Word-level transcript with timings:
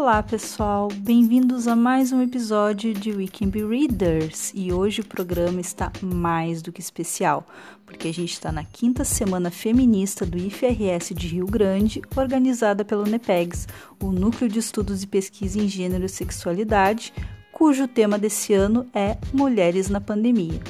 Olá 0.00 0.22
pessoal, 0.22 0.88
bem-vindos 0.96 1.68
a 1.68 1.76
mais 1.76 2.10
um 2.10 2.22
episódio 2.22 2.94
de 2.94 3.12
We 3.12 3.26
Can 3.28 3.48
Be 3.48 3.62
Readers 3.62 4.50
e 4.54 4.72
hoje 4.72 5.02
o 5.02 5.06
programa 5.06 5.60
está 5.60 5.92
mais 6.00 6.62
do 6.62 6.72
que 6.72 6.80
especial, 6.80 7.46
porque 7.84 8.08
a 8.08 8.12
gente 8.12 8.32
está 8.32 8.50
na 8.50 8.64
quinta 8.64 9.04
semana 9.04 9.50
feminista 9.50 10.24
do 10.24 10.38
IFRS 10.38 11.14
de 11.14 11.26
Rio 11.26 11.44
Grande, 11.46 12.00
organizada 12.16 12.82
pelo 12.82 13.04
NEPEGS, 13.04 13.68
o 14.02 14.10
Núcleo 14.10 14.48
de 14.48 14.58
Estudos 14.58 15.02
e 15.02 15.06
Pesquisa 15.06 15.60
em 15.60 15.68
Gênero 15.68 16.06
e 16.06 16.08
Sexualidade, 16.08 17.12
cujo 17.52 17.86
tema 17.86 18.18
desse 18.18 18.54
ano 18.54 18.88
é 18.94 19.18
Mulheres 19.34 19.90
na 19.90 20.00
Pandemia. 20.00 20.62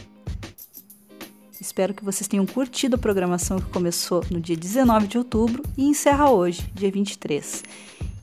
Espero 1.61 1.95
que 1.95 2.05
vocês 2.05 2.27
tenham 2.27 2.47
curtido 2.47 2.97
a 2.97 2.99
programação 2.99 3.61
que 3.61 3.71
começou 3.71 4.25
no 4.29 4.41
dia 4.41 4.57
19 4.57 5.07
de 5.07 5.19
outubro 5.19 5.63
e 5.79 5.85
encerra 5.85 6.29
hoje, 6.31 6.69
dia 6.75 6.91
23. 6.91 7.63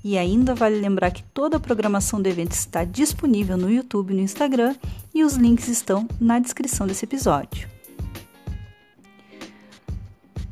E 0.03 0.17
ainda 0.17 0.55
vale 0.55 0.79
lembrar 0.79 1.11
que 1.11 1.23
toda 1.23 1.57
a 1.57 1.59
programação 1.59 2.21
do 2.21 2.27
evento 2.27 2.53
está 2.53 2.83
disponível 2.83 3.57
no 3.57 3.69
YouTube 3.69 4.11
e 4.11 4.15
no 4.15 4.21
Instagram 4.21 4.75
e 5.13 5.23
os 5.23 5.35
links 5.35 5.67
estão 5.67 6.07
na 6.19 6.39
descrição 6.39 6.87
desse 6.87 7.05
episódio. 7.05 7.67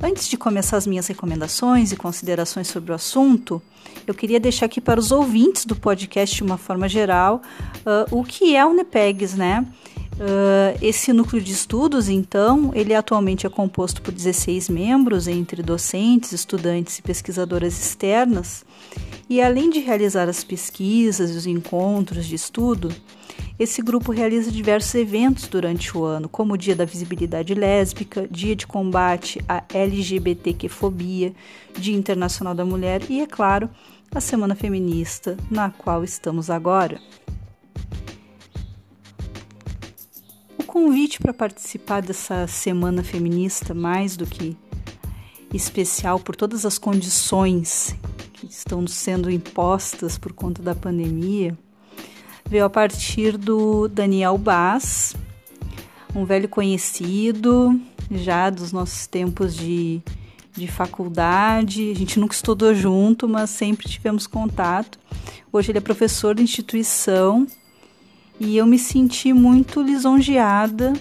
Antes 0.02 0.28
de 0.28 0.38
começar 0.38 0.78
as 0.78 0.86
minhas 0.86 1.08
recomendações 1.08 1.92
e 1.92 1.96
considerações 1.96 2.68
sobre 2.68 2.92
o 2.92 2.96
assunto, 2.96 3.62
eu 4.06 4.14
queria 4.14 4.40
deixar 4.40 4.66
aqui 4.66 4.82
para 4.82 5.00
os 5.00 5.12
ouvintes 5.12 5.66
do 5.66 5.76
podcast 5.76 6.36
de 6.36 6.44
uma 6.44 6.58
forma 6.58 6.88
geral 6.88 7.42
uh, 7.78 8.16
o 8.16 8.24
que 8.24 8.56
é 8.56 8.66
o 8.66 8.74
NEPEGS, 8.74 9.36
né? 9.36 9.66
Uh, 10.16 10.78
esse 10.82 11.12
núcleo 11.12 11.42
de 11.42 11.52
estudos, 11.52 12.08
então, 12.08 12.72
ele 12.74 12.94
atualmente 12.94 13.46
é 13.46 13.50
composto 13.50 14.02
por 14.02 14.14
16 14.14 14.70
membros, 14.70 15.28
entre 15.28 15.62
docentes, 15.62 16.32
estudantes 16.32 17.00
e 17.00 17.02
pesquisadoras 17.02 17.78
externas, 17.78 18.64
e 19.30 19.42
além 19.42 19.70
de 19.70 19.80
realizar 19.80 20.30
as 20.30 20.44
pesquisas 20.44 21.32
e 21.32 21.34
os 21.34 21.48
encontros 21.48 22.26
de 22.26 22.36
estudo, 22.36 22.94
esse 23.58 23.82
grupo 23.82 24.12
realiza 24.12 24.52
diversos 24.52 24.94
eventos 24.96 25.48
durante 25.48 25.98
o 25.98 26.04
ano, 26.04 26.30
como 26.30 26.54
o 26.54 26.58
Dia 26.58 26.76
da 26.76 26.86
Visibilidade 26.86 27.54
Lésbica, 27.54 28.28
Dia 28.30 28.56
de 28.56 28.68
Combate 28.68 29.42
à 29.48 29.64
LGBTQ-fobia, 29.74 31.34
Dia 31.78 31.96
Internacional 31.96 32.54
da 32.54 32.66
Mulher 32.66 33.02
e, 33.10 33.22
é 33.22 33.26
claro, 33.26 33.70
a 34.14 34.22
Semana 34.22 34.56
Feminista, 34.56 35.38
na 35.50 35.70
qual 35.70 36.04
estamos 36.04 36.50
agora. 36.50 37.00
O 40.58 40.64
convite 40.64 41.20
para 41.20 41.34
participar 41.34 42.02
dessa 42.02 42.46
Semana 42.48 43.04
Feminista, 43.04 43.74
mais 43.74 44.16
do 44.16 44.26
que 44.26 44.56
especial 45.54 46.20
por 46.20 46.36
todas 46.36 46.66
as 46.66 46.78
condições 46.78 47.96
estão 48.50 48.86
sendo 48.88 49.30
impostas 49.30 50.18
por 50.18 50.34
conta 50.34 50.62
da 50.62 50.76
pandemia, 50.76 51.58
veio 52.48 52.66
a 52.66 52.70
partir 52.70 53.38
do 53.38 53.88
Daniel 53.88 54.38
Bass, 54.38 55.16
um 56.16 56.26
velho 56.26 56.48
conhecido 56.48 57.80
já 58.12 58.50
dos 58.50 58.72
nossos 58.72 59.08
tempos 59.08 59.56
de, 59.56 60.02
de 60.54 60.68
faculdade. 60.68 61.92
A 61.92 61.96
gente 61.96 62.20
nunca 62.20 62.34
estudou 62.34 62.74
junto, 62.74 63.28
mas 63.28 63.50
sempre 63.50 63.90
tivemos 63.90 64.28
contato. 64.28 65.00
Hoje 65.52 65.72
ele 65.72 65.80
é 65.80 65.82
professor 65.82 66.36
da 66.36 66.42
instituição 66.42 67.48
e 68.40 68.58
eu 68.58 68.66
me 68.66 68.78
senti 68.78 69.34
muito 69.34 69.82
lisonjeada 69.82 70.94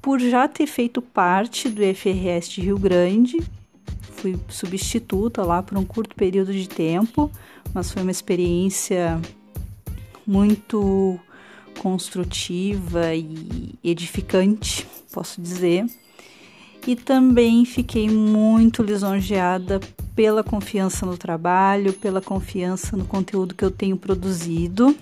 por 0.00 0.20
já 0.20 0.48
ter 0.48 0.66
feito 0.66 1.00
parte 1.00 1.68
do 1.68 1.80
FRS 1.94 2.48
de 2.48 2.60
Rio 2.60 2.78
Grande 2.78 3.38
fui 4.22 4.38
substituta 4.48 5.42
lá 5.42 5.60
por 5.64 5.76
um 5.76 5.84
curto 5.84 6.14
período 6.14 6.52
de 6.52 6.68
tempo, 6.68 7.28
mas 7.74 7.90
foi 7.90 8.02
uma 8.02 8.10
experiência 8.12 9.20
muito 10.24 11.18
construtiva 11.80 13.12
e 13.16 13.74
edificante, 13.82 14.86
posso 15.12 15.42
dizer. 15.42 15.84
E 16.86 16.94
também 16.94 17.64
fiquei 17.64 18.08
muito 18.08 18.82
lisonjeada 18.82 19.80
pela 20.14 20.44
confiança 20.44 21.04
no 21.04 21.16
trabalho, 21.16 21.92
pela 21.92 22.20
confiança 22.20 22.96
no 22.96 23.04
conteúdo 23.04 23.54
que 23.56 23.64
eu 23.64 23.70
tenho 23.70 23.96
produzido, 23.96 24.96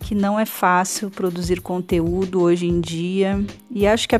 que 0.00 0.14
não 0.14 0.40
é 0.40 0.46
fácil 0.46 1.10
produzir 1.10 1.60
conteúdo 1.60 2.40
hoje 2.40 2.66
em 2.66 2.80
dia. 2.80 3.44
E 3.70 3.86
acho 3.86 4.08
que 4.08 4.18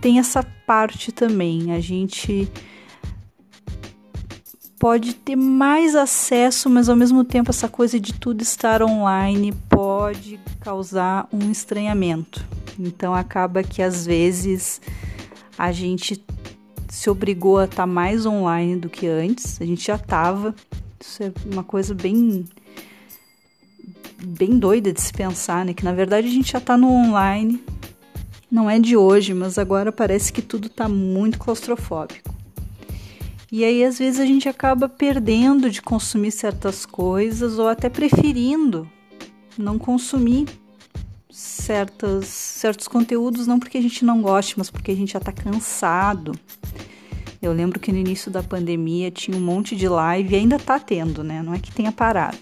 tem 0.00 0.18
essa 0.18 0.42
parte 0.42 1.12
também. 1.12 1.72
A 1.72 1.80
gente 1.80 2.48
pode 4.82 5.14
ter 5.14 5.36
mais 5.36 5.94
acesso, 5.94 6.68
mas 6.68 6.88
ao 6.88 6.96
mesmo 6.96 7.22
tempo 7.22 7.50
essa 7.50 7.68
coisa 7.68 8.00
de 8.00 8.12
tudo 8.12 8.42
estar 8.42 8.82
online 8.82 9.52
pode 9.68 10.40
causar 10.58 11.28
um 11.32 11.52
estranhamento. 11.52 12.44
Então 12.76 13.14
acaba 13.14 13.62
que 13.62 13.80
às 13.80 14.04
vezes 14.04 14.80
a 15.56 15.70
gente 15.70 16.20
se 16.88 17.08
obrigou 17.08 17.58
a 17.58 17.66
estar 17.66 17.76
tá 17.76 17.86
mais 17.86 18.26
online 18.26 18.74
do 18.74 18.88
que 18.88 19.06
antes. 19.06 19.62
A 19.62 19.64
gente 19.64 19.86
já 19.86 19.94
estava. 19.94 20.52
Isso 21.00 21.22
é 21.22 21.32
uma 21.46 21.62
coisa 21.62 21.94
bem 21.94 22.44
bem 24.20 24.58
doida 24.58 24.92
de 24.92 25.00
se 25.00 25.12
pensar, 25.12 25.64
né? 25.64 25.74
Que 25.74 25.84
na 25.84 25.92
verdade 25.92 26.26
a 26.26 26.30
gente 26.30 26.50
já 26.50 26.58
está 26.58 26.76
no 26.76 26.90
online. 26.90 27.62
Não 28.50 28.68
é 28.68 28.80
de 28.80 28.96
hoje, 28.96 29.32
mas 29.32 29.58
agora 29.58 29.92
parece 29.92 30.32
que 30.32 30.42
tudo 30.42 30.66
está 30.66 30.88
muito 30.88 31.38
claustrofóbico. 31.38 32.41
E 33.52 33.66
aí, 33.66 33.84
às 33.84 33.98
vezes, 33.98 34.18
a 34.18 34.24
gente 34.24 34.48
acaba 34.48 34.88
perdendo 34.88 35.68
de 35.70 35.82
consumir 35.82 36.30
certas 36.30 36.86
coisas 36.86 37.58
ou 37.58 37.68
até 37.68 37.90
preferindo 37.90 38.90
não 39.58 39.78
consumir 39.78 40.48
certas, 41.30 42.24
certos 42.24 42.88
conteúdos, 42.88 43.46
não 43.46 43.60
porque 43.60 43.76
a 43.76 43.82
gente 43.82 44.06
não 44.06 44.22
goste, 44.22 44.54
mas 44.56 44.70
porque 44.70 44.90
a 44.90 44.94
gente 44.94 45.12
já 45.12 45.18
está 45.18 45.32
cansado. 45.32 46.32
Eu 47.42 47.52
lembro 47.52 47.78
que 47.78 47.92
no 47.92 47.98
início 47.98 48.30
da 48.30 48.42
pandemia 48.42 49.10
tinha 49.10 49.36
um 49.36 49.40
monte 49.40 49.76
de 49.76 49.86
live, 49.86 50.32
e 50.32 50.38
ainda 50.38 50.56
está 50.56 50.80
tendo, 50.80 51.22
né? 51.22 51.42
Não 51.42 51.52
é 51.52 51.58
que 51.58 51.70
tenha 51.70 51.92
parado. 51.92 52.38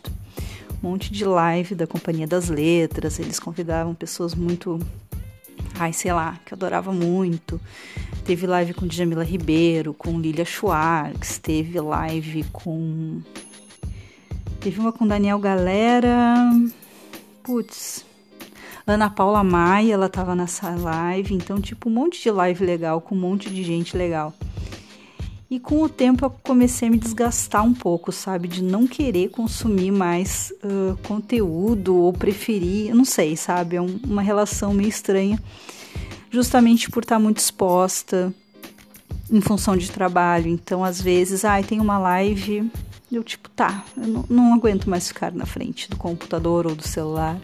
Um 0.81 0.91
monte 0.91 1.12
de 1.12 1.25
live 1.25 1.75
da 1.75 1.88
Companhia 1.88 2.27
das 2.28 2.48
Letras, 2.48 3.19
eles 3.19 3.41
convidavam 3.41 3.97
pessoas 3.97 4.32
muito 4.32 4.78
ai, 5.81 5.92
sei 5.92 6.12
lá, 6.12 6.38
que 6.44 6.53
eu 6.53 6.56
adorava 6.56 6.92
muito. 6.92 7.60
Teve 8.25 8.47
live 8.47 8.75
com 8.75 8.87
Djamila 8.87 9.25
Ribeiro, 9.25 9.93
com 9.93 10.21
Lilia 10.21 10.45
Schwartz, 10.45 11.39
teve 11.39 11.81
live 11.81 12.45
com. 12.53 13.21
Teve 14.61 14.79
uma 14.81 14.93
com 14.93 15.07
Daniel 15.07 15.39
Galera. 15.39 16.51
Putz. 17.43 18.05
Ana 18.87 19.09
Paula 19.09 19.45
Maia, 19.45 19.95
ela 19.95 20.09
tava 20.09 20.35
nessa 20.35 20.71
live. 20.71 21.35
Então, 21.35 21.61
tipo, 21.61 21.89
um 21.89 21.93
monte 21.93 22.23
de 22.23 22.31
live 22.31 22.65
legal, 22.65 23.01
com 23.01 23.15
um 23.15 23.19
monte 23.19 23.51
de 23.51 23.63
gente 23.63 23.97
legal. 23.97 24.35
E 25.51 25.59
com 25.59 25.83
o 25.83 25.89
tempo 25.89 26.25
eu 26.25 26.31
comecei 26.31 26.87
a 26.87 26.91
me 26.91 26.97
desgastar 26.97 27.65
um 27.65 27.75
pouco, 27.75 28.13
sabe? 28.13 28.47
De 28.47 28.63
não 28.63 28.87
querer 28.87 29.31
consumir 29.31 29.91
mais 29.91 30.53
uh, 30.63 30.97
conteúdo 31.03 31.97
ou 31.97 32.13
preferir, 32.13 32.91
eu 32.91 32.95
não 32.95 33.05
sei, 33.05 33.37
sabe? 33.37 33.75
É 33.75 33.83
um, 33.83 33.99
uma 34.05 34.23
relação 34.23 34.73
meio 34.73 34.89
estranha, 34.89 35.43
justamente 36.31 36.91
por 36.91 37.03
estar 37.03 37.19
muito 37.19 37.39
exposta 37.39 38.33
em 39.31 39.41
função 39.41 39.77
de 39.77 39.91
trabalho. 39.91 40.49
Então, 40.49 40.84
às 40.84 41.01
vezes, 41.01 41.45
ai, 41.45 41.60
ah, 41.60 41.66
tem 41.66 41.81
uma 41.81 41.99
live, 41.99 42.71
eu 43.10 43.22
tipo, 43.22 43.49
tá, 43.51 43.84
eu 43.97 44.07
não, 44.07 44.25
não 44.28 44.54
aguento 44.54 44.89
mais 44.89 45.09
ficar 45.09 45.33
na 45.33 45.47
frente 45.47 45.91
do 45.91 45.97
computador 45.97 46.66
ou 46.66 46.75
do 46.75 46.87
celular. 46.87 47.39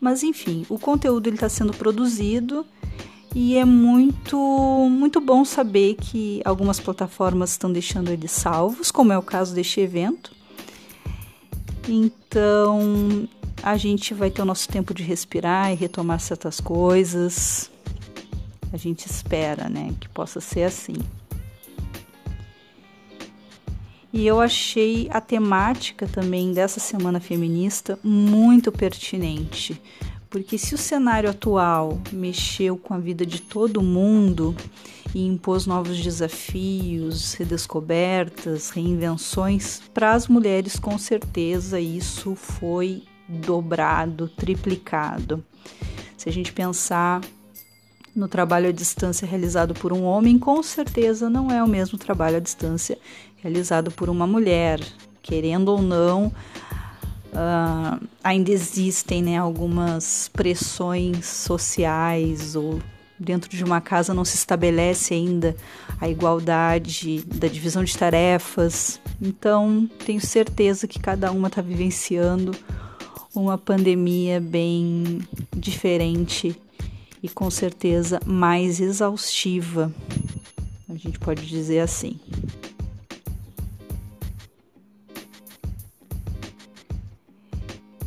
Mas 0.00 0.22
enfim, 0.22 0.66
o 0.68 0.78
conteúdo 0.78 1.28
ele 1.28 1.36
está 1.36 1.48
sendo 1.48 1.72
produzido 1.72 2.66
e 3.34 3.56
é 3.56 3.64
muito, 3.64 4.36
muito 4.90 5.20
bom 5.20 5.44
saber 5.44 5.94
que 5.94 6.42
algumas 6.44 6.78
plataformas 6.78 7.50
estão 7.50 7.72
deixando 7.72 8.10
eles 8.10 8.32
salvos, 8.32 8.90
como 8.90 9.12
é 9.12 9.18
o 9.18 9.22
caso 9.22 9.54
deste 9.54 9.80
evento. 9.80 10.32
Então, 11.88 13.28
a 13.62 13.76
gente 13.76 14.12
vai 14.12 14.30
ter 14.30 14.42
o 14.42 14.44
nosso 14.44 14.68
tempo 14.68 14.92
de 14.92 15.02
respirar 15.02 15.72
e 15.72 15.74
retomar 15.74 16.20
certas 16.20 16.60
coisas. 16.60 17.71
A 18.72 18.76
gente 18.76 19.06
espera, 19.06 19.68
né, 19.68 19.92
que 20.00 20.08
possa 20.08 20.40
ser 20.40 20.62
assim. 20.62 20.94
E 24.12 24.26
eu 24.26 24.40
achei 24.40 25.08
a 25.10 25.20
temática 25.20 26.06
também 26.06 26.52
dessa 26.52 26.78
semana 26.78 27.18
feminista 27.18 27.98
muito 28.04 28.70
pertinente, 28.70 29.80
porque 30.28 30.58
se 30.58 30.74
o 30.74 30.78
cenário 30.78 31.30
atual 31.30 31.98
mexeu 32.12 32.76
com 32.76 32.92
a 32.92 32.98
vida 32.98 33.24
de 33.24 33.40
todo 33.40 33.82
mundo 33.82 34.54
e 35.14 35.26
impôs 35.26 35.66
novos 35.66 35.98
desafios, 35.98 37.32
redescobertas, 37.34 38.68
reinvenções, 38.68 39.80
para 39.94 40.12
as 40.12 40.28
mulheres 40.28 40.78
com 40.78 40.98
certeza 40.98 41.80
isso 41.80 42.34
foi 42.34 43.04
dobrado, 43.26 44.28
triplicado. 44.28 45.42
Se 46.18 46.28
a 46.28 46.32
gente 46.32 46.52
pensar 46.52 47.22
no 48.14 48.28
trabalho 48.28 48.68
à 48.68 48.72
distância 48.72 49.26
realizado 49.26 49.74
por 49.74 49.92
um 49.92 50.04
homem, 50.04 50.38
com 50.38 50.62
certeza 50.62 51.30
não 51.30 51.50
é 51.50 51.62
o 51.62 51.68
mesmo 51.68 51.98
trabalho 51.98 52.36
à 52.36 52.40
distância 52.40 52.98
realizado 53.42 53.90
por 53.90 54.08
uma 54.08 54.26
mulher. 54.26 54.80
Querendo 55.22 55.68
ou 55.68 55.80
não, 55.80 56.26
uh, 56.26 58.06
ainda 58.22 58.50
existem 58.50 59.22
né, 59.22 59.38
algumas 59.38 60.28
pressões 60.32 61.26
sociais 61.26 62.56
ou 62.56 62.80
dentro 63.18 63.48
de 63.48 63.62
uma 63.62 63.80
casa 63.80 64.12
não 64.12 64.24
se 64.24 64.34
estabelece 64.34 65.14
ainda 65.14 65.56
a 66.00 66.08
igualdade 66.08 67.22
da 67.22 67.46
divisão 67.46 67.84
de 67.84 67.96
tarefas. 67.96 69.00
Então, 69.20 69.88
tenho 70.04 70.20
certeza 70.20 70.88
que 70.88 70.98
cada 70.98 71.30
uma 71.30 71.48
está 71.48 71.62
vivenciando 71.62 72.52
uma 73.34 73.56
pandemia 73.56 74.40
bem 74.40 75.20
diferente 75.56 76.54
e 77.22 77.28
com 77.28 77.50
certeza 77.50 78.20
mais 78.26 78.80
exaustiva. 78.80 79.92
A 80.88 80.96
gente 80.96 81.18
pode 81.18 81.46
dizer 81.46 81.80
assim. 81.80 82.18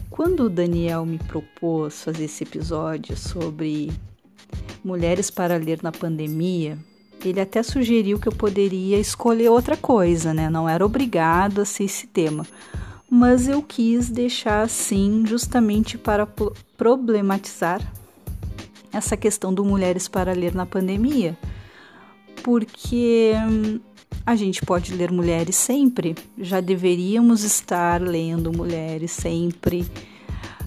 Quando 0.09 0.45
o 0.45 0.49
Daniel 0.49 1.05
me 1.05 1.17
propôs 1.17 2.03
fazer 2.03 2.25
esse 2.25 2.43
episódio 2.43 3.17
sobre 3.17 3.91
mulheres 4.83 5.29
para 5.29 5.57
ler 5.57 5.81
na 5.81 5.91
pandemia, 5.91 6.77
ele 7.23 7.41
até 7.41 7.63
sugeriu 7.63 8.19
que 8.19 8.27
eu 8.27 8.31
poderia 8.31 8.99
escolher 8.99 9.49
outra 9.49 9.75
coisa, 9.75 10.33
né? 10.33 10.49
Não 10.49 10.69
era 10.69 10.85
obrigado 10.85 11.61
a 11.61 11.65
ser 11.65 11.85
esse 11.85 12.07
tema. 12.07 12.45
Mas 13.09 13.47
eu 13.47 13.61
quis 13.61 14.09
deixar 14.09 14.61
assim 14.61 15.25
justamente 15.25 15.97
para 15.97 16.27
problematizar 16.77 17.81
essa 18.95 19.17
questão 19.17 19.53
do 19.53 19.63
mulheres 19.63 20.07
para 20.07 20.33
ler 20.33 20.53
na 20.55 20.65
pandemia. 20.65 21.37
Porque 22.43 23.33
hum, 23.47 23.79
a 24.25 24.35
gente 24.35 24.61
pode 24.61 24.93
ler 24.93 25.11
mulheres 25.11 25.55
sempre, 25.55 26.15
já 26.37 26.61
deveríamos 26.61 27.43
estar 27.43 28.01
lendo 28.01 28.51
mulheres 28.51 29.11
sempre, 29.11 29.85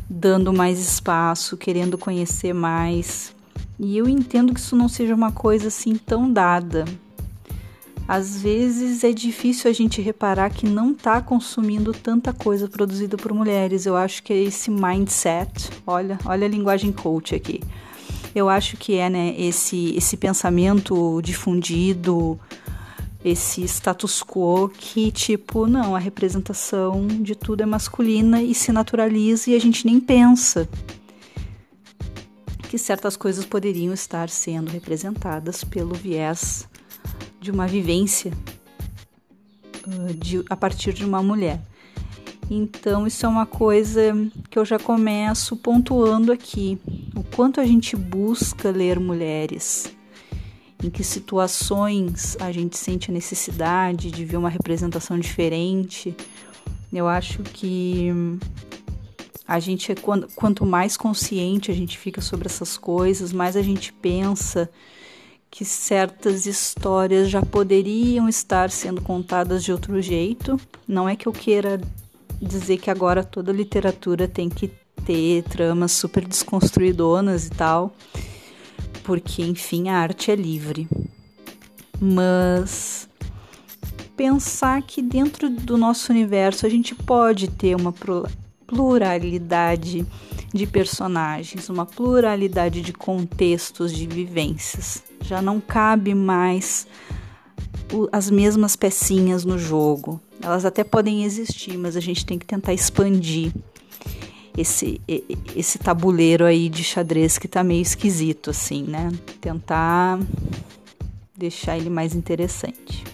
dando 0.09 0.53
mais 0.53 0.79
espaço, 0.79 1.57
querendo 1.57 1.97
conhecer 1.97 2.53
mais. 2.53 3.35
E 3.79 3.97
eu 3.97 4.09
entendo 4.09 4.53
que 4.53 4.61
isso 4.61 4.77
não 4.77 4.89
seja 4.89 5.15
uma 5.15 5.33
coisa 5.33 5.69
assim 5.69 5.95
tão 5.97 6.33
dada. 6.33 6.85
Às 8.09 8.41
vezes 8.41 9.05
é 9.05 9.13
difícil 9.13 9.71
a 9.71 9.75
gente 9.75 10.01
reparar 10.01 10.49
que 10.51 10.67
não 10.67 10.93
está 10.93 11.21
consumindo 11.21 11.93
tanta 11.93 12.33
coisa 12.33 12.67
produzida 12.67 13.19
por 13.19 13.35
mulheres. 13.35 13.85
Eu 13.85 13.97
acho 13.97 14.23
que 14.23 14.33
é 14.33 14.43
esse 14.43 14.71
mindset. 14.71 15.71
Olha, 15.87 16.19
olha 16.25 16.47
a 16.47 16.49
linguagem 16.51 16.91
coach 16.91 17.35
aqui. 17.35 17.61
Eu 18.39 18.49
acho 18.49 18.77
que 18.77 18.95
é 18.95 19.11
né, 19.11 19.35
esse, 19.37 19.97
esse 19.97 20.17
pensamento 20.17 21.21
difundido, 21.23 22.39
esse 23.25 23.65
status 23.65 24.23
quo 24.23 24.69
que, 24.69 25.11
tipo, 25.11 25.67
não, 25.67 25.97
a 25.97 25.99
representação 25.99 27.05
de 27.09 27.35
tudo 27.35 27.65
é 27.65 27.67
masculina 27.67 28.41
e 28.41 28.55
se 28.55 28.71
naturaliza 28.71 29.51
e 29.51 29.57
a 29.57 29.59
gente 29.59 29.85
nem 29.85 29.99
pensa 29.99 30.69
que 32.69 32.79
certas 32.79 33.17
coisas 33.17 33.45
poderiam 33.45 33.93
estar 33.93 34.29
sendo 34.29 34.71
representadas 34.71 35.65
pelo 35.65 35.93
viés 35.93 36.69
de 37.41 37.51
uma 37.51 37.67
vivência 37.67 38.33
uh, 39.85 40.15
de, 40.15 40.45
a 40.49 40.57
partir 40.57 40.93
de 40.93 41.05
uma 41.05 41.25
mulher. 41.25 41.61
Então, 42.51 43.07
isso 43.07 43.27
é 43.27 43.29
uma 43.29 43.45
coisa 43.45 44.01
que 44.49 44.59
eu 44.59 44.65
já 44.65 44.79
começo 44.79 45.57
pontuando 45.57 46.33
aqui. 46.33 46.79
O 47.15 47.23
quanto 47.23 47.61
a 47.61 47.67
gente 47.67 47.95
busca 47.95 48.71
ler 48.71 48.99
mulheres, 48.99 49.93
em 50.83 50.89
que 50.89 51.05
situações 51.05 52.37
a 52.41 52.51
gente 52.51 52.79
sente 52.79 53.11
a 53.11 53.15
necessidade 53.15 54.11
de 54.11 54.25
ver 54.25 54.39
uma 54.39 54.49
representação 54.49 55.19
diferente. 55.19 56.17
Eu 56.91 57.07
acho 57.07 57.43
que 57.43 58.11
a 59.47 59.61
gente, 59.61 59.93
é 59.93 59.95
quanto 60.35 60.65
mais 60.65 60.97
consciente 60.97 61.71
a 61.71 61.75
gente 61.75 61.99
fica 61.99 62.21
sobre 62.21 62.47
essas 62.47 62.79
coisas, 62.79 63.33
mais 63.33 63.57
a 63.57 63.63
gente 63.63 63.93
pensa 63.93 64.71
que 65.51 65.65
certas 65.65 66.47
histórias 66.47 67.29
já 67.29 67.43
poderiam 67.43 68.29
estar 68.29 68.71
sendo 68.71 69.01
contadas 69.01 69.65
de 69.65 69.73
outro 69.73 70.01
jeito. 70.01 70.61
Não 70.87 71.09
é 71.09 71.17
que 71.17 71.27
eu 71.27 71.33
queira 71.33 71.81
dizer 72.41 72.79
que 72.79 72.91
agora 72.91 73.25
toda 73.25 73.53
literatura 73.53 74.29
tem 74.29 74.49
que 74.49 74.71
ter 75.05 75.43
tramas 75.45 75.93
super 75.93 76.27
desconstruidonas 76.27 77.47
e 77.47 77.51
tal 77.51 77.95
porque 79.09 79.41
enfim 79.41 79.89
a 79.89 79.97
arte 79.97 80.31
é 80.31 80.37
livre. 80.37 80.87
Mas 81.99 83.09
pensar 84.15 84.83
que 84.83 85.01
dentro 85.01 85.49
do 85.49 85.79
nosso 85.79 86.13
universo 86.13 86.67
a 86.67 86.69
gente 86.69 86.95
pode 86.95 87.49
ter 87.49 87.75
uma 87.75 87.95
pluralidade 88.67 90.07
de 90.53 90.67
personagens, 90.67 91.71
uma 91.71 91.87
pluralidade 91.87 92.83
de 92.83 92.93
contextos, 92.93 93.95
de 93.95 94.07
vivências. 94.07 95.03
Já 95.23 95.41
não 95.41 95.59
cabe 95.59 96.15
mais 96.15 96.87
as 98.13 98.31
mesmas 98.31 98.77
pecinhas 98.77 99.43
no 99.43 99.59
jogo. 99.59 100.21
Elas 100.41 100.65
até 100.65 100.85
podem 100.85 101.25
existir, 101.25 101.77
mas 101.77 101.97
a 101.97 102.01
gente 102.01 102.25
tem 102.25 102.39
que 102.39 102.47
tentar 102.47 102.73
expandir 102.73 103.53
esse, 104.57 105.01
esse 105.55 105.79
tabuleiro 105.79 106.45
aí 106.45 106.69
de 106.69 106.83
xadrez 106.83 107.39
que 107.39 107.47
tá 107.47 107.63
meio 107.63 107.83
esquisito, 107.83 108.51
assim, 108.51 108.83
né? 108.83 109.11
Tentar 109.41 110.19
deixar 111.37 111.77
ele 111.77 111.91
mais 111.91 112.15
interessante. 112.15 113.05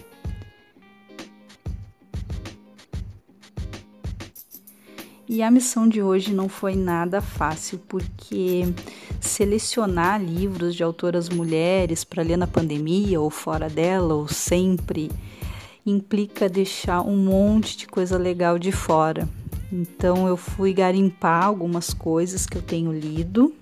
E 5.27 5.41
a 5.41 5.49
missão 5.49 5.87
de 5.87 6.01
hoje 6.01 6.33
não 6.33 6.47
foi 6.47 6.75
nada 6.75 7.19
fácil, 7.19 7.79
porque 7.87 8.63
selecionar 9.19 10.23
livros 10.23 10.75
de 10.75 10.83
autoras 10.83 11.29
mulheres 11.29 12.03
para 12.03 12.21
ler 12.21 12.37
na 12.37 12.45
pandemia, 12.45 13.19
ou 13.19 13.29
fora 13.31 13.67
dela, 13.67 14.13
ou 14.13 14.27
sempre, 14.27 15.11
implica 15.85 16.49
deixar 16.49 17.01
um 17.01 17.15
monte 17.15 17.77
de 17.77 17.87
coisa 17.87 18.17
legal 18.17 18.57
de 18.57 18.71
fora. 18.71 19.27
Então 19.71 20.27
eu 20.27 20.37
fui 20.37 20.73
garimpar 20.73 21.43
algumas 21.43 21.93
coisas 21.93 22.45
que 22.45 22.57
eu 22.57 22.61
tenho 22.61 22.91
lido 22.91 23.53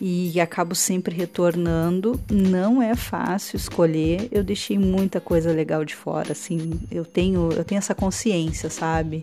e 0.00 0.40
acabo 0.40 0.74
sempre 0.74 1.14
retornando. 1.14 2.20
Não 2.30 2.82
é 2.82 2.94
fácil 2.94 3.56
escolher. 3.56 4.28
Eu 4.30 4.44
deixei 4.44 4.78
muita 4.78 5.20
coisa 5.20 5.52
legal 5.52 5.84
de 5.84 5.94
fora, 5.94 6.32
assim, 6.32 6.80
eu 6.90 7.04
tenho, 7.04 7.50
eu 7.52 7.64
tenho 7.64 7.78
essa 7.78 7.94
consciência, 7.94 8.70
sabe? 8.70 9.22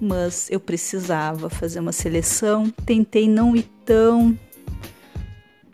Mas 0.00 0.48
eu 0.50 0.58
precisava 0.58 1.50
fazer 1.50 1.80
uma 1.80 1.92
seleção. 1.92 2.70
Tentei 2.84 3.28
não 3.28 3.54
ir 3.54 3.68
tão 3.84 4.36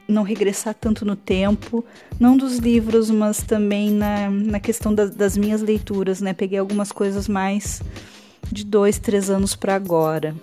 não 0.08 0.22
regressar 0.22 0.74
tanto 0.74 1.04
no 1.04 1.16
tempo, 1.16 1.84
não 2.18 2.36
dos 2.36 2.58
livros, 2.58 3.10
mas 3.10 3.42
também 3.42 3.90
na, 3.90 4.30
na 4.30 4.60
questão 4.60 4.94
da, 4.94 5.06
das 5.06 5.36
minhas 5.36 5.60
leituras, 5.60 6.20
né? 6.20 6.32
Peguei 6.32 6.58
algumas 6.58 6.92
coisas 6.92 7.28
mais 7.28 7.82
de 8.50 8.64
dois, 8.64 8.98
três 8.98 9.30
anos 9.30 9.56
para 9.56 9.74
agora. 9.74 10.34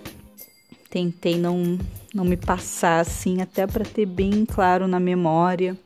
Tentei 0.90 1.38
não, 1.38 1.78
não 2.14 2.24
me 2.24 2.36
passar 2.36 3.00
assim, 3.00 3.40
até 3.40 3.66
para 3.66 3.84
ter 3.84 4.06
bem 4.06 4.44
claro 4.44 4.86
na 4.86 5.00
memória 5.00 5.76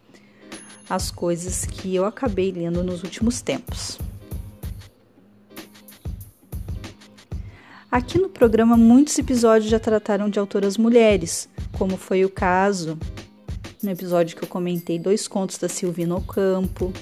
as 0.91 1.11
coisas 1.11 1.65
que 1.67 1.95
eu 1.95 2.05
acabei 2.05 2.51
lendo 2.51 2.83
nos 2.83 3.03
últimos 3.03 3.41
tempos. 3.41 3.99
Aqui 7.91 8.19
no 8.19 8.29
programa, 8.29 8.77
muitos 8.77 9.19
episódios 9.19 9.71
já 9.71 9.79
trataram 9.79 10.29
de 10.29 10.39
autoras 10.39 10.77
mulheres, 10.77 11.49
como 11.73 11.97
foi 11.97 12.25
o 12.25 12.29
caso 12.29 12.99
no 13.83 13.91
episódio 13.91 14.37
que 14.37 14.43
eu 14.43 14.49
comentei 14.49 14.99
dois 14.99 15.29
contos 15.29 15.59
da 15.59 15.69
Silvina 15.69 16.17
Ocampo, 16.17 16.93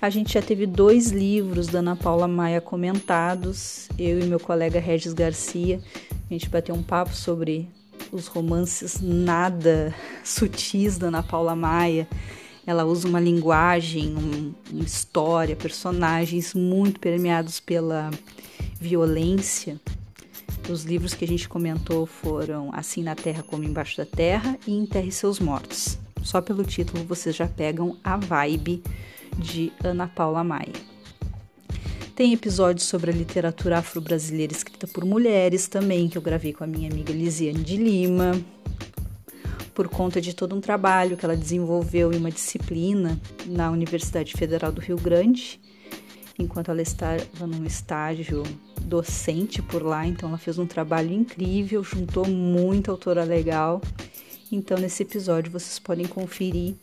a 0.00 0.08
gente 0.10 0.34
já 0.34 0.42
teve 0.42 0.64
dois 0.64 1.10
livros 1.10 1.66
da 1.66 1.80
Ana 1.80 1.96
Paula 1.96 2.28
Maia 2.28 2.60
comentados, 2.60 3.88
eu 3.98 4.20
e 4.20 4.24
meu 4.24 4.38
colega 4.38 4.78
Regis 4.78 5.12
Garcia. 5.12 5.80
A 6.30 6.32
gente 6.32 6.48
bateu 6.48 6.74
um 6.74 6.82
papo 6.82 7.12
sobre 7.14 7.68
os 8.12 8.28
romances 8.28 9.00
nada 9.00 9.92
sutis 10.22 10.98
da 10.98 11.08
Ana 11.08 11.22
Paula 11.22 11.56
Maia. 11.56 12.06
Ela 12.64 12.84
usa 12.84 13.08
uma 13.08 13.18
linguagem, 13.18 14.14
um, 14.14 14.54
uma 14.70 14.84
história, 14.84 15.56
personagens 15.56 16.54
muito 16.54 17.00
permeados 17.00 17.58
pela 17.58 18.10
violência. 18.80 19.80
Os 20.70 20.84
livros 20.84 21.14
que 21.14 21.24
a 21.24 21.28
gente 21.28 21.48
comentou 21.48 22.04
foram 22.04 22.70
Assim 22.74 23.02
na 23.02 23.14
Terra 23.14 23.42
como 23.42 23.64
Embaixo 23.64 23.96
da 23.96 24.04
Terra 24.04 24.58
e 24.66 24.72
Enterre 24.72 25.10
Seus 25.10 25.40
Mortos. 25.40 25.98
Só 26.22 26.42
pelo 26.42 26.62
título 26.62 27.04
vocês 27.04 27.34
já 27.34 27.46
pegam 27.46 27.96
a 28.04 28.18
vibe 28.18 28.82
de 29.38 29.72
Ana 29.82 30.06
Paula 30.06 30.44
Maia. 30.44 30.74
Tem 32.14 32.34
episódios 32.34 32.86
sobre 32.86 33.10
a 33.10 33.14
literatura 33.14 33.78
afro-brasileira 33.78 34.52
escrita 34.52 34.86
por 34.86 35.06
mulheres 35.06 35.68
também, 35.68 36.06
que 36.08 36.18
eu 36.18 36.22
gravei 36.22 36.52
com 36.52 36.64
a 36.64 36.66
minha 36.66 36.90
amiga 36.90 37.14
Lisiane 37.14 37.62
de 37.62 37.76
Lima, 37.76 38.32
por 39.72 39.88
conta 39.88 40.20
de 40.20 40.34
todo 40.34 40.54
um 40.54 40.60
trabalho 40.60 41.16
que 41.16 41.24
ela 41.24 41.36
desenvolveu 41.36 42.12
em 42.12 42.16
uma 42.18 42.30
disciplina 42.30 43.18
na 43.46 43.70
Universidade 43.70 44.34
Federal 44.34 44.70
do 44.70 44.80
Rio 44.82 44.98
Grande. 44.98 45.60
Enquanto 46.38 46.70
ela 46.70 46.80
estava 46.80 47.46
num 47.46 47.64
estágio 47.64 48.42
docente 48.82 49.60
por 49.60 49.82
lá, 49.82 50.06
então 50.06 50.28
ela 50.28 50.38
fez 50.38 50.58
um 50.58 50.66
trabalho 50.66 51.12
incrível, 51.12 51.82
juntou 51.82 52.26
muita 52.26 52.90
autora 52.90 53.24
legal. 53.24 53.82
Então 54.50 54.78
nesse 54.78 55.02
episódio 55.02 55.50
vocês 55.50 55.78
podem 55.78 56.06
conferir 56.06 56.74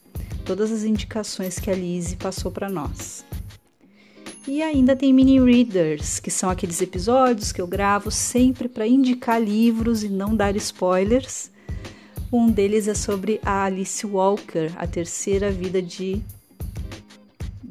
todas 0.46 0.72
as 0.72 0.84
indicações 0.84 1.58
que 1.58 1.72
a 1.72 1.76
Lizzie 1.76 2.18
passou 2.18 2.52
para 2.52 2.70
nós. 2.70 3.26
E 4.48 4.62
ainda 4.62 4.96
tem 4.96 5.12
mini 5.12 5.40
readers, 5.40 6.20
que 6.20 6.30
são 6.30 6.52
aqueles 6.52 6.80
episódios 6.80 7.52
que 7.52 7.60
eu 7.60 7.66
gravo 7.66 8.12
sempre 8.12 8.70
para 8.70 8.86
indicar 8.86 9.42
livros 9.42 10.04
e 10.04 10.10
não 10.10 10.36
dar 10.36 10.56
spoilers. 10.56 11.50
Um 12.32 12.52
deles 12.52 12.88
é 12.88 12.94
sobre 12.94 13.40
a 13.44 13.64
Alice 13.64 14.06
Walker, 14.06 14.72
a 14.76 14.86
terceira 14.86 15.50
vida 15.50 15.82
de 15.82 16.22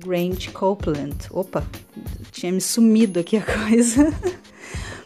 Grant 0.05 0.51
Copeland. 0.53 1.17
Opa, 1.31 1.65
tinha 2.31 2.53
me 2.53 2.61
sumido 2.61 3.21
aqui 3.21 3.37
a 3.37 3.43
coisa. 3.69 4.13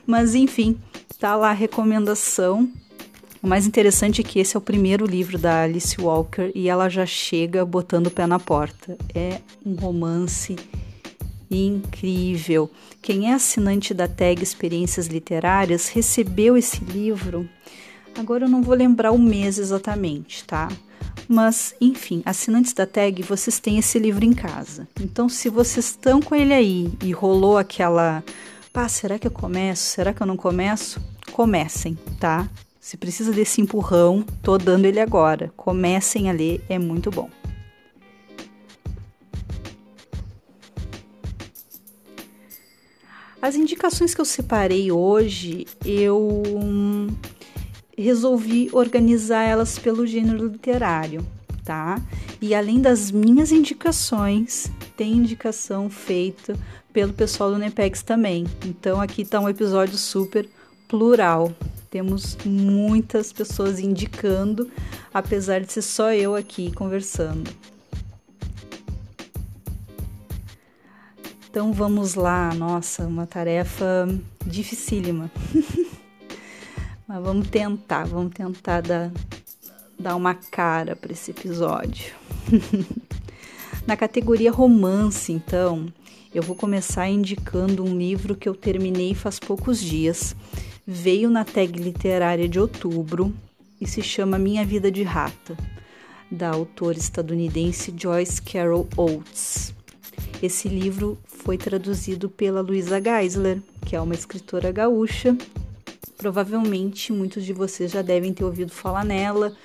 Mas 0.06 0.34
enfim, 0.34 0.78
tá 1.18 1.36
lá 1.36 1.50
a 1.50 1.54
recomendação. 1.54 2.68
O 3.42 3.46
mais 3.46 3.66
interessante 3.66 4.20
é 4.20 4.24
que 4.24 4.40
esse 4.40 4.56
é 4.56 4.58
o 4.58 4.62
primeiro 4.62 5.06
livro 5.06 5.38
da 5.38 5.62
Alice 5.62 6.00
Walker 6.00 6.50
e 6.54 6.68
ela 6.68 6.88
já 6.88 7.06
chega 7.06 7.64
botando 7.64 8.08
o 8.08 8.10
pé 8.10 8.26
na 8.26 8.38
porta. 8.38 8.98
É 9.14 9.40
um 9.64 9.74
romance 9.74 10.56
incrível. 11.50 12.70
Quem 13.00 13.30
é 13.30 13.34
assinante 13.34 13.94
da 13.94 14.08
tag 14.08 14.42
Experiências 14.42 15.06
Literárias 15.06 15.88
recebeu 15.88 16.56
esse 16.56 16.82
livro. 16.84 17.48
Agora 18.18 18.46
eu 18.46 18.48
não 18.48 18.62
vou 18.62 18.74
lembrar 18.74 19.12
o 19.12 19.18
mês 19.18 19.58
exatamente, 19.58 20.44
tá? 20.44 20.68
Mas, 21.28 21.74
enfim, 21.78 22.22
assinantes 22.24 22.72
da 22.72 22.86
tag, 22.86 23.22
vocês 23.22 23.60
têm 23.60 23.78
esse 23.78 23.98
livro 23.98 24.24
em 24.24 24.32
casa. 24.32 24.88
Então, 24.98 25.28
se 25.28 25.50
vocês 25.50 25.86
estão 25.86 26.22
com 26.22 26.34
ele 26.34 26.54
aí 26.54 26.90
e 27.04 27.12
rolou 27.12 27.58
aquela. 27.58 28.24
Pá, 28.72 28.88
será 28.88 29.18
que 29.18 29.26
eu 29.26 29.30
começo? 29.30 29.82
Será 29.82 30.14
que 30.14 30.22
eu 30.22 30.26
não 30.26 30.38
começo? 30.38 30.98
Comecem, 31.32 31.98
tá? 32.18 32.48
Se 32.80 32.96
precisa 32.96 33.30
desse 33.30 33.60
empurrão, 33.60 34.24
tô 34.42 34.56
dando 34.56 34.86
ele 34.86 34.98
agora. 34.98 35.52
Comecem 35.54 36.30
a 36.30 36.32
ler, 36.32 36.64
é 36.66 36.78
muito 36.78 37.10
bom. 37.10 37.28
As 43.42 43.54
indicações 43.54 44.14
que 44.14 44.20
eu 44.20 44.24
separei 44.24 44.90
hoje, 44.90 45.66
eu 45.84 46.42
resolvi 48.02 48.68
organizar 48.72 49.42
elas 49.42 49.78
pelo 49.78 50.06
gênero 50.06 50.46
literário, 50.46 51.26
tá? 51.64 52.00
E 52.40 52.54
além 52.54 52.80
das 52.80 53.10
minhas 53.10 53.50
indicações, 53.50 54.70
tem 54.96 55.12
indicação 55.12 55.90
feita 55.90 56.56
pelo 56.92 57.12
pessoal 57.12 57.50
do 57.50 57.58
Nepex 57.58 58.02
também. 58.02 58.46
Então 58.64 59.00
aqui 59.00 59.22
está 59.22 59.40
um 59.40 59.48
episódio 59.48 59.98
super 59.98 60.48
plural. 60.86 61.52
Temos 61.90 62.36
muitas 62.44 63.32
pessoas 63.32 63.80
indicando, 63.80 64.70
apesar 65.12 65.60
de 65.60 65.72
ser 65.72 65.82
só 65.82 66.12
eu 66.12 66.34
aqui 66.34 66.70
conversando. 66.72 67.50
Então 71.50 71.72
vamos 71.72 72.14
lá, 72.14 72.54
nossa, 72.54 73.04
uma 73.04 73.26
tarefa 73.26 74.08
dificílima. 74.46 75.30
Mas 77.08 77.22
vamos 77.22 77.48
tentar, 77.48 78.04
vamos 78.04 78.34
tentar 78.34 78.82
dar, 78.82 79.10
dar 79.98 80.14
uma 80.14 80.34
cara 80.34 80.94
para 80.94 81.10
esse 81.10 81.30
episódio. 81.30 82.12
Na 83.86 83.96
categoria 83.96 84.52
romance, 84.52 85.32
então, 85.32 85.90
eu 86.34 86.42
vou 86.42 86.54
começar 86.54 87.08
indicando 87.08 87.82
um 87.82 87.96
livro 87.96 88.36
que 88.36 88.46
eu 88.46 88.54
terminei 88.54 89.14
faz 89.14 89.38
poucos 89.38 89.80
dias. 89.80 90.36
Veio 90.86 91.30
na 91.30 91.46
tag 91.46 91.78
literária 91.78 92.46
de 92.46 92.60
outubro 92.60 93.34
e 93.80 93.86
se 93.86 94.02
chama 94.02 94.38
Minha 94.38 94.66
Vida 94.66 94.90
de 94.90 95.02
Rata, 95.02 95.56
da 96.30 96.50
autora 96.50 96.98
estadunidense 96.98 97.94
Joyce 97.96 98.42
Carol 98.42 98.86
Oates. 98.98 99.72
Esse 100.42 100.68
livro 100.68 101.16
foi 101.26 101.56
traduzido 101.56 102.28
pela 102.28 102.60
Luisa 102.60 103.00
Geisler, 103.00 103.62
que 103.86 103.96
é 103.96 104.00
uma 104.00 104.14
escritora 104.14 104.70
gaúcha 104.70 105.34
Provavelmente 106.18 107.12
muitos 107.12 107.44
de 107.44 107.52
vocês 107.52 107.92
já 107.92 108.02
devem 108.02 108.34
ter 108.34 108.44
ouvido 108.44 108.72
falar 108.72 109.04
nela 109.04 109.56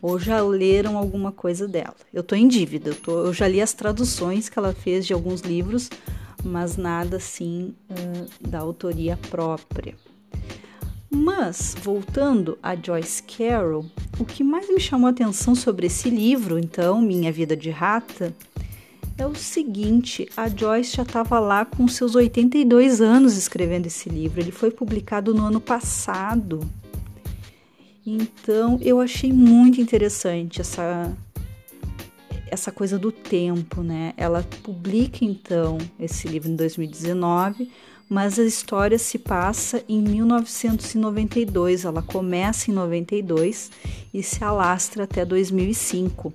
ou 0.00 0.18
já 0.18 0.40
leram 0.42 0.98
alguma 0.98 1.32
coisa 1.32 1.66
dela. 1.66 1.96
Eu 2.12 2.22
tô 2.22 2.34
em 2.34 2.46
dívida, 2.46 2.90
eu, 2.90 2.94
tô, 2.94 3.26
eu 3.26 3.32
já 3.32 3.48
li 3.48 3.62
as 3.62 3.72
traduções 3.72 4.48
que 4.48 4.58
ela 4.58 4.74
fez 4.74 5.06
de 5.06 5.12
alguns 5.12 5.40
livros, 5.40 5.88
mas 6.44 6.76
nada 6.76 7.16
assim 7.16 7.74
uh, 7.88 8.48
da 8.48 8.58
autoria 8.58 9.18
própria. 9.30 9.94
Mas, 11.08 11.76
voltando 11.82 12.58
a 12.62 12.74
Joyce 12.74 13.22
Carol, 13.22 13.84
o 14.18 14.24
que 14.24 14.42
mais 14.42 14.68
me 14.68 14.80
chamou 14.80 15.06
a 15.06 15.10
atenção 15.10 15.54
sobre 15.54 15.86
esse 15.86 16.10
livro, 16.10 16.58
então, 16.58 17.00
Minha 17.00 17.30
Vida 17.30 17.56
de 17.56 17.70
Rata, 17.70 18.34
é 19.18 19.26
o 19.26 19.34
seguinte: 19.34 20.28
a 20.36 20.48
Joyce 20.48 20.96
já 20.96 21.02
estava 21.02 21.38
lá 21.38 21.64
com 21.64 21.86
seus 21.88 22.14
82 22.14 23.00
anos 23.00 23.36
escrevendo 23.36 23.86
esse 23.86 24.08
livro. 24.08 24.40
Ele 24.40 24.52
foi 24.52 24.70
publicado 24.70 25.34
no 25.34 25.44
ano 25.44 25.60
passado. 25.60 26.60
Então 28.04 28.78
eu 28.82 29.00
achei 29.00 29.32
muito 29.32 29.80
interessante 29.80 30.60
essa 30.60 31.12
essa 32.50 32.70
coisa 32.70 32.98
do 32.98 33.10
tempo, 33.10 33.82
né? 33.82 34.12
Ela 34.14 34.46
publica 34.62 35.24
então 35.24 35.78
esse 35.98 36.28
livro 36.28 36.50
em 36.50 36.56
2019, 36.56 37.70
mas 38.10 38.38
a 38.38 38.44
história 38.44 38.98
se 38.98 39.18
passa 39.18 39.82
em 39.88 40.02
1992. 40.02 41.86
Ela 41.86 42.02
começa 42.02 42.70
em 42.70 42.74
92 42.74 43.70
e 44.12 44.22
se 44.22 44.44
alastra 44.44 45.04
até 45.04 45.24
2005. 45.24 46.30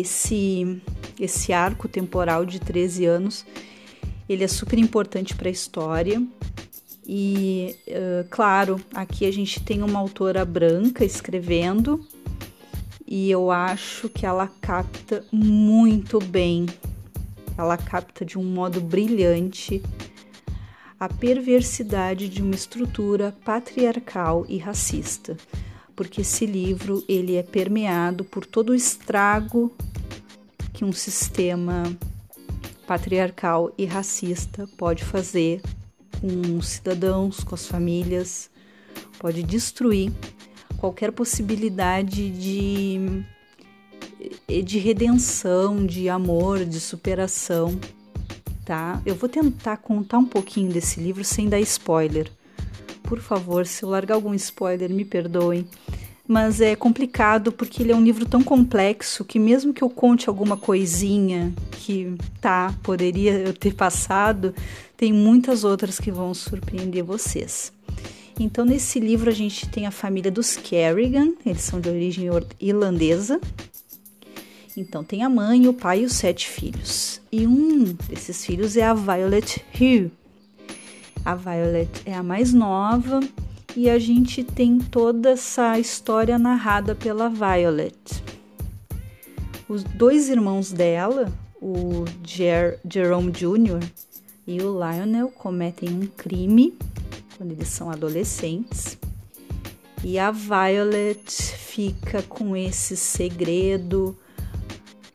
Esse 0.00 0.80
esse 1.18 1.52
arco 1.52 1.88
temporal 1.88 2.44
de 2.44 2.58
13 2.58 3.04
anos, 3.06 3.46
ele 4.28 4.44
é 4.44 4.48
super 4.48 4.78
importante 4.78 5.34
para 5.34 5.48
a 5.48 5.52
história. 5.52 6.22
E, 7.06 7.76
uh, 7.88 8.26
claro, 8.30 8.80
aqui 8.94 9.26
a 9.26 9.32
gente 9.32 9.62
tem 9.62 9.82
uma 9.82 9.98
autora 9.98 10.44
branca 10.44 11.04
escrevendo, 11.04 12.04
e 13.06 13.30
eu 13.30 13.50
acho 13.50 14.08
que 14.08 14.24
ela 14.24 14.48
capta 14.60 15.22
muito 15.30 16.18
bem, 16.18 16.66
ela 17.58 17.76
capta 17.76 18.24
de 18.24 18.38
um 18.38 18.44
modo 18.44 18.80
brilhante 18.80 19.82
a 20.98 21.08
perversidade 21.08 22.28
de 22.30 22.40
uma 22.40 22.54
estrutura 22.54 23.36
patriarcal 23.44 24.46
e 24.48 24.56
racista, 24.56 25.36
porque 25.94 26.20
esse 26.22 26.46
livro 26.46 27.04
ele 27.08 27.36
é 27.36 27.42
permeado 27.42 28.24
por 28.24 28.44
todo 28.44 28.70
o 28.70 28.74
estrago 28.74 29.72
que 30.72 30.84
um 30.84 30.92
sistema 30.92 31.84
patriarcal 32.86 33.72
e 33.78 33.84
racista 33.84 34.68
pode 34.76 35.04
fazer 35.04 35.62
com 36.20 36.58
os 36.58 36.68
cidadãos, 36.68 37.42
com 37.44 37.54
as 37.54 37.66
famílias, 37.66 38.50
pode 39.18 39.42
destruir 39.42 40.12
qualquer 40.78 41.12
possibilidade 41.12 42.30
de, 42.30 43.24
de 44.62 44.78
redenção, 44.78 45.86
de 45.86 46.08
amor, 46.08 46.64
de 46.64 46.80
superação, 46.80 47.78
tá? 48.64 49.00
Eu 49.06 49.14
vou 49.14 49.28
tentar 49.28 49.78
contar 49.78 50.18
um 50.18 50.26
pouquinho 50.26 50.70
desse 50.70 51.00
livro 51.00 51.24
sem 51.24 51.48
dar 51.48 51.60
spoiler. 51.60 52.30
Por 53.04 53.20
favor, 53.20 53.64
se 53.66 53.84
eu 53.84 53.88
largar 53.88 54.16
algum 54.16 54.34
spoiler, 54.34 54.90
me 54.90 55.04
perdoem 55.04 55.64
mas 56.26 56.60
é 56.60 56.74
complicado 56.74 57.52
porque 57.52 57.82
ele 57.82 57.92
é 57.92 57.96
um 57.96 58.02
livro 58.02 58.24
tão 58.24 58.42
complexo 58.42 59.24
que 59.24 59.38
mesmo 59.38 59.74
que 59.74 59.82
eu 59.82 59.90
conte 59.90 60.28
alguma 60.28 60.56
coisinha 60.56 61.52
que 61.72 62.16
tá, 62.40 62.74
poderia 62.82 63.32
eu 63.32 63.52
ter 63.52 63.74
passado, 63.74 64.54
tem 64.96 65.12
muitas 65.12 65.64
outras 65.64 66.00
que 66.00 66.10
vão 66.10 66.32
surpreender 66.32 67.04
vocês. 67.04 67.72
Então 68.40 68.64
nesse 68.64 68.98
livro 68.98 69.30
a 69.30 69.34
gente 69.34 69.68
tem 69.68 69.86
a 69.86 69.90
família 69.90 70.30
dos 70.30 70.56
Kerrigan, 70.56 71.32
eles 71.44 71.62
são 71.62 71.78
de 71.78 71.90
origem 71.90 72.26
irlandesa. 72.58 73.38
Então 74.76 75.04
tem 75.04 75.22
a 75.22 75.28
mãe, 75.28 75.68
o 75.68 75.74
pai 75.74 76.00
e 76.00 76.04
os 76.04 76.14
sete 76.14 76.48
filhos. 76.48 77.20
E 77.30 77.46
um 77.46 77.84
desses 78.08 78.44
filhos 78.44 78.76
é 78.76 78.82
a 78.82 78.94
Violet 78.94 79.64
Hugh. 79.74 80.10
A 81.24 81.34
Violet 81.34 82.02
é 82.04 82.12
a 82.12 82.22
mais 82.22 82.52
nova 82.52 83.20
e 83.74 83.88
a 83.88 83.98
gente 83.98 84.44
tem 84.44 84.78
toda 84.78 85.30
essa 85.30 85.78
história 85.78 86.38
narrada 86.38 86.94
pela 86.94 87.30
Violet. 87.30 88.22
Os 89.66 89.82
dois 89.82 90.28
irmãos 90.28 90.70
dela, 90.70 91.32
o 91.62 92.04
Jer 92.22 92.78
Jerome 92.86 93.32
Jr. 93.32 93.82
e 94.46 94.60
o 94.60 94.78
Lionel, 94.78 95.30
cometem 95.30 95.88
um 95.88 96.06
crime 96.06 96.76
quando 97.38 97.52
eles 97.52 97.68
são 97.68 97.90
adolescentes. 97.90 98.98
E 100.04 100.18
a 100.18 100.30
Violet 100.30 101.32
fica 101.32 102.20
com 102.20 102.54
esse 102.54 102.98
segredo 102.98 104.14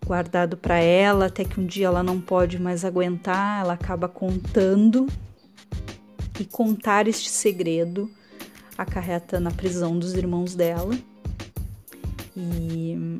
guardado 0.04 0.58
para 0.58 0.80
ela, 0.80 1.28
até 1.28 1.46
que 1.46 1.60
um 1.60 1.66
dia 1.68 1.86
ela 1.86 2.02
não 2.02 2.20
pode 2.20 2.60
mais 2.60 2.84
aguentar, 2.84 3.62
ela 3.62 3.74
acaba 3.74 4.08
contando. 4.08 5.06
E 6.40 6.46
contar 6.46 7.08
este 7.08 7.30
segredo 7.30 8.10
acarreta 8.78 9.40
na 9.40 9.52
prisão 9.52 10.00
dos 10.00 10.14
irmãos 10.14 10.56
dela. 10.56 10.98
E 12.36 13.20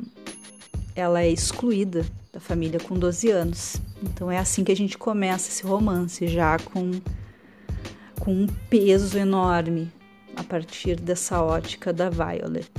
ela 0.94 1.22
é 1.22 1.28
excluída 1.28 2.06
da 2.32 2.40
família 2.40 2.80
com 2.80 2.98
12 2.98 3.30
anos. 3.30 3.76
Então 4.02 4.30
é 4.30 4.38
assim 4.38 4.64
que 4.64 4.72
a 4.72 4.76
gente 4.76 4.96
começa 4.96 5.50
esse 5.50 5.62
romance, 5.64 6.26
já 6.28 6.58
com, 6.58 6.92
com 8.18 8.32
um 8.32 8.46
peso 8.46 9.18
enorme 9.18 9.92
a 10.36 10.42
partir 10.42 10.98
dessa 10.98 11.42
ótica 11.42 11.92
da 11.92 12.08
Violet. 12.08 12.70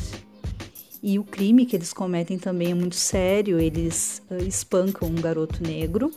E 1.04 1.18
o 1.18 1.24
crime 1.24 1.66
que 1.66 1.76
eles 1.76 1.94
cometem 1.94 2.38
também 2.38 2.72
é 2.72 2.76
muito 2.76 2.96
sério, 2.96 3.60
eles 3.60 4.22
uh, 4.30 4.44
espancam 4.44 5.10
um 5.10 5.16
garoto 5.16 5.64
negro. 5.64 6.12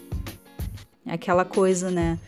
Aquela 1.07 1.45
coisa, 1.45 1.90
né? 1.90 2.19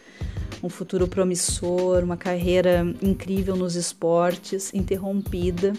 Um 0.67 0.69
futuro 0.69 1.07
promissor, 1.07 2.03
uma 2.03 2.17
carreira 2.17 2.85
incrível 3.01 3.55
nos 3.55 3.77
esportes, 3.77 4.75
interrompida. 4.75 5.73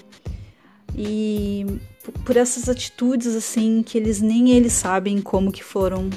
E 0.96 1.66
por 2.26 2.38
essas 2.38 2.70
atitudes 2.70 3.36
assim 3.36 3.84
que 3.84 3.98
eles 3.98 4.22
nem 4.22 4.52
eles 4.52 4.72
sabem 4.72 5.22
como 5.22 5.52
que 5.52 5.62
foram 5.62 6.10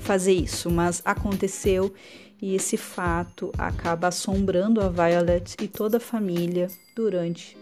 fazer 0.00 0.32
isso, 0.32 0.68
mas 0.68 1.00
aconteceu 1.04 1.94
e 2.42 2.56
esse 2.56 2.76
fato 2.76 3.52
acaba 3.56 4.08
assombrando 4.08 4.80
a 4.80 4.88
Violet 4.88 5.54
e 5.62 5.68
toda 5.68 5.98
a 5.98 6.00
família 6.00 6.66
durante 6.96 7.56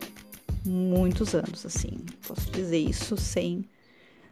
muitos 0.64 1.34
anos, 1.34 1.66
assim. 1.66 1.99
Posso 2.26 2.50
dizer 2.50 2.78
isso 2.78 3.14
sem 3.18 3.62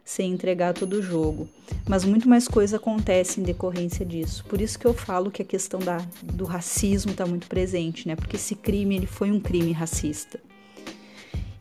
sem 0.03 0.33
entregar 0.33 0.73
todo 0.73 0.93
o 0.93 1.01
jogo. 1.01 1.47
Mas 1.87 2.03
muito 2.03 2.27
mais 2.27 2.47
coisa 2.47 2.77
acontece 2.77 3.39
em 3.39 3.43
decorrência 3.43 4.05
disso. 4.05 4.43
Por 4.47 4.59
isso 4.59 4.77
que 4.77 4.85
eu 4.85 4.93
falo 4.93 5.31
que 5.31 5.41
a 5.41 5.45
questão 5.45 5.79
da, 5.79 5.97
do 6.23 6.45
racismo 6.45 7.11
está 7.11 7.25
muito 7.25 7.47
presente, 7.47 8.07
né? 8.07 8.15
Porque 8.15 8.35
esse 8.35 8.55
crime 8.55 8.95
ele 8.95 9.07
foi 9.07 9.31
um 9.31 9.39
crime 9.39 9.71
racista. 9.71 10.39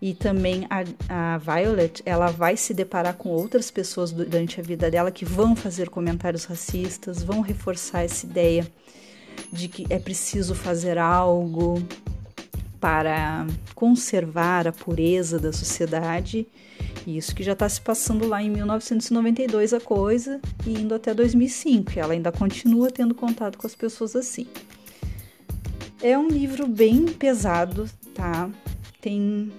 E 0.02 0.14
também 0.14 0.66
a, 0.70 1.34
a 1.34 1.38
Violet, 1.38 2.02
ela 2.06 2.28
vai 2.28 2.56
se 2.56 2.72
deparar 2.72 3.14
com 3.14 3.28
outras 3.28 3.70
pessoas 3.70 4.10
durante 4.10 4.58
a 4.58 4.62
vida 4.62 4.90
dela 4.90 5.10
que 5.10 5.26
vão 5.26 5.54
fazer 5.54 5.90
comentários 5.90 6.44
racistas, 6.44 7.22
vão 7.22 7.42
reforçar 7.42 8.02
essa 8.02 8.24
ideia 8.24 8.66
de 9.52 9.68
que 9.68 9.86
é 9.90 9.98
preciso 9.98 10.54
fazer 10.54 10.96
algo 10.96 11.82
para 12.80 13.46
conservar 13.74 14.66
a 14.66 14.72
pureza 14.72 15.38
da 15.38 15.52
sociedade. 15.52 16.46
Isso 17.06 17.34
que 17.34 17.42
já 17.42 17.52
está 17.52 17.68
se 17.68 17.80
passando 17.80 18.26
lá 18.26 18.42
em 18.42 18.50
1992 18.50 19.72
a 19.72 19.80
coisa 19.80 20.40
e 20.66 20.72
indo 20.72 20.94
até 20.94 21.14
2005. 21.14 21.92
E 21.94 21.98
ela 21.98 22.12
ainda 22.12 22.30
continua 22.30 22.90
tendo 22.90 23.14
contato 23.14 23.56
com 23.56 23.66
as 23.66 23.74
pessoas 23.74 24.14
assim. 24.14 24.46
É 26.02 26.16
um 26.16 26.28
livro 26.28 26.66
bem 26.66 27.06
pesado, 27.06 27.88
tá? 28.14 28.50
Tem 29.00 29.50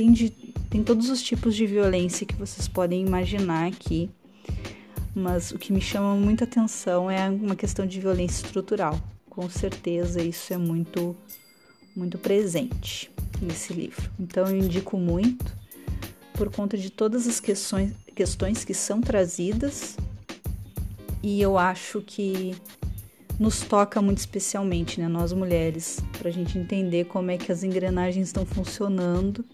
tem, 0.00 0.12
de, 0.12 0.30
tem 0.70 0.82
todos 0.82 1.10
os 1.10 1.22
tipos 1.22 1.54
de 1.54 1.66
violência 1.66 2.26
que 2.26 2.34
vocês 2.34 2.66
podem 2.66 3.04
imaginar 3.04 3.66
aqui, 3.68 4.08
mas 5.14 5.50
o 5.50 5.58
que 5.58 5.74
me 5.74 5.80
chama 5.80 6.14
muita 6.14 6.44
atenção 6.44 7.10
é 7.10 7.28
uma 7.28 7.54
questão 7.54 7.86
de 7.86 8.00
violência 8.00 8.46
estrutural. 8.46 8.98
Com 9.28 9.48
certeza 9.50 10.22
isso 10.22 10.54
é 10.54 10.56
muito, 10.56 11.14
muito 11.94 12.16
presente 12.16 13.10
nesse 13.42 13.74
livro. 13.74 14.10
Então 14.18 14.46
eu 14.46 14.56
indico 14.56 14.96
muito 14.96 15.59
por 16.34 16.50
conta 16.50 16.76
de 16.76 16.90
todas 16.90 17.26
as 17.26 17.40
questões, 17.40 17.92
questões 18.14 18.64
que 18.64 18.74
são 18.74 19.00
trazidas 19.00 19.96
e 21.22 21.40
eu 21.40 21.58
acho 21.58 22.00
que 22.00 22.54
nos 23.38 23.60
toca 23.60 24.02
muito 24.02 24.18
especialmente, 24.18 25.00
né, 25.00 25.08
nós 25.08 25.32
mulheres, 25.32 25.98
para 26.18 26.28
a 26.28 26.32
gente 26.32 26.58
entender 26.58 27.06
como 27.06 27.30
é 27.30 27.38
que 27.38 27.50
as 27.50 27.62
engrenagens 27.62 28.28
estão 28.28 28.44
funcionando 28.44 29.44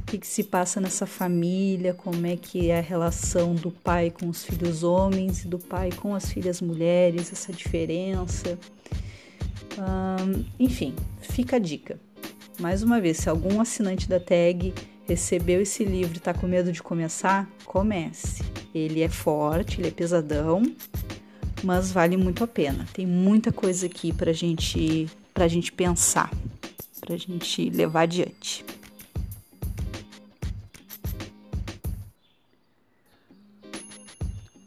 o 0.00 0.02
que, 0.06 0.18
que 0.18 0.26
se 0.26 0.44
passa 0.44 0.80
nessa 0.80 1.06
família, 1.06 1.92
como 1.92 2.26
é 2.26 2.36
que 2.36 2.70
é 2.70 2.78
a 2.78 2.82
relação 2.82 3.54
do 3.54 3.72
pai 3.72 4.10
com 4.10 4.28
os 4.28 4.44
filhos 4.44 4.84
homens 4.84 5.44
e 5.44 5.48
do 5.48 5.58
pai 5.58 5.90
com 5.90 6.14
as 6.14 6.30
filhas 6.30 6.60
mulheres, 6.60 7.32
essa 7.32 7.52
diferença. 7.52 8.56
enfim, 10.58 10.94
fica 11.20 11.56
a 11.56 11.58
dica. 11.58 11.98
Mais 12.60 12.82
uma 12.82 13.00
vez, 13.00 13.18
se 13.18 13.28
algum 13.28 13.60
assinante 13.60 14.08
da 14.08 14.20
tag 14.20 14.72
recebeu 15.06 15.62
esse 15.62 15.84
livro 15.84 16.14
e 16.14 16.18
está 16.18 16.34
com 16.34 16.46
medo 16.46 16.72
de 16.72 16.82
começar, 16.82 17.48
comece. 17.64 18.42
Ele 18.74 19.02
é 19.02 19.08
forte, 19.08 19.80
ele 19.80 19.88
é 19.88 19.90
pesadão, 19.90 20.62
mas 21.62 21.92
vale 21.92 22.16
muito 22.16 22.42
a 22.42 22.46
pena. 22.46 22.86
Tem 22.92 23.06
muita 23.06 23.52
coisa 23.52 23.86
aqui 23.86 24.12
para 24.12 24.32
gente, 24.32 25.08
a 25.34 25.48
gente 25.48 25.72
pensar, 25.72 26.30
para 27.00 27.16
gente 27.16 27.70
levar 27.70 28.02
adiante. 28.02 28.64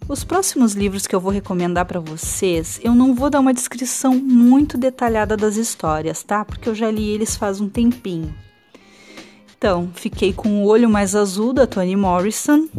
Os 0.08 0.24
próximos 0.24 0.74
livros 0.74 1.06
que 1.06 1.14
eu 1.14 1.20
vou 1.20 1.32
recomendar 1.32 1.86
para 1.86 2.00
vocês, 2.00 2.80
eu 2.84 2.96
não 2.96 3.14
vou 3.14 3.30
dar 3.30 3.40
uma 3.40 3.54
descrição 3.54 4.16
muito 4.16 4.76
detalhada 4.76 5.38
das 5.38 5.56
histórias, 5.56 6.24
tá? 6.24 6.44
Porque 6.44 6.68
eu 6.68 6.74
já 6.74 6.90
li 6.90 7.10
eles 7.10 7.36
faz 7.36 7.62
um 7.62 7.70
tempinho. 7.70 8.34
Então, 9.60 9.92
fiquei 9.94 10.32
com 10.32 10.64
o 10.64 10.68
Olho 10.68 10.90
Mais 10.90 11.14
Azul 11.14 11.52
da 11.52 11.68
Toni 11.68 11.94
Morrison. 11.94 12.70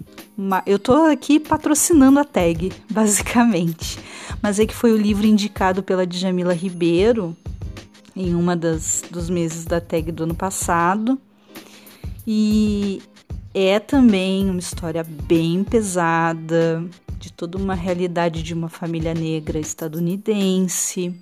Eu 0.65 0.79
tô 0.79 0.95
aqui 0.95 1.39
patrocinando 1.39 2.19
a 2.19 2.25
tag, 2.25 2.73
basicamente. 2.91 3.99
Mas 4.41 4.59
é 4.59 4.65
que 4.65 4.75
foi 4.75 4.91
o 4.91 4.97
livro 4.97 5.27
indicado 5.27 5.83
pela 5.83 6.07
Djamila 6.07 6.55
Ribeiro 6.55 7.37
em 8.17 8.35
uma 8.35 8.57
das 8.57 9.03
dos 9.11 9.29
meses 9.29 9.67
da 9.67 9.79
tag 9.79 10.11
do 10.11 10.23
ano 10.23 10.35
passado. 10.35 11.21
E 12.27 13.03
é 13.53 13.79
também 13.79 14.49
uma 14.49 14.59
história 14.59 15.05
bem 15.05 15.63
pesada, 15.63 16.83
de 17.19 17.31
toda 17.31 17.59
uma 17.59 17.75
realidade 17.75 18.43
de 18.43 18.55
uma 18.55 18.71
família 18.71 19.13
negra 19.13 19.59
estadunidense, 19.59 21.15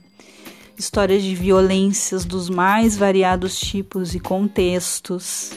histórias 0.78 1.22
de 1.22 1.34
violências 1.34 2.24
dos 2.24 2.48
mais 2.48 2.96
variados 2.96 3.58
tipos 3.58 4.14
e 4.14 4.20
contextos. 4.20 5.52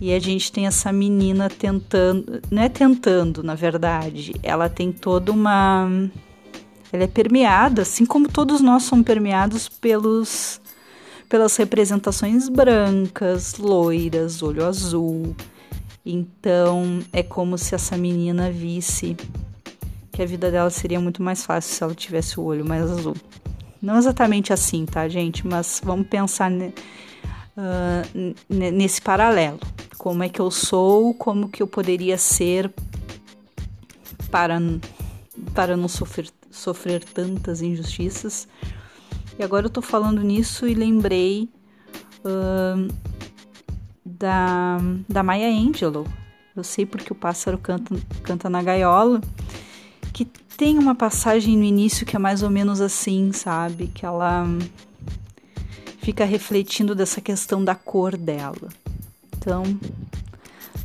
E 0.00 0.12
a 0.12 0.18
gente 0.18 0.50
tem 0.50 0.66
essa 0.66 0.92
menina 0.92 1.48
tentando, 1.48 2.40
não 2.50 2.62
é 2.62 2.68
tentando, 2.68 3.42
na 3.42 3.54
verdade, 3.54 4.34
ela 4.42 4.68
tem 4.68 4.90
toda 4.90 5.30
uma 5.30 5.88
ela 6.92 7.04
é 7.04 7.08
permeada, 7.08 7.82
assim 7.82 8.06
como 8.06 8.28
todos 8.28 8.60
nós 8.60 8.84
somos 8.84 9.04
permeados 9.04 9.68
pelos 9.68 10.60
pelas 11.28 11.56
representações 11.56 12.48
brancas, 12.48 13.56
loiras, 13.58 14.42
olho 14.42 14.64
azul, 14.64 15.34
então 16.04 17.00
é 17.12 17.22
como 17.22 17.56
se 17.56 17.74
essa 17.74 17.96
menina 17.96 18.50
visse 18.50 19.16
que 20.12 20.22
a 20.22 20.26
vida 20.26 20.50
dela 20.50 20.70
seria 20.70 21.00
muito 21.00 21.22
mais 21.22 21.44
fácil 21.44 21.74
se 21.74 21.82
ela 21.82 21.94
tivesse 21.94 22.38
o 22.38 22.44
olho 22.44 22.64
mais 22.64 22.82
azul. 22.82 23.16
Não 23.84 23.98
exatamente 23.98 24.50
assim, 24.50 24.86
tá, 24.86 25.06
gente? 25.10 25.46
Mas 25.46 25.78
vamos 25.84 26.06
pensar 26.06 26.50
uh, 26.50 26.64
nesse 28.48 29.02
paralelo. 29.02 29.60
Como 29.98 30.22
é 30.22 30.28
que 30.30 30.40
eu 30.40 30.50
sou, 30.50 31.12
como 31.12 31.50
que 31.50 31.62
eu 31.62 31.66
poderia 31.66 32.16
ser 32.16 32.72
para, 34.30 34.58
para 35.54 35.76
não 35.76 35.86
sofrer, 35.86 36.30
sofrer 36.50 37.04
tantas 37.04 37.60
injustiças. 37.60 38.48
E 39.38 39.44
agora 39.44 39.66
eu 39.66 39.70
tô 39.70 39.82
falando 39.82 40.22
nisso 40.22 40.66
e 40.66 40.72
lembrei 40.72 41.50
uh, 42.24 42.88
da, 44.02 44.78
da 45.06 45.22
Maya 45.22 45.48
Angelou. 45.48 46.06
Eu 46.56 46.64
sei 46.64 46.86
porque 46.86 47.12
o 47.12 47.16
pássaro 47.16 47.58
canta, 47.58 47.94
canta 48.22 48.48
na 48.48 48.62
gaiola, 48.62 49.20
que 50.10 50.26
tem 50.56 50.78
uma 50.78 50.94
passagem 50.94 51.56
no 51.56 51.64
início 51.64 52.06
que 52.06 52.16
é 52.16 52.18
mais 52.18 52.42
ou 52.42 52.50
menos 52.50 52.80
assim, 52.80 53.32
sabe? 53.32 53.88
Que 53.88 54.04
ela 54.06 54.46
fica 55.98 56.24
refletindo 56.24 56.94
dessa 56.94 57.20
questão 57.20 57.64
da 57.64 57.74
cor 57.74 58.16
dela. 58.16 58.68
Então, 59.36 59.62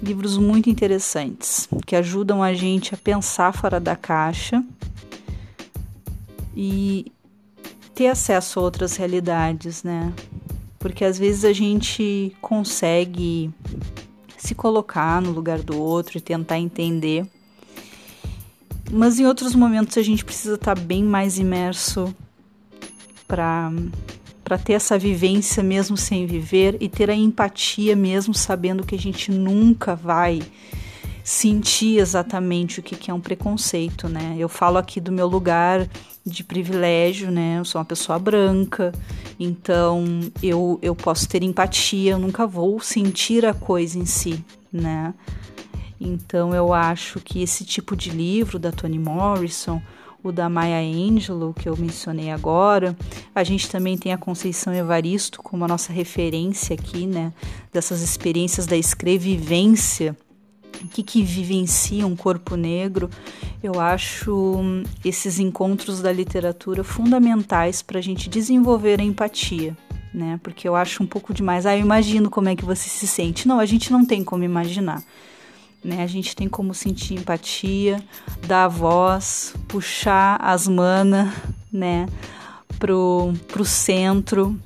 livros 0.02 0.38
muito 0.38 0.70
interessantes 0.70 1.68
que 1.86 1.96
ajudam 1.96 2.42
a 2.42 2.54
gente 2.54 2.94
a 2.94 2.98
pensar 2.98 3.54
fora 3.54 3.80
da 3.80 3.96
caixa 3.96 4.64
e 6.56 7.12
ter 7.94 8.08
acesso 8.08 8.60
a 8.60 8.64
outras 8.64 8.96
realidades, 8.96 9.84
né? 9.84 10.14
porque 10.80 11.04
às 11.04 11.20
vezes 11.20 11.44
a 11.44 11.52
gente 11.52 12.36
consegue 12.42 13.52
se 14.38 14.56
colocar 14.56 15.22
no 15.22 15.32
lugar 15.32 15.60
do 15.60 15.78
outro 15.78 16.18
e 16.18 16.22
tentar 16.22 16.58
entender. 16.58 17.28
Mas 18.92 19.20
em 19.20 19.26
outros 19.26 19.54
momentos 19.54 19.98
a 19.98 20.02
gente 20.02 20.26
precisa 20.26 20.56
estar 20.56 20.78
bem 20.78 21.04
mais 21.04 21.38
imerso 21.38 22.14
para 23.28 23.72
para 24.44 24.58
ter 24.58 24.74
essa 24.74 24.98
vivência 24.98 25.62
mesmo 25.62 25.96
sem 25.96 26.26
viver 26.26 26.76
e 26.80 26.90
ter 26.90 27.08
a 27.12 27.14
empatia 27.14 27.96
mesmo 27.96 28.34
sabendo 28.34 28.84
que 28.84 28.96
a 28.96 28.98
gente 28.98 29.30
nunca 29.30 29.96
vai 29.96 30.42
sentir 31.24 32.00
exatamente 32.00 32.80
o 32.80 32.84
que, 32.84 32.96
que 32.96 33.12
é 33.12 33.14
um 33.14 33.20
preconceito, 33.22 34.10
né? 34.10 34.36
Eu 34.40 34.50
falo 34.50 34.80
aqui 34.80 35.00
do 35.00 35.12
meu 35.12 35.28
lugar 35.28 35.88
de 36.26 36.44
privilégio, 36.44 37.30
né? 37.30 37.60
Eu 37.60 37.66
sou 37.66 37.80
uma 37.80 37.86
pessoa 37.86 38.18
branca, 38.18 38.92
então 39.40 40.04
eu, 40.42 40.80
eu 40.82 40.96
posso 40.96 41.30
ter 41.30 41.44
empatia, 41.44 42.14
eu 42.14 42.20
nunca 42.20 42.48
vou 42.48 42.80
sentir 42.80 43.46
a 43.46 43.54
coisa 43.54 44.00
em 44.00 44.08
si, 44.08 44.44
né? 44.74 45.14
Então 46.00 46.54
eu 46.54 46.74
acho 46.74 47.20
que 47.20 47.42
esse 47.42 47.66
tipo 47.66 47.96
de 47.96 48.10
livro 48.10 48.58
da 48.58 48.72
Toni 48.72 49.00
Morrison, 49.00 49.82
o 50.24 50.32
da 50.32 50.50
Maya 50.50 50.80
Angelou, 50.80 51.54
que 51.54 51.68
eu 51.68 51.76
mencionei 51.78 52.30
agora, 52.30 52.96
a 53.34 53.44
gente 53.44 53.70
também 53.70 53.98
tem 53.98 54.14
a 54.14 54.18
Conceição 54.18 54.74
Evaristo 54.74 55.42
como 55.42 55.66
a 55.66 55.68
nossa 55.68 55.92
referência 55.92 56.74
aqui, 56.74 57.06
né? 57.06 57.34
Dessas 57.72 58.02
experiências 58.02 58.66
da 58.66 58.78
escrevivência 58.78 60.16
o 60.84 60.88
que, 60.88 61.04
que 61.04 61.24
vivencia 61.24 62.08
um 62.08 62.16
corpo 62.16 62.56
negro, 62.56 63.10
eu 63.62 63.80
acho 63.80 64.34
hum, 64.34 64.84
esses 65.04 65.40
encontros 65.40 66.02
da 66.02 66.12
literatura 66.12 66.84
fundamentais 66.84 67.82
para 67.82 68.00
a 68.00 68.02
gente 68.02 68.30
desenvolver 68.30 69.00
a 69.00 69.04
empatia, 69.04 69.76
né? 70.14 70.40
Porque 70.42 70.68
eu 70.68 70.76
acho 70.76 71.04
um 71.04 71.08
pouco 71.08 71.34
demais. 71.34 71.66
Ah, 71.66 71.76
eu 71.76 71.82
imagino 71.82 72.30
como 72.30 72.50
é 72.50 72.56
que 72.56 72.64
você 72.64 72.88
se 72.88 73.08
sente. 73.08 73.48
Não, 73.48 73.60
a 73.60 73.66
gente 73.66 73.92
não 73.92 74.06
tem 74.06 74.24
como 74.24 74.44
imaginar. 74.44 75.04
Né? 75.84 76.04
A 76.04 76.08
gente 76.08 76.36
tem 76.36 76.50
como 76.50 76.74
sentir 76.74 77.16
empatia, 77.16 78.04
dar 78.46 78.68
voz, 78.68 79.54
puxar 79.68 80.38
as 80.42 80.68
manas, 80.68 81.34
né? 81.72 82.08
Pro, 82.78 83.34
pro 83.48 83.66
centro, 83.66 84.60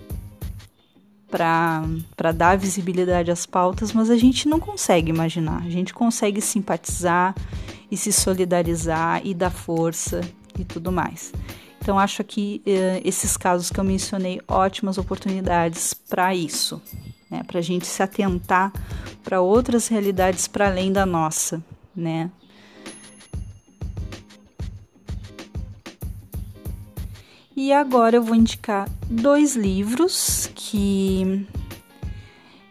para 1.33 2.31
dar 2.31 2.57
visibilidade 2.57 3.31
às 3.31 3.45
pautas, 3.45 3.91
mas 3.91 4.09
a 4.09 4.17
gente 4.17 4.47
não 4.47 4.59
consegue 4.59 5.09
imaginar. 5.09 5.63
A 5.63 5.69
gente 5.69 5.93
consegue 5.93 6.39
simpatizar 6.39 7.33
e 7.89 7.97
se 7.97 8.11
solidarizar 8.11 9.21
e 9.23 9.33
dar 9.33 9.49
força 9.49 10.21
e 10.57 10.63
tudo 10.63 10.91
mais. 10.91 11.33
Então, 11.81 11.99
acho 11.99 12.21
aqui 12.21 12.61
eh, 12.65 13.01
esses 13.03 13.35
casos 13.35 13.69
que 13.69 13.79
eu 13.79 13.83
mencionei 13.83 14.39
ótimas 14.47 14.97
oportunidades 14.97 15.93
para 15.93 16.33
isso, 16.33 16.81
né? 17.33 17.41
para 17.43 17.57
a 17.57 17.63
gente 17.63 17.87
se 17.87 18.03
atentar 18.03 18.71
para 19.23 19.41
outras 19.41 19.87
realidades 19.87 20.47
para 20.47 20.67
além 20.67 20.93
da 20.93 21.03
nossa, 21.03 21.63
né? 21.95 22.29
E 27.55 27.71
agora 27.71 28.17
eu 28.17 28.23
vou 28.23 28.35
indicar 28.35 28.87
dois 29.09 29.55
livros 29.55 30.49
que 30.53 31.47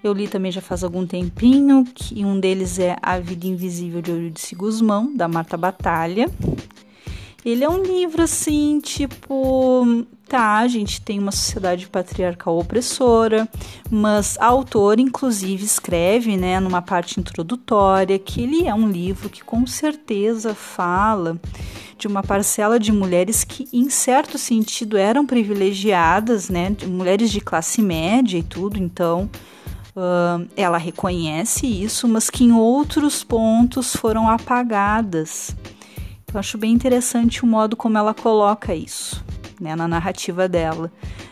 eu 0.02 0.12
li 0.12 0.28
também 0.28 0.50
já 0.50 0.60
faz 0.60 0.82
algum 0.82 1.06
tempinho, 1.06 1.84
que 1.94 2.24
um 2.24 2.38
deles 2.38 2.78
é 2.78 2.96
A 3.00 3.18
Vida 3.18 3.46
Invisível 3.46 4.02
de 4.02 4.10
Eurídice 4.10 4.54
Guzmão, 4.54 5.14
da 5.14 5.28
Marta 5.28 5.56
Batalha. 5.56 6.28
Ele 7.44 7.64
é 7.64 7.68
um 7.68 7.82
livro 7.82 8.22
assim, 8.22 8.80
tipo, 8.80 10.04
tá, 10.32 10.60
a 10.60 10.66
gente 10.66 11.02
tem 11.02 11.18
uma 11.18 11.30
sociedade 11.30 11.86
patriarcal 11.86 12.58
opressora, 12.58 13.46
mas 13.90 14.38
a 14.40 14.46
autora 14.46 14.98
inclusive 14.98 15.62
escreve, 15.62 16.38
né, 16.38 16.58
numa 16.58 16.80
parte 16.80 17.20
introdutória, 17.20 18.18
que 18.18 18.40
ele 18.40 18.66
é 18.66 18.74
um 18.74 18.90
livro 18.90 19.28
que 19.28 19.44
com 19.44 19.66
certeza 19.66 20.54
fala 20.54 21.38
de 21.98 22.06
uma 22.06 22.22
parcela 22.22 22.80
de 22.80 22.90
mulheres 22.90 23.44
que, 23.44 23.68
em 23.74 23.90
certo 23.90 24.38
sentido, 24.38 24.96
eram 24.96 25.26
privilegiadas, 25.26 26.48
né, 26.48 26.70
de 26.70 26.86
mulheres 26.86 27.30
de 27.30 27.42
classe 27.42 27.82
média 27.82 28.38
e 28.38 28.42
tudo, 28.42 28.78
então 28.78 29.28
uh, 29.94 30.48
ela 30.56 30.78
reconhece 30.78 31.66
isso, 31.66 32.08
mas 32.08 32.30
que 32.30 32.42
em 32.42 32.52
outros 32.52 33.22
pontos 33.22 33.94
foram 33.94 34.30
apagadas. 34.30 35.54
Então, 36.24 36.38
acho 36.38 36.56
bem 36.56 36.72
interessante 36.72 37.44
o 37.44 37.46
modo 37.46 37.76
como 37.76 37.98
ela 37.98 38.14
coloca 38.14 38.74
isso 38.74 39.22
né, 39.62 39.76
na 39.76 39.86
narrativa 39.86 40.48
dela, 40.48 40.90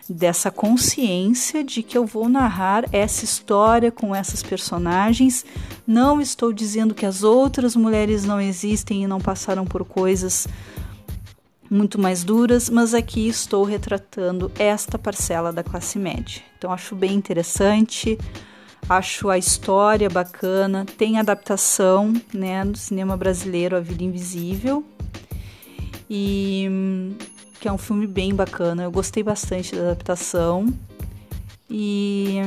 dessa 0.09 0.53
consciência 0.53 1.65
de 1.65 1.83
que 1.83 1.99
eu 1.99 2.07
vou 2.07 2.29
narrar 2.29 2.85
essa 2.93 3.25
história 3.25 3.91
com 3.91 4.15
essas 4.15 4.41
personagens. 4.41 5.45
Não 5.85 6.21
estou 6.21 6.53
dizendo 6.53 6.95
que 6.95 7.05
as 7.05 7.25
outras 7.25 7.75
mulheres 7.75 8.25
não 8.25 8.41
existem 8.41 9.03
e 9.03 9.07
não 9.09 9.21
passaram 9.21 9.67
por 9.67 9.85
coisas 9.85 10.47
muito 11.69 12.01
mais 12.01 12.23
duras, 12.23 12.71
mas 12.71 12.95
aqui 12.95 13.29
estou 13.29 13.65
retratando 13.65 14.51
esta 14.57 14.97
parcela 14.97 15.53
da 15.53 15.65
classe 15.65 15.99
média. 15.99 16.43
Então 16.57 16.73
acho 16.73 16.95
bem 16.95 17.15
interessante, 17.15 18.17
acho 18.89 19.29
a 19.29 19.39
história 19.39 20.09
bacana, 20.09 20.87
tem 20.97 21.19
adaptação, 21.19 22.13
né, 22.33 22.65
do 22.65 22.79
cinema 22.79 23.17
brasileiro 23.17 23.77
A 23.77 23.81
Vida 23.81 24.05
Invisível. 24.05 24.85
E 26.09 26.69
que 27.61 27.69
é 27.69 27.73
um 27.73 27.79
filme 27.79 28.07
bem 28.07 28.35
bacana. 28.35 28.83
Eu 28.83 28.91
gostei 28.91 29.23
bastante 29.23 29.77
da 29.77 29.83
adaptação 29.83 30.67
e, 31.69 32.39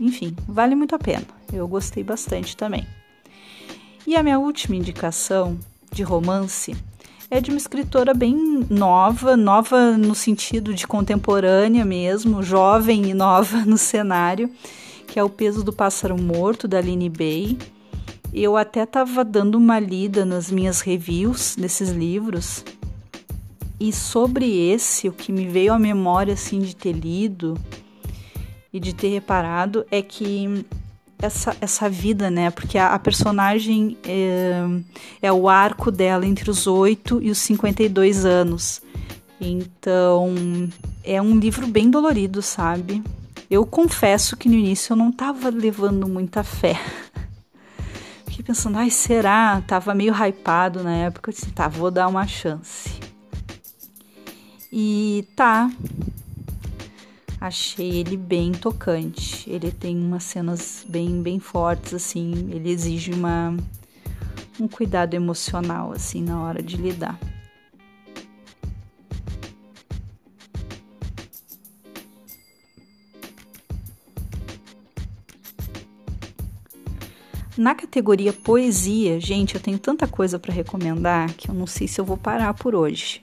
enfim, 0.00 0.34
vale 0.46 0.74
muito 0.74 0.94
a 0.94 0.98
pena. 0.98 1.24
Eu 1.52 1.66
gostei 1.66 2.04
bastante 2.04 2.56
também. 2.56 2.86
E 4.06 4.16
a 4.16 4.22
minha 4.22 4.38
última 4.38 4.76
indicação 4.76 5.58
de 5.92 6.02
romance 6.02 6.76
é 7.30 7.40
de 7.40 7.50
uma 7.50 7.58
escritora 7.58 8.14
bem 8.14 8.66
nova, 8.70 9.36
nova 9.36 9.98
no 9.98 10.14
sentido 10.14 10.72
de 10.72 10.86
contemporânea 10.86 11.84
mesmo, 11.84 12.42
jovem 12.42 13.10
e 13.10 13.14
nova 13.14 13.64
no 13.66 13.76
cenário, 13.76 14.50
que 15.06 15.18
é 15.18 15.24
O 15.24 15.28
Peso 15.28 15.62
do 15.64 15.72
Pássaro 15.72 16.16
Morto, 16.16 16.68
da 16.68 16.78
Aline 16.78 17.10
Bay. 17.10 17.58
Eu 18.32 18.56
até 18.56 18.84
estava 18.84 19.24
dando 19.24 19.56
uma 19.56 19.78
lida 19.78 20.24
nas 20.24 20.50
minhas 20.50 20.80
reviews 20.80 21.56
desses 21.56 21.90
livros 21.90 22.64
e 23.80 23.92
sobre 23.92 24.70
esse, 24.70 25.08
o 25.08 25.12
que 25.12 25.30
me 25.30 25.46
veio 25.46 25.72
à 25.72 25.78
memória 25.78 26.34
assim 26.34 26.60
de 26.60 26.74
ter 26.74 26.92
lido 26.92 27.56
e 28.72 28.80
de 28.80 28.92
ter 28.92 29.08
reparado 29.08 29.86
é 29.90 30.02
que 30.02 30.64
essa, 31.20 31.56
essa 31.60 31.88
vida, 31.88 32.30
né? 32.30 32.50
Porque 32.50 32.78
a, 32.78 32.94
a 32.94 32.98
personagem 32.98 33.96
é, 34.04 34.62
é, 35.22 35.32
o 35.32 35.48
arco 35.48 35.90
dela 35.90 36.26
entre 36.26 36.50
os 36.50 36.66
8 36.66 37.20
e 37.22 37.30
os 37.30 37.38
52 37.38 38.24
anos. 38.24 38.80
Então, 39.40 40.34
é 41.04 41.20
um 41.22 41.38
livro 41.38 41.66
bem 41.66 41.90
dolorido, 41.90 42.42
sabe? 42.42 43.02
Eu 43.50 43.64
confesso 43.64 44.36
que 44.36 44.48
no 44.48 44.54
início 44.54 44.92
eu 44.92 44.96
não 44.96 45.10
estava 45.10 45.48
levando 45.48 46.08
muita 46.08 46.42
fé. 46.42 46.78
Fiquei 48.26 48.44
pensando, 48.44 48.78
ai, 48.78 48.90
será? 48.90 49.62
Tava 49.66 49.94
meio 49.94 50.12
hypado 50.14 50.82
na 50.82 50.94
época. 50.94 51.30
Eu 51.30 51.34
disse, 51.34 51.50
tá, 51.52 51.68
vou 51.68 51.90
dar 51.90 52.08
uma 52.08 52.26
chance. 52.26 53.07
E 54.72 55.26
tá. 55.34 55.70
Achei 57.40 58.00
ele 58.00 58.16
bem 58.16 58.52
tocante. 58.52 59.48
Ele 59.48 59.70
tem 59.70 59.96
umas 59.96 60.24
cenas 60.24 60.84
bem 60.88 61.22
bem 61.22 61.38
fortes 61.38 61.94
assim, 61.94 62.50
ele 62.50 62.70
exige 62.70 63.12
uma 63.12 63.56
um 64.60 64.66
cuidado 64.66 65.14
emocional 65.14 65.92
assim 65.92 66.22
na 66.22 66.42
hora 66.42 66.62
de 66.62 66.76
lidar. 66.76 67.18
Na 77.56 77.74
categoria 77.74 78.32
poesia, 78.32 79.18
gente, 79.18 79.56
eu 79.56 79.60
tenho 79.60 79.78
tanta 79.80 80.06
coisa 80.06 80.38
para 80.38 80.52
recomendar 80.52 81.32
que 81.34 81.48
eu 81.48 81.54
não 81.54 81.66
sei 81.66 81.88
se 81.88 82.00
eu 82.00 82.04
vou 82.04 82.16
parar 82.16 82.54
por 82.54 82.74
hoje 82.74 83.22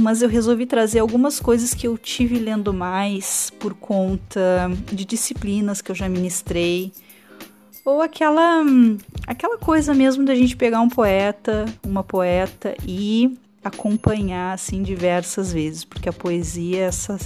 mas 0.00 0.22
eu 0.22 0.28
resolvi 0.28 0.66
trazer 0.66 0.98
algumas 0.98 1.38
coisas 1.38 1.74
que 1.74 1.86
eu 1.86 1.96
tive 1.98 2.38
lendo 2.38 2.72
mais 2.72 3.50
por 3.58 3.74
conta 3.74 4.70
de 4.90 5.04
disciplinas 5.04 5.80
que 5.82 5.90
eu 5.90 5.94
já 5.94 6.08
ministrei, 6.08 6.92
ou 7.84 8.00
aquela 8.00 8.62
aquela 9.26 9.58
coisa 9.58 9.94
mesmo 9.94 10.24
da 10.24 10.34
gente 10.34 10.56
pegar 10.56 10.80
um 10.80 10.88
poeta, 10.88 11.66
uma 11.86 12.02
poeta 12.02 12.74
e 12.86 13.38
acompanhar 13.62 14.54
assim 14.54 14.82
diversas 14.82 15.52
vezes, 15.52 15.84
porque 15.84 16.08
a 16.08 16.12
poesia 16.12 16.78
é 16.78 16.82
essa, 16.82 17.18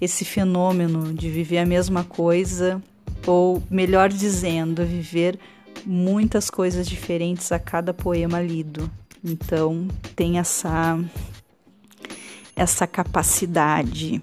esse 0.00 0.24
fenômeno 0.24 1.12
de 1.12 1.28
viver 1.28 1.58
a 1.58 1.66
mesma 1.66 2.04
coisa, 2.04 2.82
ou 3.26 3.62
melhor 3.70 4.08
dizendo, 4.08 4.84
viver 4.84 5.38
muitas 5.84 6.48
coisas 6.48 6.88
diferentes 6.88 7.52
a 7.52 7.58
cada 7.58 7.92
poema 7.92 8.40
lido. 8.40 8.90
Então 9.24 9.86
tem 10.16 10.38
essa 10.38 10.98
essa 12.56 12.86
capacidade. 12.86 14.22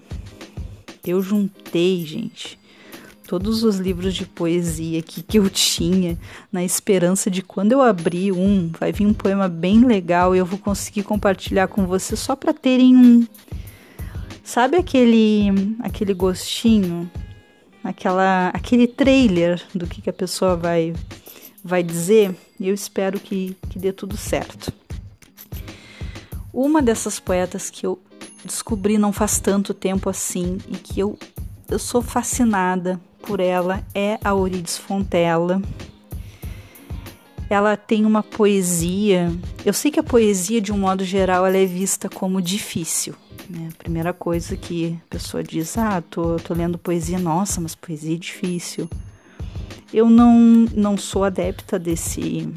Eu 1.06 1.22
juntei, 1.22 2.04
gente, 2.04 2.58
todos 3.30 3.62
os 3.62 3.76
livros 3.76 4.12
de 4.14 4.26
poesia 4.26 5.00
que, 5.02 5.22
que 5.22 5.38
eu 5.38 5.48
tinha, 5.48 6.18
na 6.50 6.64
esperança 6.64 7.30
de 7.30 7.42
quando 7.42 7.70
eu 7.70 7.80
abrir 7.80 8.32
um, 8.32 8.72
vai 8.78 8.92
vir 8.92 9.06
um 9.06 9.14
poema 9.14 9.48
bem 9.48 9.84
legal 9.84 10.34
e 10.34 10.38
eu 10.38 10.44
vou 10.44 10.58
conseguir 10.58 11.04
compartilhar 11.04 11.68
com 11.68 11.86
você 11.86 12.16
só 12.16 12.34
para 12.34 12.52
terem 12.52 12.96
um. 12.96 13.26
Sabe 14.42 14.76
aquele, 14.76 15.76
aquele 15.78 16.12
gostinho? 16.12 17.08
Aquela, 17.84 18.48
aquele 18.48 18.88
trailer 18.88 19.62
do 19.72 19.86
que, 19.86 20.02
que 20.02 20.10
a 20.10 20.12
pessoa 20.12 20.56
vai, 20.56 20.92
vai 21.62 21.84
dizer, 21.84 22.34
eu 22.60 22.74
espero 22.74 23.20
que, 23.20 23.56
que 23.70 23.78
dê 23.78 23.92
tudo 23.92 24.16
certo. 24.16 24.72
Uma 26.52 26.82
dessas 26.82 27.20
poetas 27.20 27.70
que 27.70 27.86
eu 27.86 27.96
descobri 28.44 28.98
não 28.98 29.12
faz 29.12 29.38
tanto 29.38 29.74
tempo 29.74 30.08
assim 30.08 30.58
e 30.68 30.76
que 30.76 31.00
eu, 31.00 31.18
eu 31.68 31.78
sou 31.78 32.02
fascinada 32.02 33.00
por 33.22 33.40
ela 33.40 33.84
é 33.94 34.18
a 34.24 34.30
Euridice 34.30 34.80
Fontella. 34.80 35.62
Ela 37.48 37.76
tem 37.76 38.04
uma 38.04 38.22
poesia. 38.22 39.32
Eu 39.64 39.72
sei 39.72 39.90
que 39.90 39.98
a 39.98 40.04
poesia, 40.04 40.60
de 40.60 40.72
um 40.72 40.78
modo 40.78 41.04
geral, 41.04 41.44
ela 41.44 41.56
é 41.56 41.66
vista 41.66 42.08
como 42.08 42.40
difícil. 42.40 43.14
Né? 43.48 43.68
A 43.72 43.76
primeira 43.76 44.12
coisa 44.12 44.56
que 44.56 44.96
a 45.06 45.10
pessoa 45.10 45.42
diz: 45.42 45.76
Ah, 45.76 46.00
tô, 46.00 46.36
tô 46.36 46.54
lendo 46.54 46.78
poesia, 46.78 47.18
nossa, 47.18 47.60
mas 47.60 47.74
poesia 47.74 48.14
é 48.14 48.18
difícil. 48.18 48.88
Eu 49.92 50.08
não, 50.08 50.32
não 50.74 50.96
sou 50.96 51.24
adepta 51.24 51.76
desse. 51.76 52.48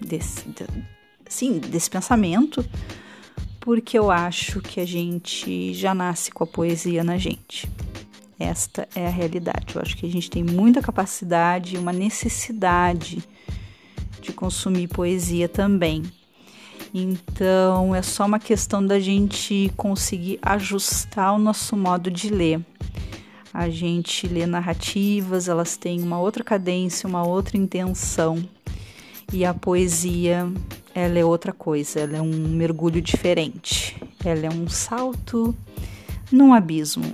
desse 0.00 0.46
sim, 1.28 1.58
desse 1.58 1.90
pensamento, 1.90 2.64
porque 3.62 3.96
eu 3.96 4.10
acho 4.10 4.60
que 4.60 4.80
a 4.80 4.84
gente 4.84 5.72
já 5.72 5.94
nasce 5.94 6.32
com 6.32 6.42
a 6.42 6.46
poesia 6.46 7.04
na 7.04 7.16
gente. 7.16 7.70
Esta 8.36 8.88
é 8.92 9.06
a 9.06 9.10
realidade. 9.10 9.76
Eu 9.76 9.80
acho 9.80 9.96
que 9.96 10.04
a 10.04 10.10
gente 10.10 10.28
tem 10.28 10.42
muita 10.42 10.82
capacidade 10.82 11.76
e 11.76 11.78
uma 11.78 11.92
necessidade 11.92 13.22
de 14.20 14.32
consumir 14.32 14.88
poesia 14.88 15.48
também. 15.48 16.02
Então 16.92 17.94
é 17.94 18.02
só 18.02 18.26
uma 18.26 18.40
questão 18.40 18.84
da 18.84 18.98
gente 18.98 19.72
conseguir 19.76 20.40
ajustar 20.42 21.32
o 21.32 21.38
nosso 21.38 21.76
modo 21.76 22.10
de 22.10 22.30
ler. 22.30 22.60
A 23.54 23.68
gente 23.68 24.26
lê 24.26 24.44
narrativas, 24.44 25.48
elas 25.48 25.76
têm 25.76 26.02
uma 26.02 26.18
outra 26.18 26.42
cadência, 26.42 27.08
uma 27.08 27.24
outra 27.24 27.56
intenção. 27.56 28.42
E 29.32 29.44
a 29.44 29.54
poesia, 29.54 30.52
ela 30.94 31.18
é 31.18 31.24
outra 31.24 31.52
coisa, 31.52 32.00
ela 32.00 32.18
é 32.18 32.20
um 32.20 32.48
mergulho 32.48 33.00
diferente. 33.00 33.96
Ela 34.24 34.46
é 34.46 34.50
um 34.50 34.68
salto 34.68 35.54
num 36.30 36.52
abismo. 36.52 37.12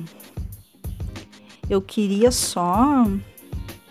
Eu 1.68 1.80
queria 1.82 2.30
só 2.30 3.04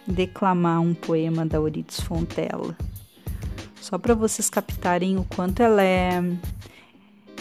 declamar 0.05 0.81
um 0.81 0.93
poema 0.93 1.45
da 1.45 1.57
Euridice 1.57 2.01
Fontella, 2.01 2.75
só 3.79 3.97
para 3.97 4.13
vocês 4.13 4.49
captarem 4.49 5.17
o 5.17 5.23
quanto 5.23 5.61
ela 5.61 5.83
é. 5.83 6.21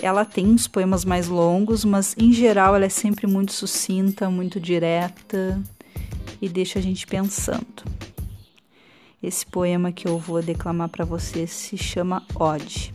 Ela 0.02 0.24
tem 0.24 0.46
uns 0.46 0.68
poemas 0.68 1.04
mais 1.04 1.26
longos, 1.26 1.84
mas 1.84 2.14
em 2.18 2.32
geral 2.32 2.76
ela 2.76 2.84
é 2.84 2.90
sempre 2.90 3.26
muito 3.26 3.52
sucinta, 3.52 4.28
muito 4.28 4.60
direta 4.60 5.60
e 6.40 6.48
deixa 6.48 6.78
a 6.78 6.82
gente 6.82 7.06
pensando. 7.06 7.82
Esse 9.22 9.46
poema 9.46 9.92
que 9.92 10.06
eu 10.06 10.18
vou 10.18 10.42
declamar 10.42 10.88
para 10.88 11.04
vocês 11.04 11.50
se 11.50 11.76
chama 11.76 12.22
Ode. 12.34 12.94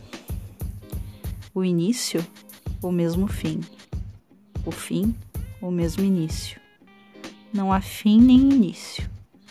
O 1.54 1.64
início, 1.64 2.24
o 2.82 2.90
mesmo 2.90 3.26
fim. 3.26 3.60
O 4.64 4.70
fim, 4.70 5.14
o 5.60 5.70
mesmo 5.70 6.04
início 6.04 6.62
não 7.52 7.72
há 7.72 7.80
fim 7.80 8.20
nem 8.20 8.38
início. 8.38 9.08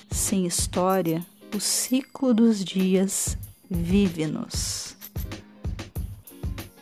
Sem 0.09 0.45
história, 0.45 1.25
o 1.55 1.59
ciclo 1.59 2.33
dos 2.33 2.63
dias 2.63 3.37
vive-nos. 3.69 4.95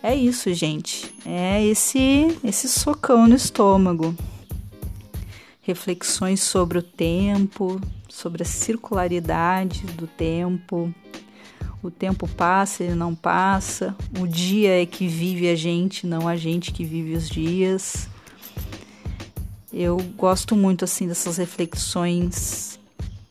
É 0.01 0.15
isso, 0.15 0.53
gente. 0.53 1.13
É 1.25 1.63
esse 1.65 2.39
esse 2.43 2.69
socão 2.69 3.27
no 3.27 3.35
estômago. 3.35 4.15
Reflexões 5.61 6.41
sobre 6.41 6.77
o 6.77 6.83
tempo, 6.83 7.79
sobre 8.19 8.43
a 8.43 8.45
circularidade 8.45 9.85
do 9.87 10.05
tempo. 10.05 10.93
O 11.81 11.89
tempo 11.89 12.27
passa, 12.27 12.83
ele 12.83 12.95
não 12.95 13.15
passa. 13.15 13.95
O 14.19 14.27
dia 14.27 14.81
é 14.81 14.85
que 14.85 15.07
vive 15.07 15.49
a 15.49 15.55
gente, 15.55 16.05
não 16.05 16.27
a 16.27 16.35
gente 16.35 16.73
que 16.73 16.83
vive 16.83 17.13
os 17.13 17.29
dias. 17.29 18.09
Eu 19.71 19.97
gosto 20.17 20.55
muito 20.55 20.83
assim 20.83 21.07
dessas 21.07 21.37
reflexões 21.37 22.77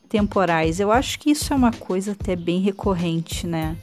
temporais. 0.09 0.81
Eu 0.81 0.91
acho 0.91 1.19
que 1.19 1.31
isso 1.31 1.53
é 1.53 1.57
uma 1.57 1.73
coisa 1.73 2.13
até 2.13 2.35
bem 2.35 2.61
recorrente, 2.61 3.47
né? 3.47 3.77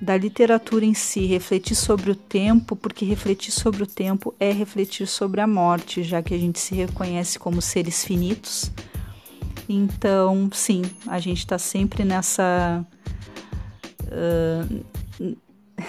Da 0.00 0.16
literatura 0.16 0.86
em 0.86 0.94
si, 0.94 1.26
refletir 1.26 1.74
sobre 1.74 2.10
o 2.10 2.14
tempo, 2.14 2.74
porque 2.74 3.04
refletir 3.04 3.50
sobre 3.50 3.82
o 3.82 3.86
tempo 3.86 4.34
é 4.40 4.52
refletir 4.52 5.06
sobre 5.06 5.40
a 5.42 5.46
morte, 5.46 6.02
já 6.02 6.22
que 6.22 6.32
a 6.32 6.38
gente 6.38 6.58
se 6.58 6.74
reconhece 6.74 7.38
como 7.38 7.60
seres 7.60 8.04
finitos. 8.04 8.70
Então, 9.68 10.48
sim, 10.52 10.82
a 11.06 11.18
gente 11.18 11.38
está 11.38 11.58
sempre 11.58 12.04
nessa. 12.04 12.84
Uh, 14.04 14.86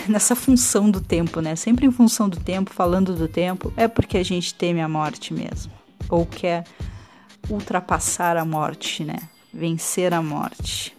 nessa 0.08 0.36
função 0.36 0.92
do 0.92 1.00
tempo, 1.00 1.40
né? 1.40 1.56
Sempre 1.56 1.86
em 1.86 1.92
função 1.92 2.28
do 2.28 2.38
tempo, 2.38 2.74
falando 2.74 3.16
do 3.16 3.28
tempo, 3.28 3.74
é 3.78 3.88
porque 3.88 4.18
a 4.18 4.24
gente 4.24 4.54
teme 4.54 4.82
a 4.82 4.90
morte 4.90 5.34
mesmo. 5.34 5.72
Ou 6.10 6.26
quer 6.26 6.66
ultrapassar 7.50 8.38
a 8.38 8.46
morte, 8.46 9.04
né? 9.04 9.18
Vencer 9.54 10.14
a 10.14 10.22
morte. 10.22 10.96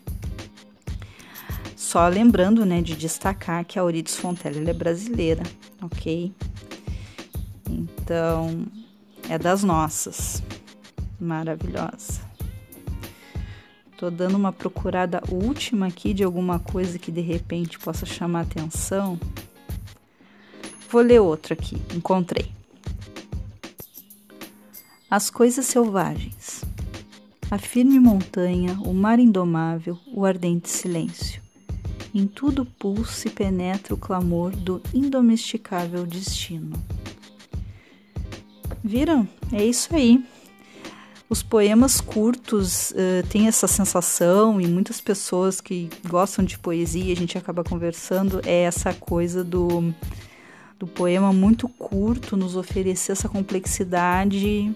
Só 1.77 2.07
lembrando, 2.09 2.65
né, 2.65 2.81
de 2.81 2.95
destacar 2.95 3.65
que 3.65 3.79
a 3.79 3.83
Euridice 3.83 4.19
Fontella 4.19 4.71
é 4.71 4.73
brasileira, 4.73 5.43
ok? 5.83 6.33
Então, 7.69 8.65
é 9.29 9.37
das 9.37 9.65
nossas. 9.65 10.43
Maravilhosa. 11.19 12.30
Tô 14.01 14.09
dando 14.09 14.35
uma 14.35 14.51
procurada 14.51 15.23
última 15.31 15.89
aqui 15.89 16.15
de 16.15 16.25
alguma 16.25 16.59
coisa 16.59 16.99
que 16.99 17.13
de 17.13 17.21
repente 17.21 17.79
possa 17.79 18.07
chamar 18.07 18.41
atenção. 18.41 19.21
Vou 20.91 21.03
ler 21.03 21.21
outra 21.21 21.53
aqui, 21.53 21.77
encontrei. 21.95 22.51
As 25.11 25.29
coisas 25.29 25.67
selvagens. 25.67 26.65
A 27.51 27.59
firme 27.59 28.01
montanha, 28.01 28.73
o 28.87 28.95
mar 28.95 29.19
indomável, 29.19 29.99
o 30.07 30.25
ardente 30.25 30.71
silêncio. 30.71 31.43
Em 32.15 32.27
tudo 32.27 32.65
pulsa 32.65 33.29
e 33.29 33.31
penetra 33.31 33.93
o 33.93 33.99
clamor 33.99 34.57
do 34.57 34.81
indomesticável 34.95 36.07
destino. 36.07 36.73
Viram? 38.83 39.29
É 39.53 39.63
isso 39.63 39.95
aí. 39.95 40.25
Os 41.31 41.45
poemas 41.45 42.01
curtos 42.01 42.91
uh, 42.91 43.25
têm 43.29 43.47
essa 43.47 43.69
sensação, 43.69 44.61
e 44.61 44.67
muitas 44.67 45.01
pessoas 45.01 45.61
que 45.61 45.89
gostam 46.09 46.45
de 46.45 46.59
poesia, 46.59 47.13
a 47.13 47.17
gente 47.17 47.39
acaba 47.39 47.63
conversando, 47.63 48.41
é 48.45 48.63
essa 48.63 48.93
coisa 48.93 49.45
do, 49.45 49.95
do 50.77 50.89
poema 50.89 51.33
muito 51.33 51.69
curto 51.69 52.37
nos 52.37 52.57
oferecer 52.57 53.13
essa 53.13 53.29
complexidade 53.29 54.73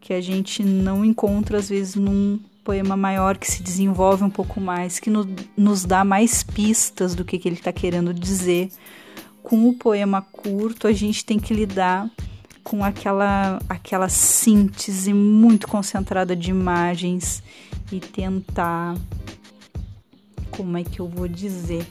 que 0.00 0.14
a 0.14 0.20
gente 0.22 0.64
não 0.64 1.04
encontra, 1.04 1.58
às 1.58 1.68
vezes, 1.68 1.94
num 1.94 2.40
poema 2.64 2.96
maior 2.96 3.36
que 3.36 3.50
se 3.50 3.62
desenvolve 3.62 4.24
um 4.24 4.30
pouco 4.30 4.62
mais, 4.62 4.98
que 4.98 5.10
no, 5.10 5.28
nos 5.54 5.84
dá 5.84 6.02
mais 6.04 6.42
pistas 6.42 7.14
do 7.14 7.22
que, 7.22 7.38
que 7.38 7.46
ele 7.46 7.56
está 7.56 7.70
querendo 7.70 8.14
dizer. 8.14 8.70
Com 9.42 9.68
o 9.68 9.74
poema 9.74 10.22
curto, 10.22 10.86
a 10.86 10.92
gente 10.92 11.22
tem 11.22 11.38
que 11.38 11.52
lidar 11.52 12.10
com 12.62 12.84
aquela, 12.84 13.58
aquela 13.68 14.08
síntese 14.08 15.12
muito 15.12 15.66
concentrada 15.66 16.34
de 16.36 16.50
imagens 16.50 17.42
e 17.90 18.00
tentar. 18.00 18.96
Como 20.50 20.76
é 20.76 20.84
que 20.84 21.00
eu 21.00 21.08
vou 21.08 21.28
dizer? 21.28 21.86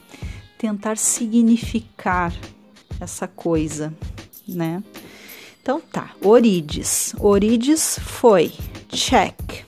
Tentar 0.58 0.96
significar 0.96 2.32
essa 3.00 3.26
coisa, 3.26 3.92
né? 4.46 4.82
Então 5.62 5.80
tá, 5.80 6.10
Orides. 6.22 7.14
Orides 7.18 7.98
foi 7.98 8.52
check. 8.88 9.64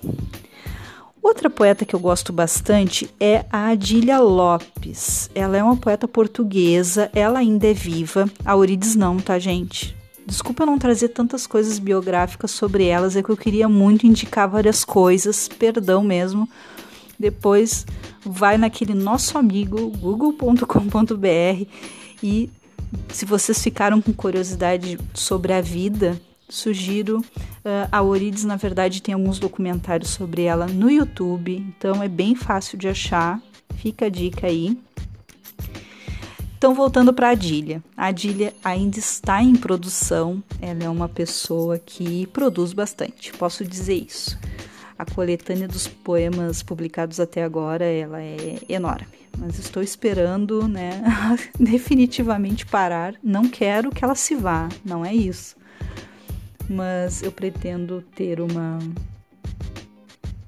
Outra 1.22 1.48
poeta 1.48 1.84
que 1.84 1.94
eu 1.94 2.00
gosto 2.00 2.32
bastante 2.32 3.08
é 3.20 3.44
a 3.50 3.68
Adília 3.68 4.18
Lopes. 4.18 5.30
Ela 5.34 5.56
é 5.56 5.62
uma 5.62 5.76
poeta 5.76 6.08
portuguesa, 6.08 7.10
ela 7.14 7.38
ainda 7.38 7.68
é 7.68 7.72
viva. 7.72 8.28
A 8.44 8.56
Orides 8.56 8.96
não, 8.96 9.18
tá, 9.18 9.38
gente? 9.38 9.96
Desculpa 10.26 10.64
não 10.64 10.78
trazer 10.78 11.08
tantas 11.08 11.46
coisas 11.46 11.78
biográficas 11.78 12.50
sobre 12.50 12.86
elas, 12.86 13.16
é 13.16 13.22
que 13.22 13.30
eu 13.30 13.36
queria 13.36 13.68
muito 13.68 14.06
indicar 14.06 14.48
várias 14.48 14.84
coisas, 14.84 15.48
perdão 15.48 16.02
mesmo. 16.02 16.48
Depois 17.18 17.86
vai 18.24 18.56
naquele 18.56 18.94
nosso 18.94 19.36
amigo 19.36 19.90
google.com.br 19.90 21.66
e 22.22 22.50
se 23.08 23.24
vocês 23.24 23.62
ficaram 23.62 24.00
com 24.00 24.12
curiosidade 24.12 24.98
sobre 25.14 25.52
a 25.52 25.60
vida, 25.60 26.20
sugiro 26.48 27.18
uh, 27.18 27.88
a 27.90 28.02
Orides, 28.02 28.44
na 28.44 28.56
verdade, 28.56 29.02
tem 29.02 29.14
alguns 29.14 29.38
documentários 29.38 30.10
sobre 30.10 30.42
ela 30.42 30.66
no 30.66 30.90
YouTube, 30.90 31.56
então 31.56 32.02
é 32.02 32.08
bem 32.08 32.34
fácil 32.34 32.76
de 32.76 32.88
achar. 32.88 33.40
Fica 33.76 34.06
a 34.06 34.08
dica 34.08 34.46
aí. 34.46 34.78
Então, 36.62 36.76
voltando 36.76 37.12
para 37.12 37.26
a 37.26 37.30
Adília. 37.32 37.82
A 37.96 38.06
Adília 38.06 38.54
ainda 38.62 38.96
está 38.96 39.42
em 39.42 39.56
produção, 39.56 40.40
ela 40.60 40.84
é 40.84 40.88
uma 40.88 41.08
pessoa 41.08 41.76
que 41.76 42.24
produz 42.28 42.72
bastante, 42.72 43.32
posso 43.32 43.64
dizer 43.64 43.94
isso. 43.96 44.38
A 44.96 45.04
coletânea 45.04 45.66
dos 45.66 45.88
poemas 45.88 46.62
publicados 46.62 47.18
até 47.18 47.42
agora, 47.42 47.84
ela 47.84 48.22
é 48.22 48.60
enorme. 48.68 49.08
Mas 49.36 49.58
estou 49.58 49.82
esperando, 49.82 50.68
né, 50.68 51.02
definitivamente 51.58 52.64
parar. 52.64 53.16
Não 53.24 53.48
quero 53.48 53.90
que 53.90 54.04
ela 54.04 54.14
se 54.14 54.36
vá, 54.36 54.68
não 54.84 55.04
é 55.04 55.12
isso. 55.12 55.56
Mas 56.70 57.24
eu 57.24 57.32
pretendo 57.32 58.04
ter 58.14 58.40
uma 58.40 58.78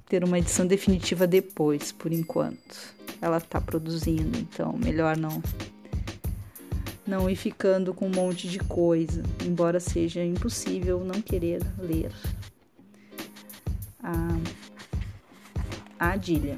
ter 0.09 0.23
uma 0.23 0.39
edição 0.39 0.65
definitiva 0.65 1.27
depois, 1.27 1.91
por 1.91 2.13
enquanto. 2.13 2.95
Ela 3.21 3.39
está 3.39 3.61
produzindo, 3.61 4.39
então 4.39 4.75
melhor 4.75 5.17
não 5.17 5.43
não 7.07 7.29
ir 7.29 7.37
ficando 7.37 7.93
com 7.93 8.07
um 8.07 8.11
monte 8.11 8.49
de 8.49 8.59
coisa, 8.59 9.23
embora 9.45 9.79
seja 9.79 10.25
impossível 10.25 11.05
não 11.05 11.21
querer 11.21 11.61
ler 11.79 12.11
a, 14.03 14.39
Adília. 15.99 16.57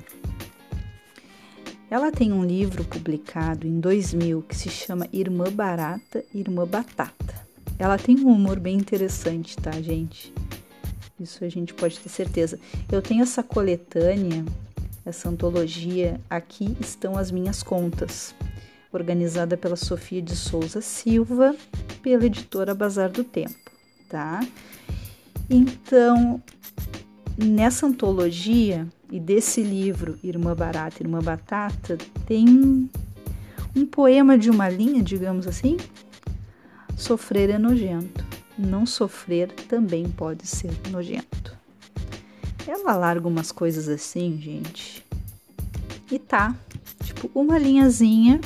Ela 1.89 2.11
tem 2.11 2.33
um 2.33 2.45
livro 2.45 2.85
publicado 2.85 3.67
em 3.67 3.79
2000 3.79 4.43
que 4.43 4.57
se 4.57 4.69
chama 4.69 5.07
Irmã 5.13 5.53
Barata, 5.53 6.25
Irmã 6.35 6.67
Batata. 6.67 7.47
Ela 7.79 7.97
tem 7.97 8.19
um 8.19 8.33
humor 8.33 8.59
bem 8.59 8.77
interessante, 8.77 9.57
tá, 9.57 9.71
gente? 9.71 10.35
Isso 11.21 11.45
a 11.45 11.49
gente 11.49 11.73
pode 11.73 11.99
ter 12.01 12.09
certeza. 12.09 12.59
Eu 12.91 13.01
tenho 13.01 13.23
essa 13.23 13.43
coletânea, 13.43 14.45
essa 15.05 15.29
antologia, 15.29 16.21
aqui 16.29 16.77
estão 16.81 17.17
as 17.17 17.31
minhas 17.31 17.63
contas 17.63 18.35
organizada 18.93 19.57
pela 19.57 19.77
Sofia 19.77 20.23
de 20.23 20.35
Souza 20.37 20.81
Silva, 20.81 21.55
pela 22.03 22.27
editora 22.27 22.75
Bazar 22.75 23.11
do 23.11 23.25
Tempo, 23.25 23.71
tá? 24.09 24.41
Então, 25.49 26.43
nessa 27.37 27.87
antologia 27.87 28.87
e 29.11 29.21
desse 29.21 29.63
livro 29.63 30.19
Irmã 30.23 30.55
Barata, 30.55 31.03
Irmã 31.03 31.21
Batata, 31.21 31.99
tem 32.27 32.89
um 33.75 33.87
poema 33.87 34.37
de 34.39 34.51
uma 34.51 34.69
linha, 34.69 35.03
digamos 35.03 35.47
assim. 35.47 35.77
Sofrer 36.97 37.51
é 37.51 37.59
nojento, 37.59 38.25
não 38.59 38.87
sofrer 38.87 39.53
também 39.69 40.09
pode 40.09 40.47
ser 40.47 40.73
nojento. 40.91 41.55
Ela 42.67 42.97
larga 42.97 43.29
umas 43.29 43.53
coisas 43.53 43.89
assim, 43.89 44.41
gente. 44.41 45.05
E 46.11 46.19
tá, 46.19 46.57
tipo, 47.05 47.31
uma 47.35 47.59
linhazinha 47.59 48.41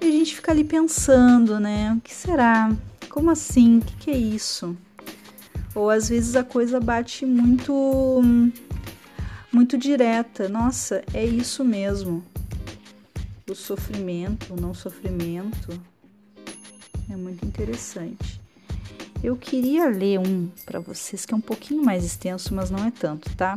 e 0.00 0.06
a 0.06 0.10
gente 0.10 0.36
fica 0.36 0.52
ali 0.52 0.64
pensando, 0.64 1.58
né? 1.58 1.92
O 1.96 2.00
que 2.00 2.14
será? 2.14 2.74
Como 3.08 3.30
assim? 3.30 3.78
O 3.78 3.82
que, 3.82 3.96
que 3.96 4.10
é 4.10 4.16
isso? 4.16 4.76
Ou 5.74 5.90
às 5.90 6.08
vezes 6.08 6.36
a 6.36 6.44
coisa 6.44 6.80
bate 6.80 7.26
muito 7.26 8.22
muito 9.52 9.76
direta. 9.76 10.48
Nossa, 10.48 11.02
é 11.12 11.24
isso 11.24 11.64
mesmo. 11.64 12.24
O 13.48 13.54
sofrimento, 13.54 14.54
o 14.54 14.60
não 14.60 14.74
sofrimento 14.74 15.80
é 17.10 17.16
muito 17.16 17.44
interessante. 17.44 18.40
Eu 19.22 19.36
queria 19.36 19.88
ler 19.88 20.20
um 20.20 20.48
para 20.64 20.78
vocês 20.78 21.26
que 21.26 21.34
é 21.34 21.36
um 21.36 21.40
pouquinho 21.40 21.82
mais 21.82 22.04
extenso, 22.04 22.54
mas 22.54 22.70
não 22.70 22.86
é 22.86 22.90
tanto, 22.90 23.34
tá? 23.34 23.56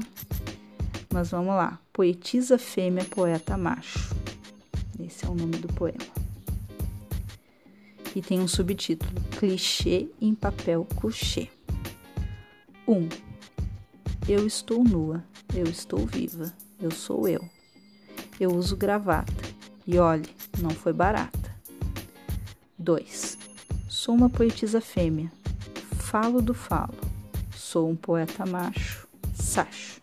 Mas 1.13 1.29
vamos 1.29 1.53
lá. 1.53 1.77
Poetisa 1.93 2.57
fêmea, 2.57 3.03
poeta 3.03 3.57
macho. 3.57 4.15
Esse 4.99 5.25
é 5.25 5.29
o 5.29 5.35
nome 5.35 5.57
do 5.57 5.67
poema 5.67 6.20
e 8.15 8.21
tem 8.21 8.39
um 8.39 8.47
subtítulo: 8.47 9.11
Clichê 9.37 10.07
em 10.19 10.33
papel 10.33 10.87
couché. 10.95 11.47
1. 12.87 12.93
Um, 12.93 13.09
eu 14.27 14.45
estou 14.45 14.83
nua, 14.83 15.23
eu 15.53 15.65
estou 15.65 16.05
viva, 16.05 16.53
eu 16.79 16.91
sou 16.91 17.27
eu. 17.27 17.43
Eu 18.39 18.51
uso 18.55 18.75
gravata 18.75 19.33
e 19.85 19.97
olhe, 19.97 20.29
não 20.59 20.71
foi 20.71 20.93
barata. 20.93 21.55
2. 22.77 23.37
Sou 23.87 24.15
uma 24.15 24.29
poetisa 24.29 24.81
fêmea, 24.81 25.31
falo 25.97 26.41
do 26.41 26.53
falo, 26.53 26.95
sou 27.55 27.89
um 27.89 27.95
poeta 27.95 28.45
macho, 28.45 29.07
sacho. 29.33 29.99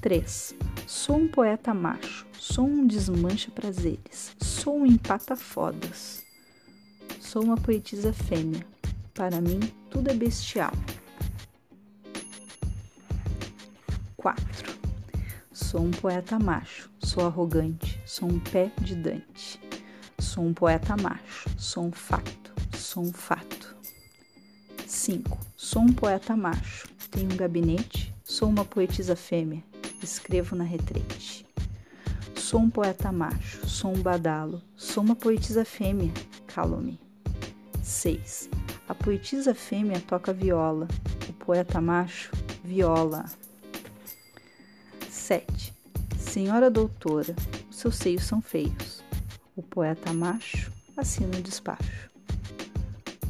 3. 0.00 0.54
Sou 0.86 1.16
um 1.16 1.28
poeta 1.28 1.74
macho, 1.74 2.26
sou 2.38 2.66
um 2.66 2.86
desmancha 2.86 3.50
prazeres, 3.50 4.34
sou 4.40 4.78
um 4.78 4.86
empata 4.86 5.36
fodas. 5.36 6.19
Sou 7.30 7.44
uma 7.44 7.56
poetisa 7.56 8.12
fêmea. 8.12 8.66
Para 9.14 9.40
mim, 9.40 9.60
tudo 9.88 10.10
é 10.10 10.14
bestial. 10.14 10.72
4. 14.16 14.76
Sou 15.52 15.80
um 15.80 15.92
poeta 15.92 16.40
macho, 16.40 16.90
sou 16.98 17.24
arrogante, 17.24 18.00
sou 18.04 18.28
um 18.28 18.40
pé 18.40 18.72
de 18.80 18.96
Dante. 18.96 19.60
Sou 20.18 20.44
um 20.44 20.52
poeta 20.52 20.96
macho, 20.96 21.48
sou 21.56 21.84
um 21.84 21.92
fato, 21.92 22.52
sou 22.76 23.04
um 23.04 23.12
fato. 23.12 23.76
5. 24.84 25.38
Sou 25.56 25.82
um 25.82 25.92
poeta 25.92 26.36
macho, 26.36 26.88
tenho 27.12 27.32
um 27.32 27.36
gabinete, 27.36 28.12
sou 28.24 28.48
uma 28.48 28.64
poetisa 28.64 29.14
fêmea, 29.14 29.62
escrevo 30.02 30.56
na 30.56 30.64
retrete. 30.64 31.46
Sou 32.34 32.58
um 32.58 32.68
poeta 32.68 33.12
macho, 33.12 33.68
sou 33.68 33.94
um 33.94 34.02
badalo, 34.02 34.60
sou 34.76 35.04
uma 35.04 35.14
poetisa 35.14 35.64
fêmea, 35.64 36.12
calo-me. 36.48 37.09
6. 37.90 38.48
A 38.88 38.94
poetisa 38.94 39.54
fêmea 39.54 40.00
toca 40.00 40.32
viola, 40.32 40.86
o 41.28 41.32
poeta 41.32 41.80
macho 41.80 42.30
viola. 42.62 43.24
7. 45.08 45.74
Senhora 46.16 46.70
doutora, 46.70 47.34
os 47.68 47.76
seus 47.76 47.96
seios 47.96 48.22
são 48.22 48.40
feios. 48.40 49.02
O 49.56 49.62
poeta 49.62 50.12
macho 50.12 50.72
assina 50.96 51.36
o 51.36 51.42
despacho. 51.42 52.08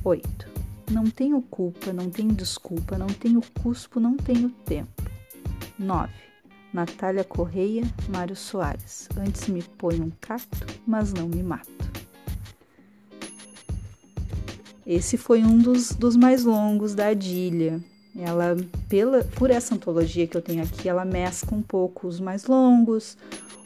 8. 0.05 0.51
Não 0.91 1.09
tenho 1.09 1.41
culpa, 1.41 1.93
não 1.93 2.11
tenho 2.11 2.35
desculpa, 2.35 2.99
não 2.99 3.07
tenho 3.07 3.41
cuspo, 3.63 3.99
não 3.99 4.17
tenho 4.17 4.51
tempo. 4.51 5.03
9. 5.79 6.13
Natália 6.73 7.25
Correia, 7.25 7.83
Mário 8.11 8.37
Soares. 8.37 9.09
Antes 9.17 9.49
me 9.49 9.63
põe 9.63 10.01
um 10.01 10.11
cacto, 10.21 10.67
mas 10.87 11.13
não 11.13 11.29
me 11.29 11.43
mata. 11.43 11.91
Esse 14.91 15.17
foi 15.17 15.45
um 15.45 15.57
dos, 15.57 15.93
dos 15.93 16.17
mais 16.17 16.43
longos 16.43 16.97
da 16.97 17.07
Adília. 17.07 17.81
Ela, 18.19 18.57
pela, 18.89 19.23
por 19.23 19.49
essa 19.49 19.73
antologia 19.73 20.27
que 20.27 20.37
eu 20.37 20.43
tenho 20.43 20.65
aqui, 20.65 20.89
ela 20.89 21.05
mescla 21.05 21.57
um 21.57 21.63
pouco 21.63 22.09
os 22.09 22.19
mais 22.19 22.47
longos, 22.47 23.17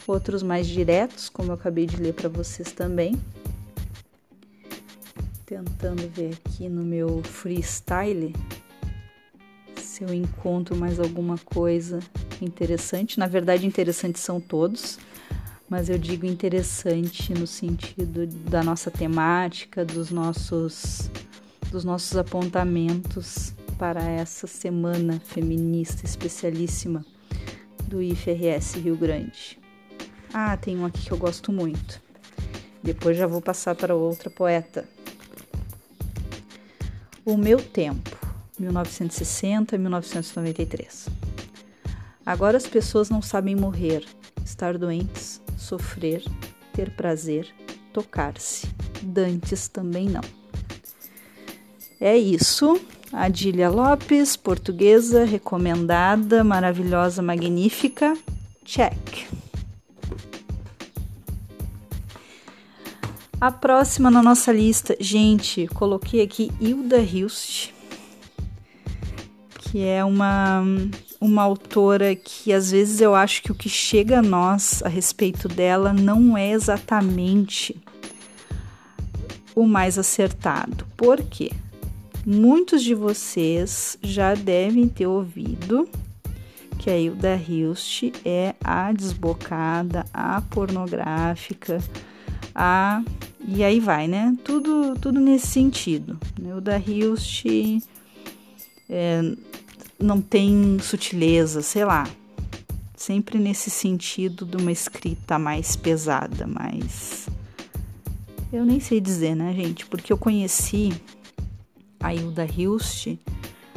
outros 0.07 0.43
mais 0.43 0.67
diretos, 0.67 1.31
como 1.31 1.49
eu 1.51 1.55
acabei 1.55 1.87
de 1.87 1.97
ler 1.97 2.13
para 2.13 2.29
vocês 2.29 2.73
também. 2.73 3.19
Tentando 5.47 6.07
ver 6.11 6.35
aqui 6.45 6.69
no 6.69 6.83
meu 6.83 7.23
freestyle 7.23 8.35
se 9.79 10.05
eu 10.05 10.13
encontro 10.13 10.77
mais 10.77 11.01
alguma 11.01 11.39
coisa 11.39 12.01
interessante. 12.43 13.19
Na 13.19 13.27
verdade, 13.27 13.67
interessantes 13.67 14.21
são 14.21 14.43
todos, 14.43 14.99
mas 15.69 15.89
eu 15.89 15.99
digo 15.99 16.27
interessante 16.27 17.33
no 17.33 17.47
sentido 17.47 18.27
da 18.27 18.63
nossa 18.63 18.91
temática, 18.91 19.85
dos 19.85 20.11
nossos 20.11 21.11
dos 21.71 21.85
nossos 21.85 22.17
apontamentos 22.17 23.53
para 23.77 24.03
essa 24.03 24.47
semana 24.47 25.19
feminista 25.19 26.07
especialíssima 26.07 27.05
do 27.89 28.01
IFRS 28.01 28.79
Rio 28.79 28.97
Grande. 28.97 29.59
Ah, 30.33 30.57
tem 30.57 30.79
um 30.79 30.87
aqui 30.87 31.07
que 31.07 31.13
eu 31.13 31.19
gosto 31.19 31.53
muito. 31.53 32.01
Depois 32.83 33.17
já 33.17 33.27
vou 33.27 33.41
passar 33.41 33.75
para 33.75 33.93
outra 33.95 34.31
poeta. 34.31 34.89
O 37.25 37.37
meu 37.37 37.61
tempo, 37.61 38.17
1960-1993. 38.61 41.09
Agora 42.25 42.57
as 42.57 42.67
pessoas 42.67 43.11
não 43.11 43.21
sabem 43.21 43.57
morrer, 43.57 44.05
estar 44.45 44.79
doentes, 44.79 45.43
sofrer, 45.57 46.23
ter 46.73 46.91
prazer, 46.91 47.47
tocar-se. 47.93 48.67
Dantes 49.03 49.69
também 49.69 50.09
não. 50.09 50.23
É 52.01 52.17
isso. 52.17 52.81
Adília 53.13 53.71
Lopes, 53.71 54.37
portuguesa, 54.37 55.25
recomendada, 55.25 56.43
maravilhosa, 56.43 57.23
magnífica. 57.23 58.17
Check. 58.65 59.29
A 63.41 63.53
próxima 63.53 64.11
na 64.11 64.23
nossa 64.23 64.51
lista, 64.53 64.97
gente, 64.99 65.67
coloquei 65.69 66.23
aqui 66.23 66.51
Hilda 66.61 66.99
Hilst, 66.99 67.73
que 69.59 69.85
é 69.85 70.03
uma 70.03 70.65
uma 71.25 71.43
autora 71.43 72.15
que 72.15 72.53
às 72.53 72.71
vezes 72.71 73.01
eu 73.01 73.15
acho 73.15 73.43
que 73.43 73.51
o 73.51 73.55
que 73.55 73.67
chega 73.67 74.19
a 74.19 74.23
nós 74.23 74.83
a 74.83 74.91
respeito 74.91 75.49
dela 75.49 75.91
não 75.91 76.37
é 76.37 76.51
exatamente 76.51 77.75
o 79.55 79.67
mais 79.67 79.99
acertado. 79.99 80.87
Por 80.95 81.23
quê? 81.23 81.51
Muitos 82.27 82.83
de 82.83 82.95
vocês 82.95 83.97
já 84.03 84.35
devem 84.35 84.87
ter 84.87 85.07
ouvido 85.07 85.89
que 86.79 86.91
a 86.91 86.99
Hilda 86.99 87.37
Hilst 87.37 88.13
é 88.23 88.55
a 88.63 88.93
desbocada, 88.93 90.05
a 90.13 90.43
pornográfica, 90.43 91.83
a 92.55 93.03
e 93.47 93.65
aí 93.65 93.81
vai, 93.81 94.09
né? 94.09 94.35
Tudo, 94.45 94.95
tudo 95.01 95.21
nesse 95.21 95.47
sentido. 95.47 96.19
Hilda 96.39 96.79
Hilst 96.79 97.45
é, 98.91 99.37
não 99.99 100.21
tem 100.21 100.79
sutileza, 100.81 101.63
sei 101.63 101.85
lá. 101.85 102.09
Sempre 102.97 103.39
nesse 103.39 103.71
sentido 103.71 104.45
de 104.45 104.57
uma 104.57 104.73
escrita 104.73 105.39
mais 105.39 105.77
pesada, 105.77 106.47
mais. 106.47 107.29
Eu 108.53 108.65
nem 108.65 108.81
sei 108.81 109.01
dizer, 109.01 109.35
né, 109.35 109.53
gente? 109.53 109.85
Porque 109.87 110.13
eu 110.13 110.17
conheci 110.17 110.93
a 112.01 112.15
Hilda 112.15 112.47
Hilst 112.47 113.17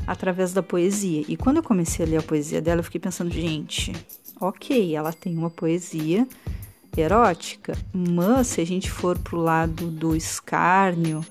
através 0.06 0.54
da 0.54 0.62
poesia. 0.62 1.26
E 1.28 1.36
quando 1.36 1.58
eu 1.58 1.64
comecei 1.64 2.06
a 2.06 2.10
ler 2.10 2.18
a 2.18 2.24
poesia 2.24 2.62
dela, 2.62 2.80
eu 2.80 2.84
fiquei 2.84 3.02
pensando, 3.02 3.32
gente, 3.32 3.92
ok, 4.40 4.96
ela 4.96 5.12
tem 5.12 5.38
uma 5.38 5.50
poesia 5.50 6.28
erótica, 6.96 7.78
mas 7.94 8.48
se 8.48 8.62
a 8.62 8.66
gente 8.66 8.90
for 8.90 9.18
pro 9.20 9.38
lado 9.38 9.88
do 9.92 10.16
escárnio, 10.16 11.24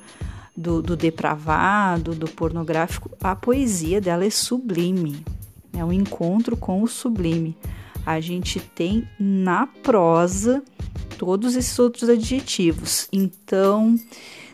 do, 0.56 0.80
do 0.80 0.96
depravado, 0.96 2.14
do 2.14 2.26
pornográfico, 2.26 3.10
a 3.20 3.36
poesia 3.36 4.00
dela 4.00 4.24
é 4.24 4.30
sublime. 4.30 5.24
É 5.72 5.84
um 5.84 5.92
encontro 5.92 6.56
com 6.56 6.82
o 6.82 6.88
sublime. 6.88 7.56
A 8.04 8.20
gente 8.20 8.58
tem 8.60 9.06
na 9.18 9.66
prosa 9.66 10.62
todos 11.18 11.56
esses 11.56 11.78
outros 11.78 12.08
adjetivos. 12.08 13.08
Então, 13.12 13.98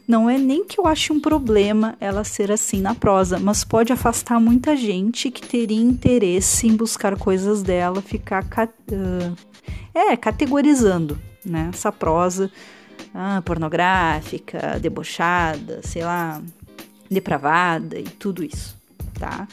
não 0.06 0.28
é 0.28 0.36
nem 0.36 0.64
que 0.64 0.80
eu 0.80 0.86
ache 0.86 1.12
um 1.12 1.20
problema 1.20 1.96
ela 2.00 2.24
ser 2.24 2.50
assim 2.50 2.80
na 2.80 2.94
prosa, 2.94 3.38
mas 3.38 3.62
pode 3.62 3.92
afastar 3.92 4.40
muita 4.40 4.76
gente 4.76 5.30
que 5.30 5.46
teria 5.46 5.80
interesse 5.80 6.66
em 6.66 6.74
buscar 6.74 7.16
coisas 7.16 7.62
dela, 7.62 8.02
ficar 8.02 8.44
uh, 8.44 9.36
é 9.94 10.16
categorizando, 10.16 11.18
né? 11.44 11.70
Essa 11.72 11.92
prosa 11.92 12.50
ah, 13.14 13.42
pornográfica, 13.44 14.78
debochada, 14.80 15.80
sei 15.82 16.02
lá, 16.04 16.42
depravada 17.10 17.98
e 17.98 18.04
tudo 18.04 18.42
isso, 18.42 18.76
tá? 19.18 19.46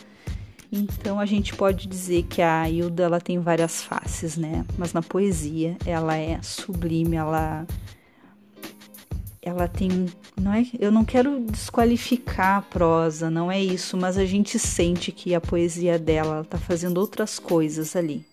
Então 0.71 1.19
a 1.19 1.25
gente 1.25 1.55
pode 1.55 1.87
dizer 1.87 2.23
que 2.23 2.41
a 2.41 2.69
Hilda 2.69 3.03
ela 3.03 3.19
tem 3.19 3.39
várias 3.39 3.81
faces, 3.81 4.37
né? 4.37 4.63
Mas 4.77 4.93
na 4.93 5.01
poesia 5.01 5.75
ela 5.85 6.15
é 6.15 6.39
sublime, 6.41 7.15
ela 7.15 7.65
ela 9.41 9.67
tem 9.67 10.05
não 10.39 10.53
é 10.53 10.65
eu 10.79 10.91
não 10.91 11.03
quero 11.03 11.39
desqualificar 11.39 12.57
a 12.57 12.61
prosa 12.61 13.29
não 13.29 13.49
é 13.49 13.59
isso 13.59 13.95
mas 13.95 14.17
a 14.17 14.25
gente 14.25 14.59
sente 14.59 15.13
que 15.13 15.33
a 15.33 15.39
poesia 15.39 15.97
dela 15.97 16.41
está 16.41 16.57
fazendo 16.57 16.97
outras 16.97 17.39
coisas 17.39 17.95
ali 17.95 18.25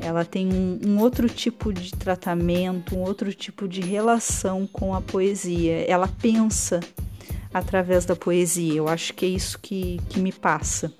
ela 0.00 0.24
tem 0.24 0.52
um, 0.52 0.80
um, 0.86 0.98
outro 0.98 1.28
tipo 1.28 1.72
de 1.72 1.92
tratamento 1.92 2.96
um 2.96 3.00
outro 3.00 3.32
tipo 3.32 3.68
de 3.68 3.80
relação 3.80 4.66
com 4.66 4.94
a 4.94 5.00
poesia 5.00 5.84
ela 5.86 6.08
pensa 6.08 6.80
através 7.52 8.04
da 8.04 8.16
poesia 8.16 8.74
eu 8.74 8.88
acho 8.88 9.14
que 9.14 9.26
é 9.26 9.28
isso 9.28 9.58
que, 9.58 10.00
que 10.08 10.20
me 10.20 10.32
passa 10.32 10.92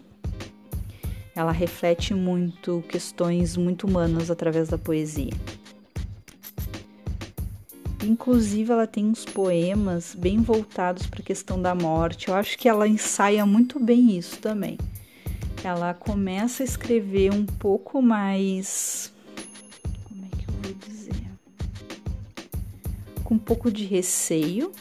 ela 1.35 1.53
reflete 1.53 2.13
muito 2.13 2.85
questões 2.89 3.57
muito 3.57 3.87
humanas 3.87 4.31
através 4.31 4.69
da 4.69 4.79
poesia 4.79 5.33
Inclusive, 8.03 8.73
ela 8.73 8.87
tem 8.87 9.05
uns 9.05 9.27
poemas 9.27 10.15
bem 10.15 10.41
voltados 10.41 11.07
para 11.07 11.21
a 11.21 11.25
questão 11.25 11.61
da 11.61 11.75
morte. 11.75 12.29
Eu 12.29 12.35
acho 12.35 12.57
que 12.57 12.69
ela 12.69 12.89
ensaia 12.89 13.45
muito 13.45 13.79
bem 13.79 14.17
isso 14.17 14.39
também. 14.39 14.79
Ela 15.63 15.95
começa 15.95 16.63
a 16.63 16.65
escrever 16.65 17.33
um 17.33 17.45
pouco 17.45 18.01
mais. 18.01 19.13
Como 20.05 20.25
é 20.25 20.29
que 20.37 20.49
eu 20.49 20.55
vou 20.55 20.89
dizer? 20.89 21.31
Com 23.25 23.35
um 23.35 23.39
pouco 23.39 23.71
de 23.71 23.85
receio 23.85 24.73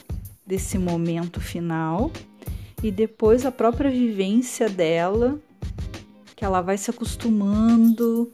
desse 0.45 0.77
momento 0.77 1.39
final, 1.39 2.11
e 2.81 2.91
depois 2.91 3.45
a 3.45 3.51
própria 3.51 3.91
vivência 3.91 4.69
dela, 4.69 5.39
que 6.35 6.43
ela 6.43 6.61
vai 6.61 6.77
se 6.77 6.89
acostumando 6.89 8.31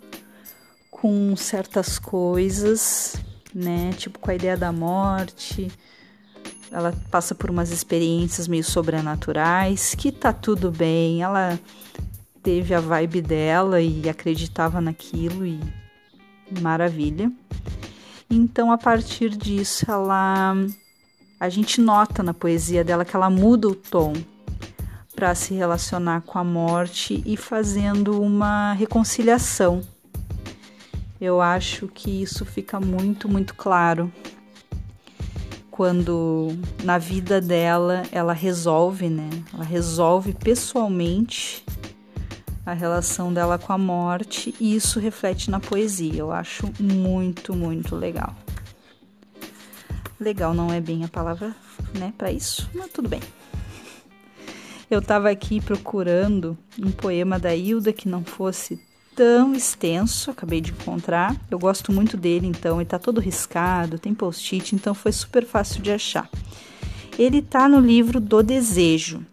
com 0.89 1.35
certas 1.35 1.99
coisas 1.99 3.17
né? 3.55 3.91
Tipo 3.97 4.19
com 4.19 4.29
a 4.29 4.35
ideia 4.35 4.57
da 4.57 4.71
morte. 4.73 5.71
Ela 6.69 6.93
passa 7.09 7.33
por 7.33 7.49
umas 7.49 7.71
experiências 7.71 8.49
meio 8.49 8.63
sobrenaturais, 8.65 9.95
que 9.95 10.11
tá 10.11 10.33
tudo 10.33 10.69
bem. 10.69 11.23
Ela 11.23 11.57
teve 12.45 12.73
a 12.73 12.79
vibe 12.79 13.21
dela 13.21 13.81
e 13.81 14.07
acreditava 14.07 14.79
naquilo 14.79 15.45
e 15.45 15.59
maravilha. 16.61 17.29
Então, 18.29 18.71
a 18.71 18.77
partir 18.77 19.29
disso, 19.29 19.85
ela 19.89 20.55
a 21.37 21.49
gente 21.49 21.81
nota 21.81 22.23
na 22.23 22.33
poesia 22.33 22.83
dela 22.83 23.03
que 23.03 23.15
ela 23.15 23.29
muda 23.29 23.67
o 23.67 23.75
tom 23.75 24.13
para 25.13 25.35
se 25.35 25.53
relacionar 25.53 26.21
com 26.21 26.39
a 26.39 26.43
morte 26.43 27.21
e 27.25 27.35
fazendo 27.35 28.21
uma 28.21 28.73
reconciliação 28.73 29.81
eu 31.19 31.41
acho 31.41 31.87
que 31.87 32.21
isso 32.21 32.45
fica 32.45 32.79
muito, 32.79 33.29
muito 33.29 33.55
claro 33.55 34.11
quando 35.71 36.57
na 36.83 36.97
vida 36.97 37.41
dela 37.41 38.03
ela 38.11 38.33
resolve, 38.33 39.09
né? 39.09 39.29
Ela 39.53 39.63
resolve 39.63 40.33
pessoalmente 40.33 41.63
a 42.65 42.73
relação 42.73 43.31
dela 43.31 43.59
com 43.59 43.71
a 43.71 43.77
morte 43.77 44.55
e 44.59 44.75
isso 44.75 44.99
reflete 44.99 45.51
na 45.51 45.59
poesia. 45.59 46.15
Eu 46.15 46.31
acho 46.31 46.71
muito, 46.79 47.55
muito 47.55 47.95
legal. 47.95 48.35
Legal 50.19 50.53
não 50.53 50.71
é 50.71 50.79
bem 50.81 51.03
a 51.03 51.07
palavra, 51.07 51.55
né, 51.97 52.13
para 52.17 52.31
isso, 52.31 52.69
mas 52.73 52.91
tudo 52.91 53.07
bem. 53.09 53.21
Eu 54.89 54.99
estava 54.99 55.29
aqui 55.29 55.59
procurando 55.59 56.57
um 56.79 56.91
poema 56.91 57.37
da 57.37 57.55
Hilda 57.55 57.91
que 57.91 58.07
não 58.07 58.23
fosse 58.23 58.79
tão 59.15 59.53
extenso, 59.55 60.29
acabei 60.31 60.61
de 60.61 60.71
encontrar. 60.71 61.35
Eu 61.49 61.57
gosto 61.57 61.91
muito 61.91 62.17
dele, 62.17 62.45
então, 62.47 62.79
ele 62.79 62.89
tá 62.89 62.99
todo 62.99 63.21
riscado, 63.21 63.97
tem 63.97 64.13
post-it, 64.13 64.75
então 64.75 64.93
foi 64.93 65.11
super 65.11 65.45
fácil 65.45 65.81
de 65.81 65.91
achar. 65.91 66.29
Ele 67.17 67.41
tá 67.41 67.67
no 67.67 67.79
livro 67.79 68.19
do 68.19 68.43
Desejo. 68.43 69.25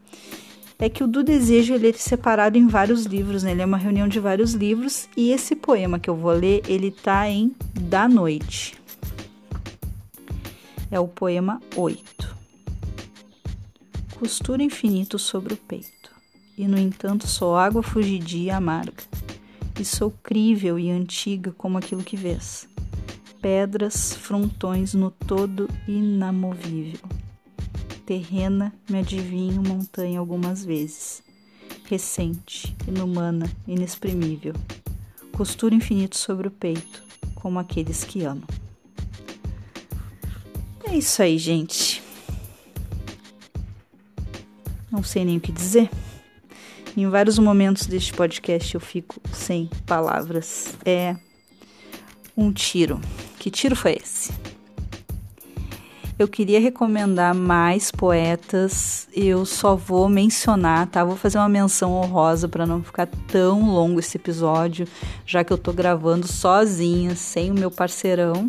É 0.82 0.88
que 0.88 1.04
o 1.04 1.06
do 1.06 1.22
Desejo 1.22 1.74
ele 1.74 1.90
é 1.90 1.92
separado 1.92 2.58
em 2.58 2.66
vários 2.66 3.04
livros, 3.04 3.44
né? 3.44 3.52
Ele 3.52 3.62
é 3.62 3.64
uma 3.64 3.76
reunião 3.76 4.08
de 4.08 4.18
vários 4.18 4.52
livros 4.52 5.08
e 5.16 5.30
esse 5.30 5.54
poema 5.54 5.96
que 5.96 6.10
eu 6.10 6.16
vou 6.16 6.32
ler, 6.32 6.60
ele 6.66 6.90
tá 6.90 7.28
em 7.28 7.54
Da 7.72 8.08
Noite. 8.08 8.74
É 10.90 10.98
o 10.98 11.06
poema 11.06 11.62
8. 11.76 12.36
Costura 14.18 14.60
infinito 14.60 15.20
sobre 15.20 15.54
o 15.54 15.56
peito, 15.56 16.10
e 16.58 16.66
no 16.66 16.76
entanto 16.76 17.28
só 17.28 17.56
água 17.56 17.84
fugidia 17.84 18.46
e 18.46 18.50
amarga 18.50 19.04
e 19.78 19.84
sou 19.84 20.10
crível 20.10 20.80
e 20.80 20.90
antiga 20.90 21.52
como 21.52 21.78
aquilo 21.78 22.02
que 22.02 22.16
vês. 22.16 22.68
Pedras, 23.40 24.14
frontões 24.14 24.94
no 24.94 25.12
todo 25.12 25.68
inamovível. 25.86 27.21
Terrena, 28.04 28.72
me 28.90 28.98
adivinho 28.98 29.62
montanha 29.62 30.18
algumas 30.18 30.64
vezes. 30.64 31.22
Recente, 31.84 32.74
inumana, 32.86 33.50
inexprimível. 33.66 34.54
Costura 35.32 35.74
infinito 35.74 36.16
sobre 36.16 36.48
o 36.48 36.50
peito, 36.50 37.02
como 37.34 37.58
aqueles 37.58 38.04
que 38.04 38.24
amam. 38.24 38.46
É 40.84 40.96
isso 40.96 41.22
aí, 41.22 41.38
gente. 41.38 42.02
Não 44.90 45.02
sei 45.02 45.24
nem 45.24 45.38
o 45.38 45.40
que 45.40 45.52
dizer. 45.52 45.88
Em 46.94 47.08
vários 47.08 47.38
momentos 47.38 47.86
deste 47.86 48.12
podcast 48.12 48.74
eu 48.74 48.80
fico 48.80 49.18
sem 49.32 49.70
palavras. 49.86 50.74
É 50.84 51.16
um 52.36 52.52
tiro. 52.52 53.00
Que 53.38 53.50
tiro 53.50 53.74
foi 53.74 53.92
esse? 53.94 54.41
Eu 56.22 56.28
queria 56.28 56.60
recomendar 56.60 57.34
mais 57.34 57.90
poetas. 57.90 59.08
Eu 59.12 59.44
só 59.44 59.74
vou 59.74 60.08
mencionar, 60.08 60.86
tá? 60.86 61.02
Vou 61.02 61.16
fazer 61.16 61.36
uma 61.36 61.48
menção 61.48 61.94
honrosa 61.94 62.48
para 62.48 62.64
não 62.64 62.80
ficar 62.80 63.08
tão 63.26 63.68
longo 63.74 63.98
esse 63.98 64.18
episódio, 64.18 64.86
já 65.26 65.42
que 65.42 65.52
eu 65.52 65.58
tô 65.58 65.72
gravando 65.72 66.28
sozinha, 66.28 67.16
sem 67.16 67.50
o 67.50 67.54
meu 67.54 67.72
parceirão. 67.72 68.48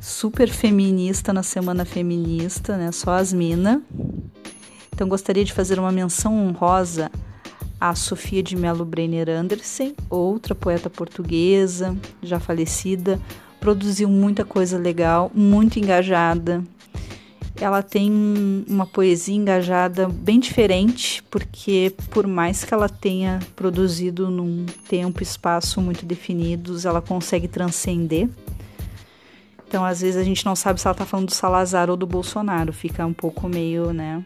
Super 0.00 0.48
feminista 0.48 1.34
na 1.34 1.42
semana 1.42 1.84
feminista, 1.84 2.78
né? 2.78 2.90
Só 2.92 3.10
as 3.10 3.30
mina. 3.30 3.82
Então 4.94 5.06
gostaria 5.06 5.44
de 5.44 5.52
fazer 5.52 5.78
uma 5.78 5.92
menção 5.92 6.34
honrosa 6.34 7.10
a 7.78 7.94
Sofia 7.94 8.42
de 8.42 8.56
Mello 8.56 8.86
Brenner 8.86 9.28
Andersen, 9.28 9.94
outra 10.08 10.54
poeta 10.54 10.88
portuguesa 10.88 11.94
já 12.22 12.40
falecida, 12.40 13.20
produziu 13.60 14.08
muita 14.08 14.44
coisa 14.44 14.78
legal, 14.78 15.30
muito 15.34 15.78
engajada. 15.78 16.64
ela 17.60 17.82
tem 17.82 18.10
uma 18.66 18.86
poesia 18.86 19.36
engajada 19.36 20.08
bem 20.08 20.40
diferente, 20.40 21.22
porque 21.24 21.92
por 22.10 22.26
mais 22.26 22.64
que 22.64 22.72
ela 22.72 22.88
tenha 22.88 23.38
produzido 23.54 24.30
num 24.30 24.64
tempo 24.88 25.20
e 25.20 25.22
espaço 25.22 25.78
muito 25.80 26.06
definidos, 26.06 26.86
ela 26.86 27.02
consegue 27.02 27.46
transcender. 27.46 28.30
Então, 29.68 29.84
às 29.84 30.00
vezes 30.00 30.16
a 30.16 30.24
gente 30.24 30.44
não 30.46 30.56
sabe 30.56 30.80
se 30.80 30.86
ela 30.86 30.92
está 30.92 31.04
falando 31.04 31.26
do 31.26 31.34
Salazar 31.34 31.90
ou 31.90 31.96
do 31.96 32.06
Bolsonaro, 32.06 32.72
fica 32.72 33.04
um 33.04 33.12
pouco 33.12 33.46
meio, 33.46 33.92
né? 33.92 34.24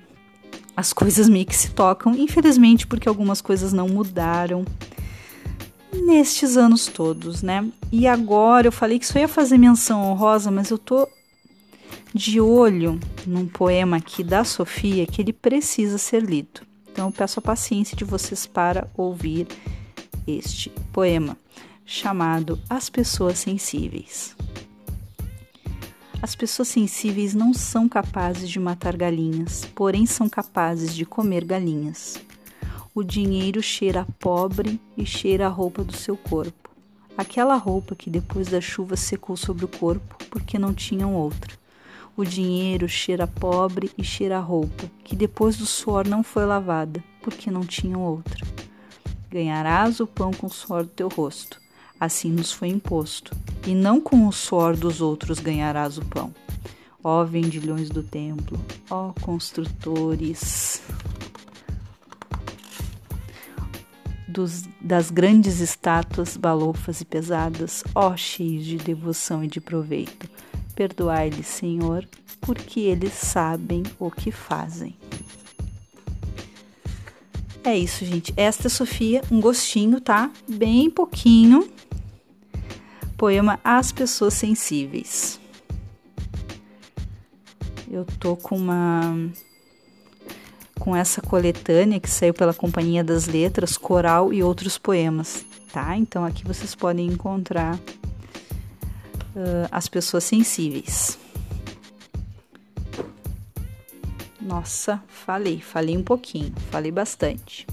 As 0.77 0.93
coisas 0.93 1.29
meio 1.29 1.45
que 1.45 1.57
se 1.57 1.71
tocam, 1.73 2.15
infelizmente, 2.15 2.87
porque 2.87 3.09
algumas 3.09 3.41
coisas 3.43 3.73
não 3.73 3.89
mudaram 3.89 4.65
nestes 6.03 6.57
anos 6.57 6.87
todos, 6.87 7.43
né? 7.43 7.67
E 7.91 8.07
agora 8.07 8.69
eu 8.69 8.73
falei 8.73 8.99
que 8.99 9.07
só 9.07 9.19
ia 9.19 9.29
fazer 9.29 9.59
menção 9.59 10.03
honrosa, 10.03 10.51
mas 10.51 10.71
eu 10.71 10.79
tô 10.79 11.09
de 12.13 12.41
olho 12.41 12.99
num 13.27 13.47
poema 13.47 13.97
aqui 13.97 14.23
da 14.23 14.45
Sofia 14.45 15.07
que 15.07 15.21
ele 15.21 15.33
precisa 15.33 15.99
ser 15.99 16.23
lido. 16.23 16.61
Então 16.91 17.09
eu 17.09 17.13
peço 17.13 17.41
a 17.41 17.43
paciência 17.43 17.97
de 17.97 18.05
vocês 18.05 18.47
para 18.47 18.89
ouvir 18.97 19.49
este 20.27 20.71
poema 20.93 21.37
chamado 21.85 22.59
As 22.69 22.89
Pessoas 22.89 23.39
Sensíveis. 23.39 24.37
As 26.23 26.35
pessoas 26.35 26.69
sensíveis 26.69 27.35
não 27.35 27.53
são 27.53 27.87
capazes 27.87 28.49
de 28.49 28.59
matar 28.59 28.97
galinhas, 28.97 29.67
porém 29.75 30.07
são 30.07 30.27
capazes 30.27 30.95
de 30.95 31.05
comer 31.05 31.45
galinhas. 31.45 32.19
O 32.97 33.03
dinheiro 33.03 33.61
cheira 33.61 34.07
pobre 34.21 34.81
e 34.97 35.05
cheira 35.05 35.47
a 35.47 35.49
roupa 35.49 35.83
do 35.83 35.97
seu 35.97 36.17
corpo. 36.17 36.71
Aquela 37.19 37.57
roupa 37.57 37.97
que 37.97 38.09
depois 38.09 38.47
da 38.47 38.61
chuva 38.61 38.95
secou 38.95 39.37
sobre 39.37 39.65
o 39.65 39.69
corpo 39.69 40.17
porque 40.31 40.61
não 40.61 40.73
tinham 40.73 41.13
outra. 41.13 41.53
O 42.17 42.25
dinheiro 42.25 42.89
cheira 42.89 43.27
pobre 43.27 43.91
e 43.99 44.05
cheira 44.05 44.39
a 44.39 44.41
roupa, 44.41 44.89
que 45.03 45.17
depois 45.17 45.57
do 45.57 45.67
suor 45.67 46.07
não 46.07 46.23
foi 46.23 46.47
lavada, 46.47 47.03
porque 47.21 47.51
não 47.51 47.63
tinham 47.63 48.01
outra. 48.01 48.47
Ganharás 49.29 49.99
o 49.99 50.07
pão 50.07 50.31
com 50.31 50.47
o 50.47 50.51
suor 50.51 50.85
do 50.85 50.91
teu 50.91 51.09
rosto, 51.09 51.61
assim 51.99 52.31
nos 52.31 52.53
foi 52.53 52.69
imposto, 52.69 53.37
e 53.67 53.75
não 53.75 54.01
com 54.01 54.29
o 54.29 54.33
suor 54.33 54.77
dos 54.77 55.01
outros 55.01 55.41
ganharás 55.41 55.99
o 55.99 56.05
pão. 56.05 56.33
Ó 57.03 57.25
vendilhões 57.25 57.91
do 57.91 58.05
templo, 58.05 58.57
ó 58.89 59.13
construtores 59.21 60.81
dos, 64.35 64.65
das 64.81 65.11
grandes 65.11 65.61
estátuas 65.61 66.37
balofas 66.37 67.01
e 67.01 67.05
pesadas, 67.05 67.85
ó 67.95 68.17
cheios 68.17 68.65
de 68.65 68.77
devoção 68.77 69.45
e 69.45 69.49
de 69.49 69.61
proveito, 69.61 70.29
Perdoai-lhes, 70.75 71.47
Senhor, 71.47 72.05
porque 72.41 72.81
eles 72.81 73.13
sabem 73.13 73.85
o 73.97 74.11
que 74.11 74.33
fazem. 74.33 74.97
É 77.63 77.79
isso, 77.79 78.05
gente. 78.05 78.35
Esta 78.37 78.67
é 78.67 78.71
Sofia, 78.71 79.23
um 79.31 79.41
gostinho, 79.41 80.01
tá? 80.01 80.33
Bem 80.49 80.91
pouquinho. 80.91 81.71
Poema 83.17 83.61
As 83.63 83.93
Pessoas 83.93 84.35
Sensíveis. 84.35 85.39
Eu 87.89 88.05
tô 88.19 88.37
com 88.37 88.57
uma 88.57 89.17
com 90.79 90.95
essa 90.95 91.21
coletânea 91.21 92.01
que 92.01 92.11
saiu 92.11 92.35
pela 92.35 92.53
Companhia 92.53 93.03
das 93.03 93.27
Letras, 93.27 93.77
Coral 93.77 94.33
e 94.33 94.43
outros 94.43 94.77
poemas, 94.79 95.45
tá? 95.73 95.97
Então 95.97 96.25
aqui 96.25 96.45
vocês 96.45 96.75
podem 96.75 97.07
encontrar 97.07 97.77
uh, 97.77 99.69
as 99.71 99.89
pessoas 99.89 100.25
sensíveis. 100.25 101.19
Nossa, 104.41 105.03
falei, 105.09 105.61
falei 105.61 105.97
um 105.97 106.03
pouquinho, 106.03 106.53
falei 106.71 106.91
bastante. 106.91 107.67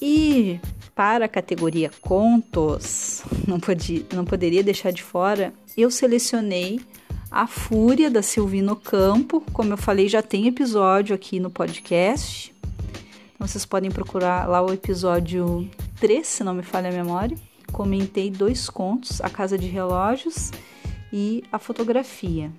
E 0.00 0.60
para 0.94 1.24
a 1.24 1.28
categoria 1.28 1.90
contos, 2.00 3.22
não, 3.46 3.58
podia, 3.58 4.04
não 4.12 4.24
poderia 4.24 4.62
deixar 4.62 4.92
de 4.92 5.02
fora, 5.02 5.52
eu 5.76 5.90
selecionei 5.90 6.80
A 7.32 7.46
Fúria 7.46 8.10
da 8.10 8.22
Silvino 8.22 8.76
Campo. 8.76 9.42
Como 9.52 9.72
eu 9.72 9.76
falei, 9.76 10.08
já 10.08 10.22
tem 10.22 10.46
episódio 10.46 11.14
aqui 11.14 11.40
no 11.40 11.50
podcast. 11.50 12.54
Então 13.34 13.48
vocês 13.48 13.66
podem 13.66 13.90
procurar 13.90 14.48
lá 14.48 14.62
o 14.62 14.72
episódio 14.72 15.68
3, 15.98 16.24
se 16.24 16.44
não 16.44 16.54
me 16.54 16.62
falha 16.62 16.90
a 16.90 16.92
memória 16.92 17.36
comentei 17.72 18.30
dois 18.30 18.68
contos, 18.68 19.20
A 19.20 19.30
Casa 19.30 19.58
de 19.58 19.66
Relógios 19.66 20.52
e 21.12 21.42
A 21.50 21.58
Fotografia. 21.58 22.52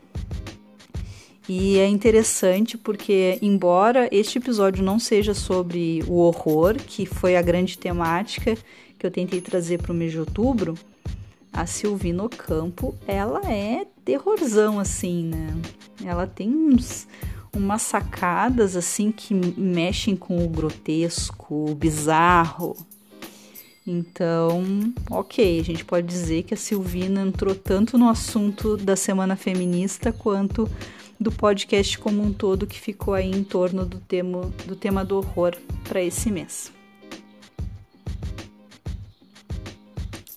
E 1.48 1.78
é 1.78 1.88
interessante 1.88 2.78
porque, 2.78 3.38
embora 3.42 4.08
este 4.12 4.38
episódio 4.38 4.84
não 4.84 4.98
seja 4.98 5.34
sobre 5.34 6.04
o 6.08 6.16
horror, 6.16 6.76
que 6.76 7.06
foi 7.06 7.36
a 7.36 7.42
grande 7.42 7.78
temática 7.78 8.58
que 8.98 9.06
eu 9.06 9.12
tentei 9.12 9.42
trazer 9.42 9.82
para 9.82 9.92
o 9.92 9.96
mês 9.96 10.12
de 10.12 10.20
outubro, 10.20 10.78
a 11.52 11.66
Silvina 11.66 12.24
Ocampo, 12.24 12.96
ela 13.06 13.42
é 13.52 13.86
terrorzão, 14.04 14.80
assim, 14.80 15.26
né? 15.26 15.56
Ela 16.04 16.28
tem 16.28 16.50
uns, 16.50 17.08
umas 17.56 17.82
sacadas, 17.82 18.76
assim, 18.76 19.12
que 19.12 19.34
mexem 19.34 20.16
com 20.16 20.44
o 20.44 20.50
grotesco, 20.50 21.72
o 21.72 21.76
bizarro, 21.76 22.76
então, 23.86 24.64
ok, 25.12 25.60
a 25.60 25.64
gente 25.64 25.84
pode 25.84 26.08
dizer 26.08 26.44
que 26.44 26.54
a 26.54 26.58
Silvina 26.58 27.22
entrou 27.22 27.54
tanto 27.54 27.98
no 27.98 28.08
assunto 28.08 28.78
da 28.78 28.96
Semana 28.96 29.36
Feminista 29.36 30.14
quanto 30.14 30.70
do 31.20 31.32
podcast 31.32 31.98
como 32.00 32.24
um 32.24 32.32
todo 32.32 32.66
que 32.66 32.80
ficou 32.80 33.14
aí 33.14 33.30
em 33.30 33.44
torno 33.44 33.86
do 33.86 34.00
tema 34.00 34.52
do, 34.66 34.76
tema 34.76 35.04
do 35.04 35.18
horror 35.18 35.56
para 35.84 36.02
esse 36.02 36.32
mês. 36.32 36.72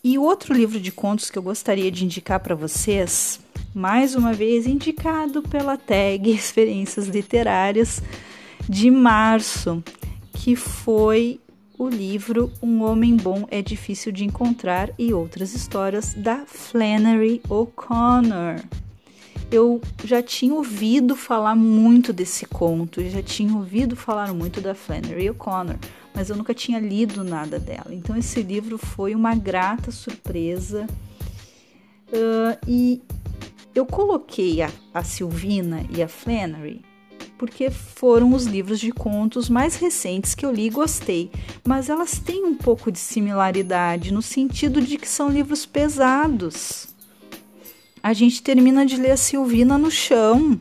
E 0.02 0.18
outro 0.18 0.52
livro 0.52 0.80
de 0.80 0.90
contos 0.90 1.30
que 1.30 1.38
eu 1.38 1.42
gostaria 1.42 1.90
de 1.90 2.04
indicar 2.04 2.40
para 2.40 2.54
vocês, 2.54 3.40
mais 3.76 4.14
uma 4.14 4.32
vez 4.32 4.66
indicado 4.66 5.42
pela 5.42 5.76
tag 5.76 6.30
Experiências 6.32 7.08
Literárias 7.08 8.02
de 8.66 8.90
março, 8.90 9.84
que 10.32 10.56
foi 10.56 11.38
o 11.78 11.86
livro 11.86 12.50
Um 12.62 12.82
Homem 12.82 13.14
Bom 13.14 13.46
é 13.50 13.60
Difícil 13.60 14.12
de 14.12 14.24
Encontrar 14.24 14.90
e 14.98 15.12
Outras 15.12 15.54
Histórias 15.54 16.14
da 16.14 16.46
Flannery 16.46 17.42
O'Connor. 17.50 18.62
Eu 19.52 19.82
já 20.02 20.22
tinha 20.22 20.54
ouvido 20.54 21.14
falar 21.14 21.54
muito 21.54 22.14
desse 22.14 22.46
conto, 22.46 23.06
já 23.10 23.22
tinha 23.22 23.54
ouvido 23.54 23.94
falar 23.94 24.32
muito 24.32 24.58
da 24.58 24.74
Flannery 24.74 25.28
O'Connor, 25.28 25.76
mas 26.14 26.30
eu 26.30 26.36
nunca 26.36 26.54
tinha 26.54 26.80
lido 26.80 27.22
nada 27.22 27.58
dela. 27.58 27.88
Então 27.90 28.16
esse 28.16 28.40
livro 28.40 28.78
foi 28.78 29.14
uma 29.14 29.34
grata 29.34 29.90
surpresa 29.90 30.86
uh, 32.08 32.58
e 32.66 33.02
eu 33.78 33.86
coloquei 33.86 34.62
a, 34.62 34.70
a 34.92 35.04
Silvina 35.04 35.84
e 35.90 36.02
a 36.02 36.08
Flannery 36.08 36.82
porque 37.38 37.70
foram 37.70 38.32
os 38.32 38.46
livros 38.46 38.80
de 38.80 38.90
contos 38.90 39.48
mais 39.48 39.76
recentes 39.76 40.34
que 40.34 40.44
eu 40.44 40.52
li 40.52 40.66
e 40.66 40.70
gostei, 40.70 41.30
mas 41.66 41.88
elas 41.88 42.18
têm 42.18 42.44
um 42.44 42.54
pouco 42.54 42.90
de 42.90 42.98
similaridade 42.98 44.12
no 44.12 44.22
sentido 44.22 44.80
de 44.80 44.96
que 44.96 45.08
são 45.08 45.28
livros 45.28 45.66
pesados. 45.66 46.88
A 48.02 48.12
gente 48.12 48.42
termina 48.42 48.86
de 48.86 48.96
ler 48.96 49.12
a 49.12 49.16
Silvina 49.16 49.76
no 49.76 49.90
chão. 49.90 50.60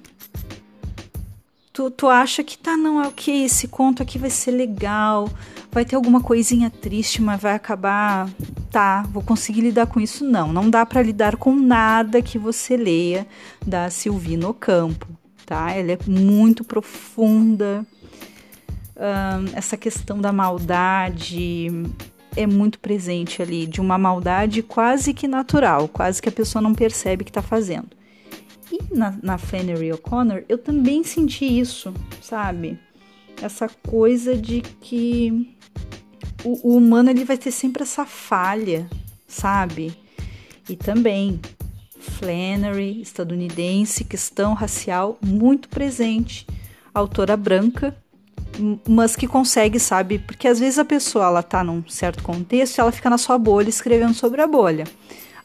Tu, 1.76 1.92
tu 1.92 2.08
acha 2.08 2.44
que 2.44 2.58
tá, 2.58 2.76
não, 2.76 3.04
é 3.04 3.08
ok, 3.08 3.44
esse 3.44 3.68
conto 3.68 4.02
aqui 4.02 4.18
vai 4.18 4.30
ser 4.30 4.52
legal, 4.52 5.30
vai 5.72 5.84
ter 5.84 5.96
alguma 5.96 6.22
coisinha 6.22 6.70
triste, 6.70 7.22
mas 7.22 7.40
vai 7.40 7.54
acabar. 7.54 8.30
Tá, 8.72 9.04
vou 9.12 9.22
conseguir 9.22 9.62
lidar 9.62 9.86
com 9.86 10.00
isso. 10.00 10.24
Não, 10.24 10.52
não 10.52 10.70
dá 10.70 10.86
para 10.86 11.04
lidar 11.04 11.36
com 11.36 11.54
nada 11.54 12.22
que 12.22 12.40
você 12.40 12.76
leia 12.76 13.28
da 13.66 13.90
Silvina 13.90 14.48
Ocampo 14.48 15.16
tá? 15.46 15.72
Ela 15.72 15.94
é 15.94 16.00
muito 16.08 16.64
profunda. 16.64 17.86
Essa 19.54 19.78
questão 19.78 20.20
da 20.20 20.32
maldade 20.32 21.68
é 22.36 22.48
muito 22.48 22.80
presente 22.80 23.42
ali, 23.42 23.68
de 23.68 23.80
uma 23.80 23.98
maldade 23.98 24.64
quase 24.64 25.14
que 25.14 25.28
natural, 25.28 25.88
quase 25.88 26.22
que 26.22 26.30
a 26.30 26.32
pessoa 26.32 26.62
não 26.62 26.74
percebe 26.74 27.24
que 27.24 27.30
está 27.30 27.42
fazendo. 27.42 27.90
E 28.76 28.94
na, 28.94 29.18
na 29.24 29.38
Flannery 29.38 29.94
O'Connor 29.94 30.44
eu 30.50 30.58
também 30.58 31.04
senti 31.04 31.46
isso, 31.46 31.94
sabe? 32.22 32.78
Essa 33.42 33.70
coisa 33.88 34.36
de 34.36 34.62
que 34.62 35.56
o, 36.44 36.72
o 36.72 36.78
humano 36.78 37.10
ele 37.10 37.24
vai 37.24 37.38
ter 37.38 37.52
sempre 37.52 37.84
essa 37.84 38.06
falha, 38.06 38.90
sabe? 39.28 39.98
E 40.70 40.76
também 40.76 41.40
Flannery, 41.98 43.02
estadunidense, 43.02 44.04
questão 44.04 44.54
racial 44.54 45.18
muito 45.22 45.70
presente, 45.70 46.46
autora 46.94 47.38
branca, 47.38 47.96
mas 48.88 49.16
que 49.16 49.28
consegue, 49.28 49.80
sabe, 49.80 50.20
porque 50.20 50.48
às 50.48 50.60
vezes 50.60 50.80
a 50.80 50.86
pessoa 50.86 51.26
ela 51.26 51.44
tá 51.44 51.64
num 51.64 51.88
certo 51.88 52.24
contexto, 52.24 52.80
ela 52.80 52.92
fica 52.92 53.10
na 53.10 53.18
sua 53.18 53.38
bolha 53.38 53.70
escrevendo 53.70 54.14
sobre 54.14 54.42
a 54.42 54.48
bolha. 54.48 54.86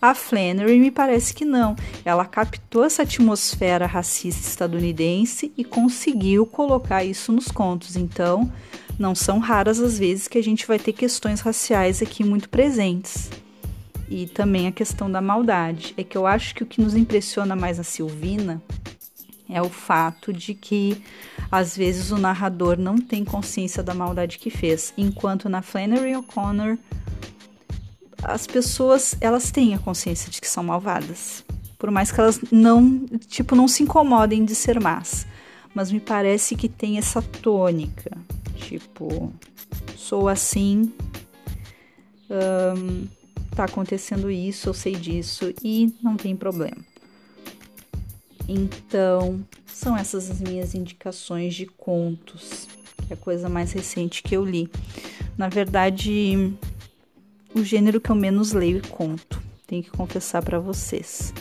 A 0.01 0.15
Flannery 0.15 0.79
me 0.79 0.91
parece 0.91 1.35
que 1.35 1.45
não. 1.45 1.77
Ela 2.05 2.25
captou 2.25 2.85
essa 2.85 3.03
atmosfera 3.03 3.85
racista 3.85 4.49
estadunidense 4.49 5.53
e 5.59 5.63
conseguiu 5.63 6.47
colocar 6.47 7.05
isso 7.05 7.31
nos 7.31 7.49
contos. 7.49 7.97
Então, 7.97 8.51
não 8.99 9.15
são 9.15 9.39
raras 9.39 9.79
as 9.79 9.99
vezes 9.99 10.27
que 10.27 10.39
a 10.39 10.43
gente 10.43 10.67
vai 10.67 10.79
ter 10.79 10.95
questões 10.95 11.41
raciais 11.41 12.01
aqui 12.01 12.25
muito 12.25 12.49
presentes. 12.49 13.31
E 14.09 14.27
também 14.27 14.67
a 14.67 14.73
questão 14.73 15.11
da 15.11 15.21
maldade. 15.21 15.93
É 15.99 16.03
que 16.03 16.17
eu 16.17 16.27
acho 16.27 16.55
que 16.55 16.63
o 16.63 16.67
que 16.67 16.81
nos 16.81 16.95
impressiona 16.95 17.55
mais 17.55 17.77
na 17.77 17.85
Silvina 17.85 18.63
é 19.51 19.61
o 19.61 19.69
fato 19.69 20.33
de 20.33 20.55
que 20.55 21.03
às 21.51 21.77
vezes 21.77 22.11
o 22.11 22.19
narrador 22.19 22.79
não 22.79 22.97
tem 22.97 23.25
consciência 23.25 23.83
da 23.83 23.93
maldade 23.93 24.39
que 24.39 24.49
fez, 24.49 24.95
enquanto 24.97 25.49
na 25.49 25.61
Flannery 25.61 26.17
O'Connor 26.17 26.79
as 28.23 28.47
pessoas 28.47 29.17
elas 29.21 29.51
têm 29.51 29.75
a 29.75 29.79
consciência 29.79 30.31
de 30.31 30.41
que 30.41 30.49
são 30.49 30.63
malvadas, 30.63 31.45
por 31.79 31.91
mais 31.91 32.11
que 32.11 32.21
elas 32.21 32.41
não 32.51 33.07
tipo 33.29 33.55
não 33.55 33.69
se 33.69 33.83
incomodem 33.83 34.45
de 34.45 34.55
ser 34.55 34.81
más, 34.81 35.27
mas 35.75 35.91
me 35.91 36.01
parece 36.01 36.55
que 36.55 36.69
tem 36.69 36.99
essa 36.99 37.23
tônica, 37.23 38.11
tipo 38.57 39.33
sou 39.97 40.29
assim, 40.29 40.93
um, 42.31 43.07
tá 43.55 43.65
acontecendo 43.65 44.31
isso, 44.31 44.69
eu 44.69 44.75
sei 44.75 44.95
disso 44.95 45.53
e 45.63 45.95
não 46.03 46.17
tem 46.17 46.37
problema. 46.37 46.79
Então, 48.49 49.41
são 49.67 49.97
essas 49.97 50.29
as 50.31 50.41
minhas 50.41 50.75
indicações 50.75 51.55
de 51.55 51.67
contos, 51.67 52.67
que 53.07 53.13
é 53.13 53.15
a 53.15 53.17
coisa 53.17 53.49
mais 53.49 53.73
recente 53.73 54.23
que 54.23 54.37
eu 54.37 54.45
li. 54.45 54.69
Na 55.39 55.49
verdade, 55.49 56.53
o 57.55 57.63
gênero 57.63 58.01
que 58.01 58.11
eu 58.11 58.17
menos 58.17 58.53
leio 58.53 58.79
é 58.79 58.89
conto, 58.89 59.41
tenho 59.67 59.83
que 59.83 59.91
confessar 59.91 60.43
para 60.43 60.59
vocês. 60.59 61.33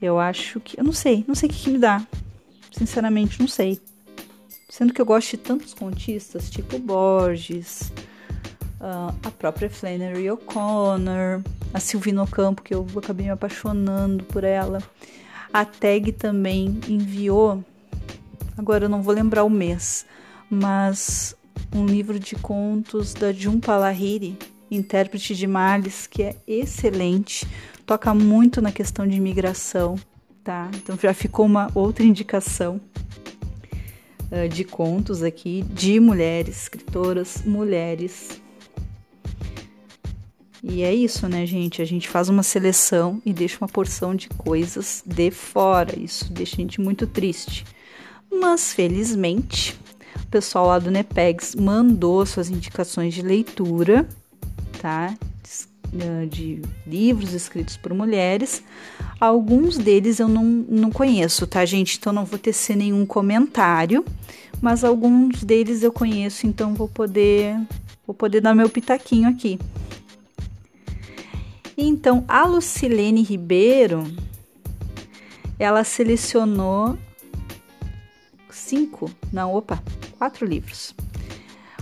Eu 0.00 0.18
acho 0.18 0.60
que. 0.60 0.78
Eu 0.78 0.84
não 0.84 0.92
sei, 0.92 1.24
não 1.26 1.34
sei 1.34 1.48
o 1.48 1.52
que, 1.52 1.64
que 1.64 1.70
me 1.70 1.78
dá. 1.78 2.06
Sinceramente, 2.70 3.40
não 3.40 3.48
sei. 3.48 3.80
Sendo 4.68 4.92
que 4.92 5.00
eu 5.00 5.06
gosto 5.06 5.30
de 5.30 5.38
tantos 5.38 5.72
contistas, 5.72 6.50
tipo 6.50 6.78
Borges, 6.78 7.92
uh, 8.80 9.14
a 9.22 9.30
própria 9.30 9.70
Flannery 9.70 10.30
O'Connor, 10.30 11.42
a 11.72 11.80
Silvina 11.80 12.22
Ocampo, 12.22 12.62
que 12.62 12.74
eu 12.74 12.86
acabei 12.96 13.26
me 13.26 13.32
apaixonando 13.32 14.24
por 14.24 14.44
ela. 14.44 14.82
A 15.52 15.64
Tag 15.64 16.12
também 16.12 16.78
enviou, 16.88 17.64
agora 18.58 18.84
eu 18.84 18.88
não 18.88 19.02
vou 19.02 19.14
lembrar 19.14 19.44
o 19.44 19.50
mês, 19.50 20.04
mas 20.50 21.34
um 21.74 21.86
livro 21.86 22.18
de 22.18 22.34
contos 22.34 23.14
da 23.14 23.32
Jun 23.32 23.60
Palahiri, 23.60 24.36
intérprete 24.70 25.34
de 25.34 25.46
Males, 25.46 26.06
que 26.06 26.22
é 26.22 26.36
excelente, 26.46 27.46
toca 27.84 28.14
muito 28.14 28.60
na 28.60 28.72
questão 28.72 29.06
de 29.06 29.16
imigração, 29.16 29.96
tá? 30.42 30.70
Então 30.74 30.98
já 31.00 31.14
ficou 31.14 31.46
uma 31.46 31.70
outra 31.74 32.04
indicação 32.04 32.80
uh, 34.30 34.48
de 34.48 34.64
contos 34.64 35.22
aqui 35.22 35.62
de 35.62 36.00
mulheres, 36.00 36.62
escritoras 36.62 37.42
mulheres 37.44 38.40
e 40.68 40.82
é 40.82 40.92
isso, 40.92 41.28
né, 41.28 41.46
gente? 41.46 41.80
A 41.80 41.84
gente 41.84 42.08
faz 42.08 42.28
uma 42.28 42.42
seleção 42.42 43.22
e 43.24 43.32
deixa 43.32 43.56
uma 43.60 43.68
porção 43.68 44.16
de 44.16 44.28
coisas 44.30 45.00
de 45.06 45.30
fora. 45.30 45.96
Isso 45.96 46.32
deixa 46.32 46.56
a 46.56 46.58
gente 46.58 46.80
muito 46.80 47.06
triste. 47.06 47.64
Mas, 48.28 48.72
felizmente, 48.72 49.78
o 50.16 50.26
pessoal 50.26 50.66
lá 50.66 50.80
do 50.80 50.90
Nepegs 50.90 51.54
mandou 51.54 52.26
suas 52.26 52.50
indicações 52.50 53.14
de 53.14 53.22
leitura, 53.22 54.08
tá? 54.80 55.16
De 56.28 56.60
livros 56.86 57.32
escritos 57.32 57.76
por 57.76 57.94
mulheres. 57.94 58.62
Alguns 59.20 59.78
deles 59.78 60.18
eu 60.18 60.28
não, 60.28 60.44
não 60.44 60.90
conheço, 60.90 61.46
tá, 61.46 61.64
gente? 61.64 61.96
Então 61.96 62.12
não 62.12 62.24
vou 62.24 62.38
tecer 62.38 62.76
nenhum 62.76 63.06
comentário, 63.06 64.04
mas 64.60 64.84
alguns 64.84 65.42
deles 65.42 65.82
eu 65.82 65.92
conheço, 65.92 66.46
então 66.46 66.74
vou 66.74 66.88
poder 66.88 67.56
vou 68.06 68.14
poder 68.14 68.40
dar 68.40 68.54
meu 68.54 68.68
pitaquinho 68.68 69.28
aqui. 69.28 69.58
Então, 71.76 72.24
a 72.26 72.46
Lucilene 72.46 73.22
Ribeiro, 73.22 74.04
ela 75.58 75.84
selecionou 75.84 76.96
cinco, 78.50 79.10
não, 79.32 79.54
opa, 79.54 79.82
quatro 80.18 80.46
livros. 80.46 80.94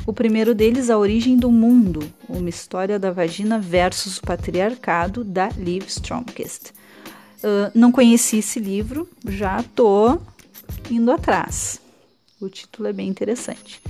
O 0.07 0.13
primeiro 0.13 0.55
deles, 0.55 0.91
A 0.91 0.99
Origem 0.99 1.37
do 1.37 1.51
Mundo, 1.51 2.01
uma 2.29 2.49
história 2.49 2.99
da 2.99 3.11
vagina 3.11 3.59
versus 3.59 4.19
o 4.19 4.23
patriarcado, 4.23 5.25
da 5.25 5.49
Liv 5.49 5.85
Stromkist. 5.87 6.71
Uh, 7.39 7.71
não 7.75 7.91
conheci 7.91 8.39
esse 8.39 8.61
livro, 8.61 9.09
já 9.27 9.63
tô 9.75 10.19
indo 10.91 11.11
atrás. 11.11 11.81
O 12.41 12.49
título 12.49 12.89
é 12.89 12.93
bem 12.93 13.09
interessante. 13.09 13.81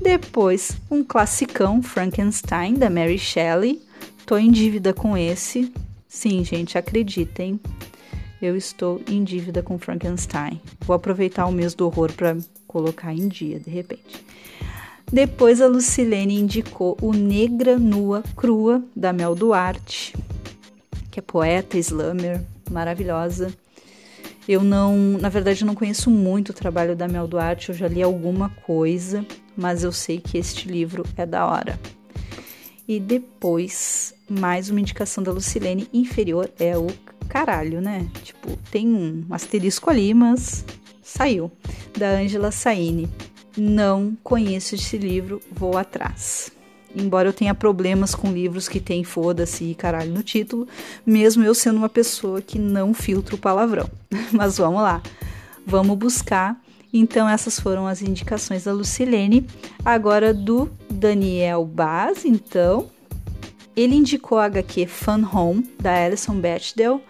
Depois, 0.00 0.72
um 0.90 1.04
classicão, 1.04 1.80
Frankenstein, 1.82 2.74
da 2.74 2.90
Mary 2.90 3.18
Shelley, 3.18 3.80
Tô 4.24 4.38
em 4.38 4.50
dívida 4.50 4.94
com 4.94 5.16
esse. 5.16 5.72
Sim, 6.08 6.44
gente, 6.44 6.78
acreditem. 6.78 7.60
Eu 8.40 8.56
estou 8.56 9.02
em 9.08 9.22
dívida 9.24 9.62
com 9.62 9.78
Frankenstein. 9.78 10.60
Vou 10.86 10.94
aproveitar 10.94 11.46
o 11.46 11.52
mês 11.52 11.74
do 11.74 11.86
horror 11.86 12.12
para 12.12 12.36
colocar 12.66 13.12
em 13.12 13.28
dia, 13.28 13.58
de 13.58 13.68
repente. 13.68 14.24
Depois 15.12 15.60
a 15.60 15.66
Lucilene 15.66 16.40
indicou 16.40 16.96
o 17.02 17.12
Negra 17.12 17.78
Nua 17.78 18.22
Crua, 18.34 18.82
da 18.96 19.12
Mel 19.12 19.34
Duarte, 19.34 20.14
que 21.10 21.18
é 21.18 21.22
poeta, 21.22 21.76
slammer, 21.76 22.40
maravilhosa. 22.70 23.52
Eu 24.48 24.64
não, 24.64 24.96
na 24.96 25.28
verdade, 25.28 25.66
não 25.66 25.74
conheço 25.74 26.10
muito 26.10 26.48
o 26.48 26.54
trabalho 26.54 26.96
da 26.96 27.06
Mel 27.06 27.28
Duarte, 27.28 27.68
eu 27.68 27.74
já 27.74 27.86
li 27.86 28.02
alguma 28.02 28.48
coisa, 28.64 29.22
mas 29.54 29.84
eu 29.84 29.92
sei 29.92 30.18
que 30.18 30.38
este 30.38 30.66
livro 30.66 31.04
é 31.14 31.26
da 31.26 31.46
hora. 31.46 31.78
E 32.88 32.98
depois, 32.98 34.14
mais 34.26 34.70
uma 34.70 34.80
indicação 34.80 35.22
da 35.22 35.30
Lucilene 35.30 35.90
inferior 35.92 36.50
é 36.58 36.76
o 36.78 36.86
caralho, 37.28 37.82
né? 37.82 38.08
Tipo, 38.24 38.56
tem 38.70 38.88
um 38.88 39.26
asterisco 39.28 39.90
ali, 39.90 40.14
mas 40.14 40.64
saiu. 41.02 41.52
Da 41.98 42.12
Angela 42.12 42.50
Saini. 42.50 43.10
Não 43.56 44.16
conheço 44.22 44.74
esse 44.74 44.96
livro, 44.96 45.40
vou 45.50 45.76
atrás. 45.76 46.50
Embora 46.94 47.28
eu 47.28 47.32
tenha 47.32 47.54
problemas 47.54 48.14
com 48.14 48.32
livros 48.32 48.68
que 48.68 48.80
tem 48.80 49.02
foda-se 49.02 49.64
e 49.64 49.74
caralho 49.74 50.12
no 50.12 50.22
título, 50.22 50.68
mesmo 51.06 51.42
eu 51.42 51.54
sendo 51.54 51.78
uma 51.78 51.88
pessoa 51.88 52.42
que 52.42 52.58
não 52.58 52.92
filtra 52.92 53.34
o 53.34 53.38
palavrão. 53.38 53.88
Mas 54.32 54.58
vamos 54.58 54.82
lá. 54.82 55.02
Vamos 55.66 55.96
buscar 55.96 56.60
então, 56.92 57.26
essas 57.26 57.58
foram 57.58 57.86
as 57.86 58.02
indicações 58.02 58.64
da 58.64 58.72
Lucilene. 58.72 59.46
Agora, 59.82 60.34
do 60.34 60.70
Daniel 60.90 61.64
Baz, 61.64 62.24
então, 62.24 62.90
ele 63.74 63.94
indicou 63.94 64.38
a 64.38 64.44
HQ 64.44 64.86
Fun 64.86 65.26
Home, 65.32 65.66
da 65.80 66.04
Alison 66.04 66.34
Bechdel. 66.34 67.00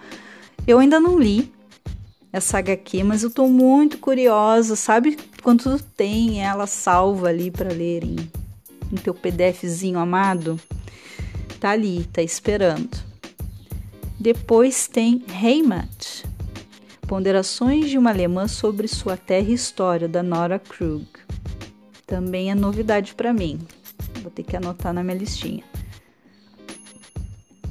Eu 0.66 0.78
ainda 0.78 1.00
não 1.00 1.18
li 1.18 1.52
essa 2.32 2.58
HQ, 2.58 3.04
mas 3.04 3.22
eu 3.22 3.30
tô 3.30 3.46
muito 3.46 3.98
curiosa. 3.98 4.74
Sabe 4.74 5.18
quando 5.42 5.78
tu 5.78 5.84
tem 5.96 6.42
ela 6.42 6.66
salva 6.66 7.28
ali 7.28 7.50
para 7.50 7.72
ler 7.72 8.02
em, 8.02 8.16
em 8.90 8.96
teu 8.96 9.12
PDFzinho 9.12 9.98
amado? 9.98 10.58
Tá 11.60 11.70
ali, 11.70 12.04
tá 12.12 12.22
esperando. 12.22 12.98
Depois 14.18 14.88
tem 14.88 15.24
Heimat, 15.42 16.24
Ponderações 17.06 17.90
de 17.90 17.98
uma 17.98 18.10
Alemã 18.10 18.48
sobre 18.48 18.88
sua 18.88 19.16
terra 19.18 19.50
e 19.50 19.52
história, 19.52 20.08
da 20.08 20.22
Nora 20.22 20.58
Krug. 20.58 21.06
Também 22.06 22.50
é 22.50 22.54
novidade 22.54 23.14
para 23.14 23.34
mim. 23.34 23.58
Vou 24.22 24.30
ter 24.30 24.42
que 24.44 24.56
anotar 24.56 24.94
na 24.94 25.02
minha 25.02 25.18
listinha. 25.18 25.62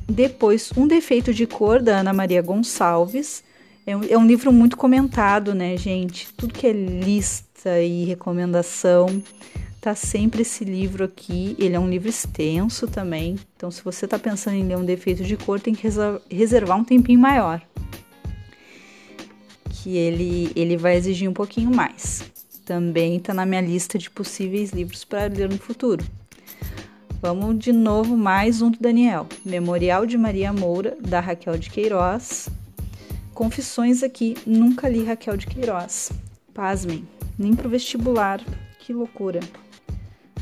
Depois, 0.07 0.71
Um 0.77 0.85
Defeito 0.87 1.33
de 1.33 1.47
Cor, 1.47 1.81
da 1.81 1.99
Ana 1.99 2.13
Maria 2.13 2.41
Gonçalves. 2.41 3.43
É 3.85 3.95
um, 3.95 4.03
é 4.03 4.17
um 4.17 4.25
livro 4.25 4.51
muito 4.51 4.77
comentado, 4.77 5.53
né, 5.55 5.75
gente? 5.77 6.31
Tudo 6.33 6.53
que 6.53 6.67
é 6.67 6.71
lista 6.71 7.81
e 7.81 8.05
recomendação 8.05 9.21
tá 9.79 9.95
sempre 9.95 10.43
esse 10.43 10.63
livro 10.63 11.03
aqui. 11.03 11.55
Ele 11.57 11.75
é 11.75 11.79
um 11.79 11.89
livro 11.89 12.07
extenso 12.07 12.87
também. 12.87 13.37
Então, 13.55 13.71
se 13.71 13.83
você 13.83 14.07
tá 14.07 14.19
pensando 14.19 14.55
em 14.55 14.67
ler 14.67 14.77
um 14.77 14.85
defeito 14.85 15.23
de 15.23 15.35
cor, 15.35 15.59
tem 15.59 15.73
que 15.73 15.87
reservar 16.29 16.77
um 16.77 16.83
tempinho 16.83 17.19
maior 17.19 17.61
que 19.81 19.97
ele, 19.97 20.51
ele 20.55 20.77
vai 20.77 20.95
exigir 20.95 21.27
um 21.27 21.33
pouquinho 21.33 21.73
mais. 21.73 22.23
Também 22.65 23.17
está 23.17 23.33
na 23.33 23.45
minha 23.45 23.61
lista 23.61 23.97
de 23.97 24.09
possíveis 24.09 24.69
livros 24.71 25.03
para 25.03 25.25
ler 25.25 25.49
no 25.49 25.57
futuro. 25.57 26.05
Vamos 27.19 27.57
de 27.57 27.71
novo 27.71 28.15
mais 28.15 28.61
um 28.61 28.69
do 28.69 28.79
Daniel. 28.79 29.27
Memorial 29.43 30.05
de 30.05 30.17
Maria 30.17 30.53
Moura, 30.53 30.95
da 31.01 31.19
Raquel 31.19 31.57
de 31.57 31.69
Queiroz. 31.69 32.47
Confissões 33.33 34.03
aqui, 34.03 34.35
nunca 34.45 34.89
li 34.89 35.03
Raquel 35.03 35.37
de 35.37 35.47
Queiroz. 35.47 36.11
Pasmem, 36.53 37.07
nem 37.37 37.55
pro 37.55 37.69
vestibular. 37.69 38.43
Que 38.79 38.93
loucura. 38.93 39.39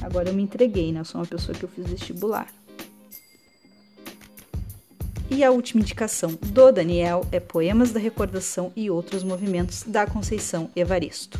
Agora 0.02 0.30
eu 0.30 0.34
me 0.34 0.42
entreguei, 0.42 0.92
né? 0.92 1.02
Eu 1.02 1.06
sou 1.06 1.22
uma 1.22 1.28
pessoa 1.28 1.58
que 1.58 1.64
eu 1.64 1.70
fiz 1.70 1.88
vestibular. 1.88 2.48
E 5.30 5.44
a 5.44 5.52
última 5.52 5.82
indicação 5.82 6.32
do 6.42 6.72
Daniel 6.72 7.26
é 7.32 7.40
Poemas 7.40 7.92
da 7.92 8.00
Recordação 8.00 8.74
e 8.76 8.90
Outros 8.90 9.24
Movimentos 9.24 9.84
da 9.84 10.08
Conceição 10.08 10.72
Evaristo. 10.76 11.40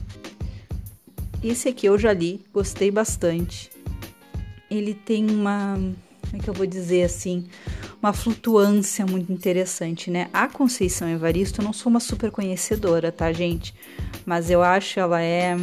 Esse 1.44 1.70
aqui 1.70 1.88
eu 1.88 1.98
já 1.98 2.14
li, 2.14 2.46
gostei 2.54 2.92
bastante. 2.92 3.72
Ele 4.70 4.94
tem 4.94 5.32
uma, 5.32 5.74
como 6.22 6.36
é 6.36 6.38
que 6.38 6.48
eu 6.48 6.54
vou 6.54 6.68
dizer 6.68 7.04
assim, 7.04 7.48
uma 8.02 8.14
flutuância 8.14 9.06
muito 9.06 9.32
interessante, 9.32 10.10
né? 10.10 10.30
A 10.34 10.48
Conceição 10.48 11.08
Evaristo, 11.10 11.62
eu 11.62 11.66
não 11.66 11.74
sou 11.74 11.90
uma 11.90 12.00
super 12.00 12.32
conhecedora, 12.32 13.12
tá, 13.12 13.32
gente? 13.34 13.74
Mas 14.26 14.50
eu 14.50 14.64
acho 14.64 15.00
ela 15.00 15.22
é 15.22 15.56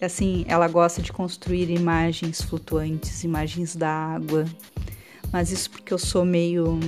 assim, 0.00 0.44
ela 0.48 0.66
gosta 0.66 1.00
de 1.00 1.12
construir 1.12 1.70
imagens 1.70 2.42
flutuantes, 2.42 3.22
imagens 3.24 3.76
da 3.76 3.90
água. 3.90 4.44
Mas 5.32 5.50
isso 5.50 5.70
porque 5.70 5.92
eu 5.92 5.98
sou 5.98 6.24
meio 6.24 6.78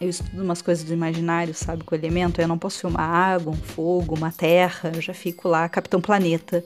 eu 0.00 0.08
estudo 0.08 0.42
umas 0.42 0.60
coisas 0.60 0.84
do 0.84 0.92
imaginário, 0.92 1.54
sabe, 1.54 1.84
com 1.84 1.94
o 1.94 1.98
elemento, 1.98 2.40
eu 2.40 2.48
não 2.48 2.58
posso 2.58 2.88
uma 2.88 3.02
água, 3.02 3.52
um 3.52 3.56
fogo, 3.56 4.16
uma 4.16 4.32
terra, 4.32 4.90
eu 4.92 5.00
já 5.00 5.14
fico 5.14 5.48
lá, 5.48 5.68
Capitão 5.68 6.00
Planeta 6.00 6.64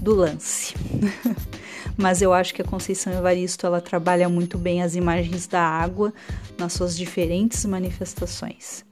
do 0.00 0.14
lance. 0.16 0.74
Mas 1.96 2.22
eu 2.22 2.32
acho 2.32 2.54
que 2.54 2.62
a 2.62 2.64
Conceição 2.64 3.12
Evaristo 3.12 3.66
ela 3.66 3.80
trabalha 3.80 4.28
muito 4.28 4.56
bem 4.56 4.82
as 4.82 4.94
imagens 4.94 5.46
da 5.46 5.62
água 5.62 6.12
nas 6.58 6.72
suas 6.72 6.96
diferentes 6.96 7.64
manifestações. 7.64 8.84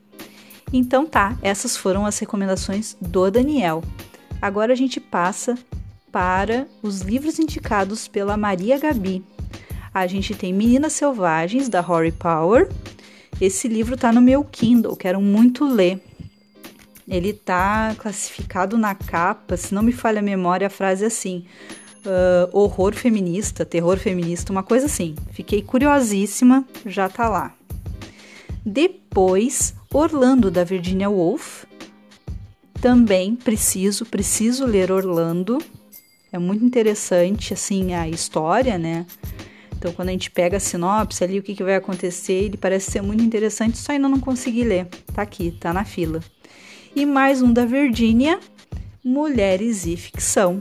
Então 0.72 1.06
tá, 1.06 1.36
essas 1.42 1.76
foram 1.76 2.06
as 2.06 2.18
recomendações 2.18 2.96
do 3.00 3.30
Daniel. 3.30 3.82
Agora 4.40 4.72
a 4.72 4.76
gente 4.76 5.00
passa 5.00 5.58
para 6.12 6.66
os 6.82 7.00
livros 7.00 7.38
indicados 7.38 8.06
pela 8.06 8.36
Maria 8.36 8.78
Gabi. 8.78 9.24
A 9.92 10.06
gente 10.06 10.34
tem 10.34 10.52
Meninas 10.52 10.92
Selvagens, 10.92 11.68
da 11.68 11.80
Horry 11.80 12.12
Power, 12.12 12.68
esse 13.40 13.68
livro 13.68 13.96
tá 13.96 14.12
no 14.12 14.20
meu 14.20 14.44
Kindle, 14.44 14.94
quero 14.94 15.20
muito 15.20 15.64
ler. 15.64 16.00
Ele 17.08 17.32
tá 17.32 17.94
classificado 17.98 18.76
na 18.76 18.94
capa, 18.94 19.56
se 19.56 19.74
não 19.74 19.82
me 19.82 19.92
falha 19.92 20.20
a 20.20 20.22
memória, 20.22 20.66
a 20.66 20.70
frase 20.70 21.04
é 21.04 21.06
assim: 21.06 21.46
uh, 22.04 22.56
horror 22.56 22.94
feminista, 22.94 23.64
terror 23.64 23.98
feminista, 23.98 24.52
uma 24.52 24.62
coisa 24.62 24.86
assim. 24.86 25.14
Fiquei 25.32 25.62
curiosíssima, 25.62 26.64
já 26.86 27.08
tá 27.08 27.28
lá. 27.28 27.54
Depois, 28.64 29.74
Orlando 29.92 30.50
da 30.50 30.64
Virginia 30.64 31.08
Woolf. 31.10 31.64
Também 32.80 33.34
preciso, 33.34 34.06
preciso 34.06 34.64
ler 34.64 34.90
Orlando. 34.90 35.58
É 36.32 36.38
muito 36.38 36.64
interessante 36.64 37.52
assim 37.52 37.92
a 37.94 38.08
história, 38.08 38.78
né? 38.78 39.04
Então, 39.76 39.92
quando 39.92 40.10
a 40.10 40.12
gente 40.12 40.30
pega 40.30 40.58
a 40.58 40.60
sinopse 40.60 41.24
ali, 41.24 41.38
o 41.38 41.42
que, 41.42 41.54
que 41.54 41.64
vai 41.64 41.74
acontecer, 41.74 42.34
ele 42.34 42.56
parece 42.56 42.90
ser 42.90 43.02
muito 43.02 43.22
interessante, 43.22 43.78
só 43.78 43.92
ainda 43.92 44.08
não 44.08 44.20
consegui 44.20 44.62
ler. 44.62 44.86
Tá 45.14 45.22
aqui, 45.22 45.50
tá 45.52 45.72
na 45.72 45.84
fila. 45.84 46.20
E 46.94 47.06
mais 47.06 47.40
um 47.40 47.52
da 47.52 47.64
Virgínia, 47.64 48.38
Mulheres 49.02 49.86
e 49.86 49.96
Ficção. 49.96 50.60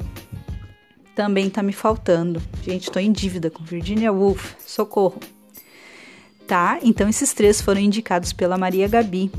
Também 1.19 1.49
tá 1.49 1.61
me 1.61 1.73
faltando. 1.73 2.41
Gente, 2.63 2.89
tô 2.89 2.97
em 2.97 3.11
dívida 3.11 3.49
com 3.49 3.61
Virginia 3.61 4.09
Woolf. 4.09 4.53
Socorro. 4.65 5.19
Tá? 6.47 6.79
Então, 6.81 7.09
esses 7.09 7.33
três 7.33 7.59
foram 7.59 7.81
indicados 7.81 8.31
pela 8.31 8.57
Maria 8.57 8.87
Gabi. 8.87 9.29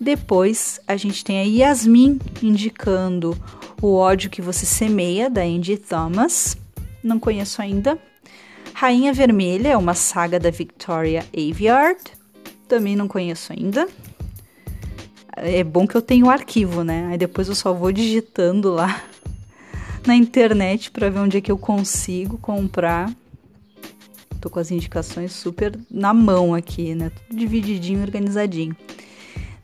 Depois, 0.00 0.80
a 0.88 0.96
gente 0.96 1.24
tem 1.24 1.38
a 1.38 1.44
Yasmin 1.44 2.18
indicando 2.42 3.38
O 3.80 3.94
ódio 3.94 4.28
que 4.28 4.42
você 4.42 4.66
semeia, 4.66 5.30
da 5.30 5.42
Andy 5.42 5.76
Thomas. 5.76 6.56
Não 7.04 7.20
conheço 7.20 7.62
ainda, 7.62 7.96
Rainha 8.72 9.12
Vermelha 9.12 9.68
é 9.68 9.76
uma 9.76 9.94
saga 9.94 10.40
da 10.40 10.50
Victoria 10.50 11.24
Aveyard. 11.32 12.02
Também 12.66 12.96
não 12.96 13.06
conheço 13.06 13.52
ainda. 13.52 13.86
É 15.36 15.62
bom 15.62 15.86
que 15.86 15.96
eu 15.96 16.02
tenho 16.02 16.26
o 16.26 16.30
arquivo, 16.30 16.82
né? 16.82 17.06
Aí 17.12 17.16
depois 17.16 17.46
eu 17.46 17.54
só 17.54 17.72
vou 17.72 17.92
digitando 17.92 18.72
lá 18.72 19.04
na 20.06 20.14
internet 20.14 20.90
para 20.90 21.08
ver 21.08 21.18
onde 21.18 21.38
é 21.38 21.40
que 21.40 21.50
eu 21.50 21.58
consigo 21.58 22.38
comprar. 22.38 23.12
Tô 24.40 24.50
com 24.50 24.58
as 24.58 24.70
indicações 24.70 25.32
super 25.32 25.78
na 25.90 26.12
mão 26.12 26.54
aqui, 26.54 26.94
né? 26.94 27.10
Tudo 27.10 27.38
divididinho, 27.38 28.02
organizadinho. 28.02 28.76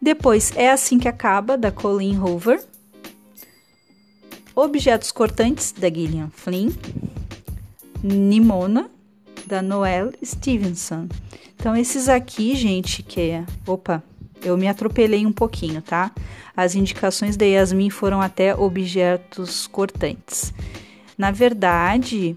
Depois, 0.00 0.52
É 0.56 0.70
Assim 0.70 0.98
Que 0.98 1.08
Acaba, 1.08 1.58
da 1.58 1.70
Colleen 1.70 2.18
Hoover. 2.18 2.62
Objetos 4.54 5.12
Cortantes, 5.12 5.72
da 5.72 5.88
Gillian 5.88 6.30
Flynn. 6.30 6.70
Nimona, 8.02 8.90
da 9.46 9.60
Noel 9.60 10.12
Stevenson. 10.24 11.06
Então, 11.54 11.76
esses 11.76 12.08
aqui, 12.08 12.54
gente, 12.54 13.02
que 13.02 13.20
é. 13.20 13.44
Opa, 13.66 14.02
eu 14.42 14.56
me 14.56 14.68
atropelei 14.68 15.26
um 15.26 15.32
pouquinho, 15.32 15.82
tá? 15.82 16.10
As 16.56 16.74
indicações 16.74 17.36
da 17.36 17.44
Yasmin 17.44 17.90
foram 17.90 18.20
até 18.20 18.54
objetos 18.54 19.66
cortantes. 19.66 20.52
Na 21.16 21.30
verdade, 21.30 22.36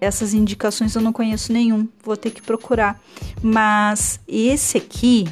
essas 0.00 0.34
indicações 0.34 0.94
eu 0.94 1.02
não 1.02 1.12
conheço 1.12 1.52
nenhum, 1.52 1.88
vou 2.02 2.16
ter 2.16 2.30
que 2.30 2.42
procurar. 2.42 3.00
Mas 3.42 4.20
esse 4.28 4.76
aqui, 4.76 5.26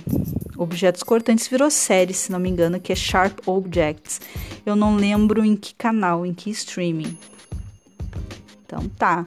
Objetos 0.57 1.03
Cortantes, 1.03 1.48
virou 1.48 1.70
série, 1.70 2.14
se 2.14 2.30
não 2.30 2.38
me 2.38 2.48
engano, 2.48 2.80
que 2.80 2.92
é 2.92 2.96
Sharp 2.96 3.40
Objects. 3.46 4.20
Eu 4.64 4.76
não 4.76 4.96
lembro 4.96 5.44
em 5.44 5.57
que 5.57 5.74
canal, 5.74 6.24
em 6.24 6.32
que 6.32 6.50
streaming. 6.50 7.16
Então 8.64 8.88
tá. 8.90 9.24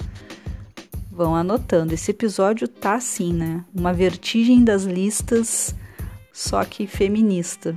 Vão 1.11 1.35
anotando. 1.35 1.93
Esse 1.93 2.11
episódio 2.11 2.67
tá 2.67 2.95
assim, 2.95 3.31
né? 3.31 3.63
Uma 3.73 3.93
vertigem 3.93 4.63
das 4.63 4.83
listas, 4.83 5.75
só 6.35 6.65
que 6.65 6.85
feminista. 6.85 7.73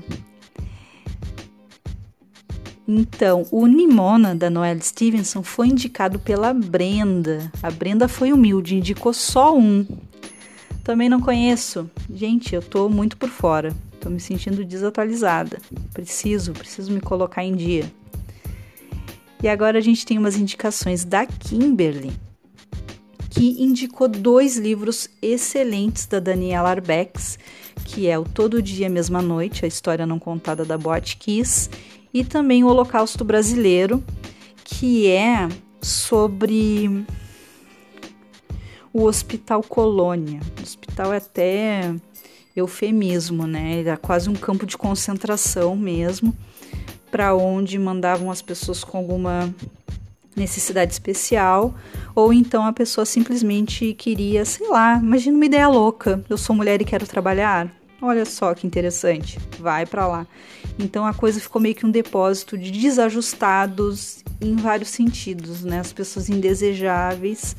Então, 2.89 3.47
o 3.53 3.67
Nimona 3.67 4.35
da 4.35 4.51
Noelle 4.51 4.83
Stevenson 4.83 5.45
foi 5.45 5.69
indicado 5.69 6.19
pela 6.19 6.53
Brenda. 6.53 7.53
A 7.63 7.71
Brenda 7.71 8.09
foi 8.09 8.33
humilde, 8.33 8.75
indicou 8.75 9.13
só 9.13 9.57
um. 9.57 9.87
Também 10.83 11.09
não 11.09 11.21
conheço. 11.21 11.89
Gente, 12.13 12.53
eu 12.53 12.61
tô 12.61 12.89
muito 12.89 13.17
por 13.17 13.29
fora. 13.29 13.73
Tô 14.01 14.11
me 14.11 14.19
sentindo 14.19 14.65
desatualizada. 14.65 15.59
Preciso, 15.95 16.53
preciso 16.53 16.91
me 16.91 17.01
colocar 17.01 17.45
em 17.45 17.55
dia. 17.55 17.85
E 19.41 19.47
agora 19.47 19.79
a 19.79 19.83
gente 19.83 20.05
tem 20.05 20.19
umas 20.19 20.37
indicações 20.37 21.05
da 21.05 21.25
Kimberly 21.25 22.13
que 23.39 23.63
indicou 23.63 24.09
dois 24.09 24.57
livros 24.57 25.09
excelentes 25.23 26.07
da 26.07 26.19
Daniela 26.19 26.71
Arbex, 26.71 27.39
que 27.85 28.09
é 28.09 28.19
o 28.19 28.25
Todo 28.25 28.61
Dia 28.61 28.89
Mesma 28.89 29.23
Noite, 29.23 29.65
a 29.65 29.69
história 29.69 30.05
não 30.05 30.19
contada 30.19 30.65
da 30.65 30.77
Boate 30.77 31.17
Kiss, 31.17 31.71
e 32.13 32.25
também 32.25 32.65
o 32.65 32.67
Holocausto 32.67 33.25
Brasileiro, 33.25 34.03
que 34.65 35.07
é 35.07 35.49
sobre 35.81 37.07
o 38.93 39.05
Hospital 39.05 39.63
Colônia. 39.63 40.41
O 40.59 40.63
hospital 40.65 41.13
é 41.13 41.19
até 41.19 41.95
eufemismo, 42.57 43.47
né? 43.47 43.79
Era 43.79 43.97
quase 43.97 44.29
um 44.29 44.35
campo 44.35 44.67
de 44.67 44.77
concentração 44.77 45.77
mesmo, 45.77 46.37
para 47.09 47.37
onde 47.37 47.79
mandavam 47.79 48.33
as 48.33 48.43
pessoas 48.43 48.83
com 48.83 48.99
alguma 48.99 49.55
necessidade 50.39 50.93
especial, 50.93 51.75
ou 52.15 52.33
então 52.33 52.65
a 52.65 52.73
pessoa 52.73 53.05
simplesmente 53.05 53.93
queria, 53.95 54.45
sei 54.45 54.69
lá, 54.69 54.97
imagina 54.97 55.37
uma 55.37 55.47
ideia 55.47 55.69
louca, 55.69 56.25
eu 56.29 56.39
sou 56.39 56.55
mulher 56.55 56.81
e 56.81 56.85
quero 56.85 57.07
trabalhar. 57.07 57.71
Olha 58.01 58.25
só 58.25 58.55
que 58.55 58.67
interessante, 58.67 59.39
vai 59.59 59.85
para 59.85 60.07
lá. 60.07 60.27
Então 60.79 61.05
a 61.05 61.13
coisa 61.13 61.41
ficou 61.41 61.61
meio 61.61 61.75
que 61.75 61.85
um 61.85 61.91
depósito 61.91 62.57
de 62.57 62.71
desajustados 62.71 64.23
em 64.41 64.55
vários 64.55 64.91
sentidos, 64.91 65.65
né? 65.65 65.81
As 65.81 65.93
pessoas 65.93 66.29
indesejáveis 66.31 67.57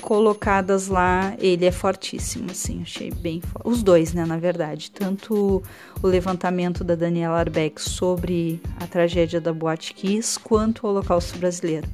colocadas 0.00 0.88
lá, 0.88 1.34
ele 1.38 1.64
é 1.64 1.72
fortíssimo, 1.72 2.50
assim, 2.50 2.82
achei 2.82 3.10
bem 3.10 3.42
Os 3.64 3.82
dois, 3.82 4.12
né, 4.12 4.24
na 4.24 4.36
verdade. 4.36 4.90
Tanto 4.90 5.62
o 6.02 6.06
levantamento 6.06 6.84
da 6.84 6.94
Daniela 6.94 7.38
Arbeck 7.38 7.80
sobre 7.80 8.60
a 8.80 8.86
tragédia 8.86 9.40
da 9.40 9.52
Boate 9.52 9.94
Kiss, 9.94 10.38
quanto 10.38 10.86
o 10.86 10.90
Holocausto 10.90 11.38
Brasileiro, 11.38 11.88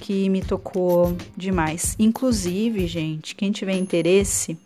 que 0.00 0.28
me 0.28 0.42
tocou 0.42 1.16
demais. 1.36 1.94
Inclusive, 1.98 2.86
gente, 2.86 3.34
quem 3.34 3.52
tiver 3.52 3.76
interesse, 3.76 4.58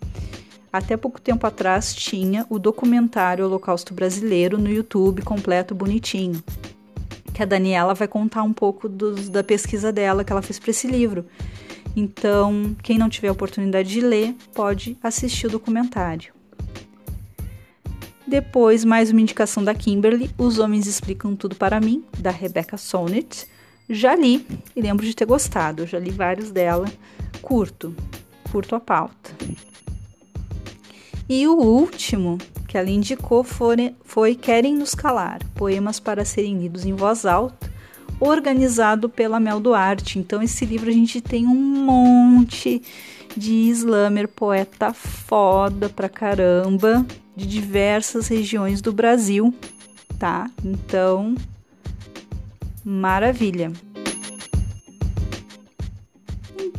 até 0.73 0.97
pouco 0.97 1.21
tempo 1.21 1.47
atrás 1.47 1.95
tinha 1.95 2.47
o 2.49 2.59
documentário 2.59 3.45
Holocausto 3.45 3.93
Brasileiro 3.93 4.57
no 4.57 4.71
YouTube, 4.71 5.21
completo, 5.23 5.75
bonitinho. 5.75 6.43
Que 7.35 7.43
a 7.43 7.47
Daniela 7.47 7.95
vai 7.95 8.09
contar 8.09 8.43
um 8.43 8.53
pouco 8.53 8.89
dos, 8.89 9.29
da 9.29 9.45
pesquisa 9.45 9.93
dela 9.93 10.25
que 10.25 10.33
ela 10.33 10.43
fez 10.43 10.59
para 10.59 10.71
esse 10.71 10.87
livro. 10.87 11.27
Então, 11.95 12.75
quem 12.83 12.99
não 12.99 13.09
tiver 13.09 13.31
oportunidade 13.31 13.89
de 13.89 14.01
ler, 14.01 14.35
pode 14.55 14.97
assistir 15.03 15.47
o 15.47 15.51
documentário. 15.51 16.33
Depois, 18.27 18.85
mais 18.85 19.11
uma 19.11 19.21
indicação 19.21 19.63
da 19.63 19.75
Kimberly, 19.75 20.31
Os 20.39 20.59
Homens 20.59 20.87
Explicam 20.87 21.37
Tudo 21.37 21.57
para 21.57 21.81
Mim, 21.81 22.05
da 22.19 22.31
Rebecca 22.31 22.77
Sonnet. 22.79 23.47
Já 23.91 24.15
li 24.15 24.47
e 24.75 24.81
lembro 24.81 25.05
de 25.05 25.15
ter 25.15 25.27
gostado, 25.27 25.87
já 25.87 25.99
li 25.99 26.11
vários 26.11 26.51
dela. 26.51 26.87
Curto, 27.43 27.95
curto 28.51 28.75
a 28.75 28.81
pauta. 28.81 29.31
E 31.29 31.47
o 31.49 31.57
último 31.57 32.39
que 32.69 32.79
ela 32.79 32.91
indicou 32.91 33.43
foi, 33.43 33.95
foi 34.05 34.35
Querem 34.35 34.77
Nos 34.77 34.95
Calar, 34.95 35.41
poemas 35.55 35.99
para 35.99 36.25
serem 36.25 36.59
lidos 36.59 36.87
em 36.87 36.95
voz 36.95 37.27
alta, 37.27 37.72
organizado 38.23 39.09
pela 39.09 39.41
Mel 39.41 39.59
Duarte. 39.59 40.19
Então, 40.19 40.43
esse 40.43 40.65
livro 40.65 40.89
a 40.89 40.93
gente 40.93 41.21
tem 41.21 41.47
um 41.47 41.55
monte 41.55 42.83
de 43.37 43.69
slammer, 43.71 44.29
poeta 44.29 44.93
foda 44.93 45.89
pra 45.89 46.09
caramba, 46.09 47.05
de 47.37 47.47
diversas 47.47 48.29
regiões 48.29 48.81
do 48.81 48.93
Brasil, 48.93 49.55
tá? 50.19 50.51
Então, 50.65 51.35
maravilha. 52.85 53.73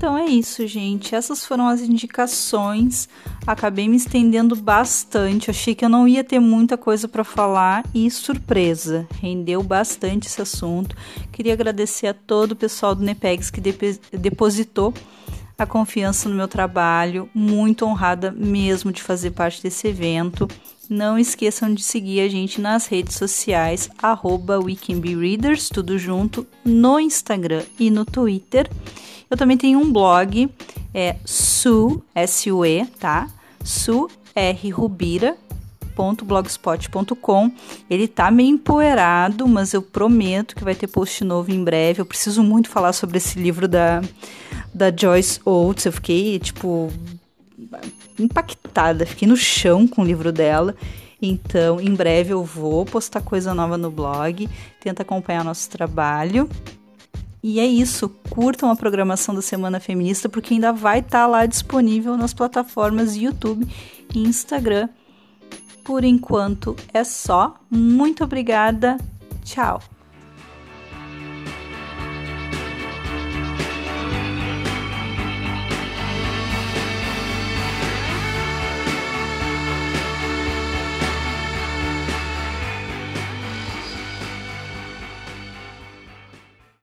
Então 0.04 0.18
é 0.18 0.26
isso, 0.26 0.68
gente. 0.68 1.16
Essas 1.16 1.46
foram 1.46 1.66
as 1.66 1.80
indicações. 1.80 3.08
Acabei 3.48 3.88
me 3.88 3.96
estendendo 3.96 4.54
bastante. 4.54 5.50
Achei 5.50 5.74
que 5.74 5.86
eu 5.86 5.88
não 5.88 6.06
ia 6.06 6.26
ter 6.26 6.40
muita 6.40 6.78
coisa 6.78 7.08
para 7.08 7.24
falar 7.24 7.86
e 7.96 8.12
surpresa, 8.12 9.08
rendeu 9.22 9.64
bastante 9.64 10.28
esse 10.28 10.42
assunto. 10.42 10.94
Queria 11.32 11.54
agradecer 11.54 12.08
a 12.08 12.14
todo 12.14 12.52
o 12.52 12.56
pessoal 12.58 12.94
do 12.94 13.02
Nepegs 13.02 13.50
que 13.50 13.62
depositou 13.62 14.94
a 15.58 15.66
confiança 15.66 16.28
no 16.28 16.36
meu 16.36 16.50
trabalho. 16.50 17.30
Muito 17.34 17.86
honrada 17.86 18.30
mesmo 18.30 18.92
de 18.92 19.02
fazer 19.02 19.32
parte 19.32 19.64
desse 19.64 19.88
evento. 19.88 20.50
Não 20.90 21.18
esqueçam 21.18 21.74
de 21.74 21.82
seguir 21.82 22.20
a 22.20 22.28
gente 22.28 22.60
nas 22.60 22.88
redes 22.88 23.16
sociais, 23.16 23.90
arroba 24.02 24.60
tudo 25.74 25.98
junto, 25.98 26.46
no 26.66 27.00
Instagram 27.00 27.64
e 27.80 27.90
no 27.90 28.04
Twitter. 28.04 28.70
Eu 29.34 29.38
também 29.38 29.58
tenho 29.58 29.80
um 29.80 29.92
blog, 29.92 30.48
é 30.94 31.16
su, 31.26 32.04
S-U-E, 32.14 32.86
tá? 33.00 33.28
Su 33.64 34.08
R 34.36 34.70
Rubira 34.70 35.36
blogspot.com. 36.24 37.52
Ele 37.90 38.08
tá 38.08 38.30
meio 38.30 38.50
empoeirado, 38.50 39.48
mas 39.48 39.74
eu 39.74 39.82
prometo 39.82 40.56
que 40.56 40.64
vai 40.64 40.76
ter 40.76 40.86
post 40.86 41.24
novo 41.24 41.52
em 41.52 41.64
breve. 41.64 42.00
Eu 42.00 42.06
preciso 42.06 42.44
muito 42.44 42.70
falar 42.70 42.94
sobre 42.94 43.18
esse 43.18 43.40
livro 43.40 43.68
da, 43.68 44.04
da 44.72 44.96
Joyce 44.96 45.40
Oates. 45.44 45.88
Eu 45.88 45.92
fiquei, 45.94 46.38
tipo, 46.38 46.92
impactada, 48.20 49.04
fiquei 49.04 49.28
no 49.28 49.36
chão 49.36 49.88
com 49.88 50.04
o 50.04 50.06
livro 50.06 50.32
dela. 50.32 50.76
Então, 51.20 51.82
em 51.82 51.96
breve 51.96 52.34
eu 52.34 52.44
vou 52.44 52.86
postar 52.86 53.22
coisa 53.22 53.52
nova 53.52 53.80
no 53.80 53.90
blog, 53.90 54.48
tenta 54.80 55.02
acompanhar 55.02 55.44
nosso 55.44 55.68
trabalho. 55.72 56.48
E 57.44 57.60
é 57.60 57.66
isso, 57.66 58.08
curtam 58.30 58.72
a 58.72 58.76
programação 58.76 59.36
da 59.36 59.42
Semana 59.42 59.78
Feminista 59.78 60.30
porque 60.30 60.54
ainda 60.54 60.72
vai 60.72 61.00
estar 61.00 61.24
tá 61.24 61.28
lá 61.28 61.46
disponível 61.46 62.16
nas 62.16 62.34
plataformas 62.34 63.18
YouTube 63.18 63.68
e 64.16 64.20
Instagram. 64.24 64.88
Por 65.84 66.06
enquanto 66.06 66.74
é 66.94 67.04
só. 67.04 67.56
Muito 67.70 68.24
obrigada. 68.24 68.98
Tchau. 69.44 69.82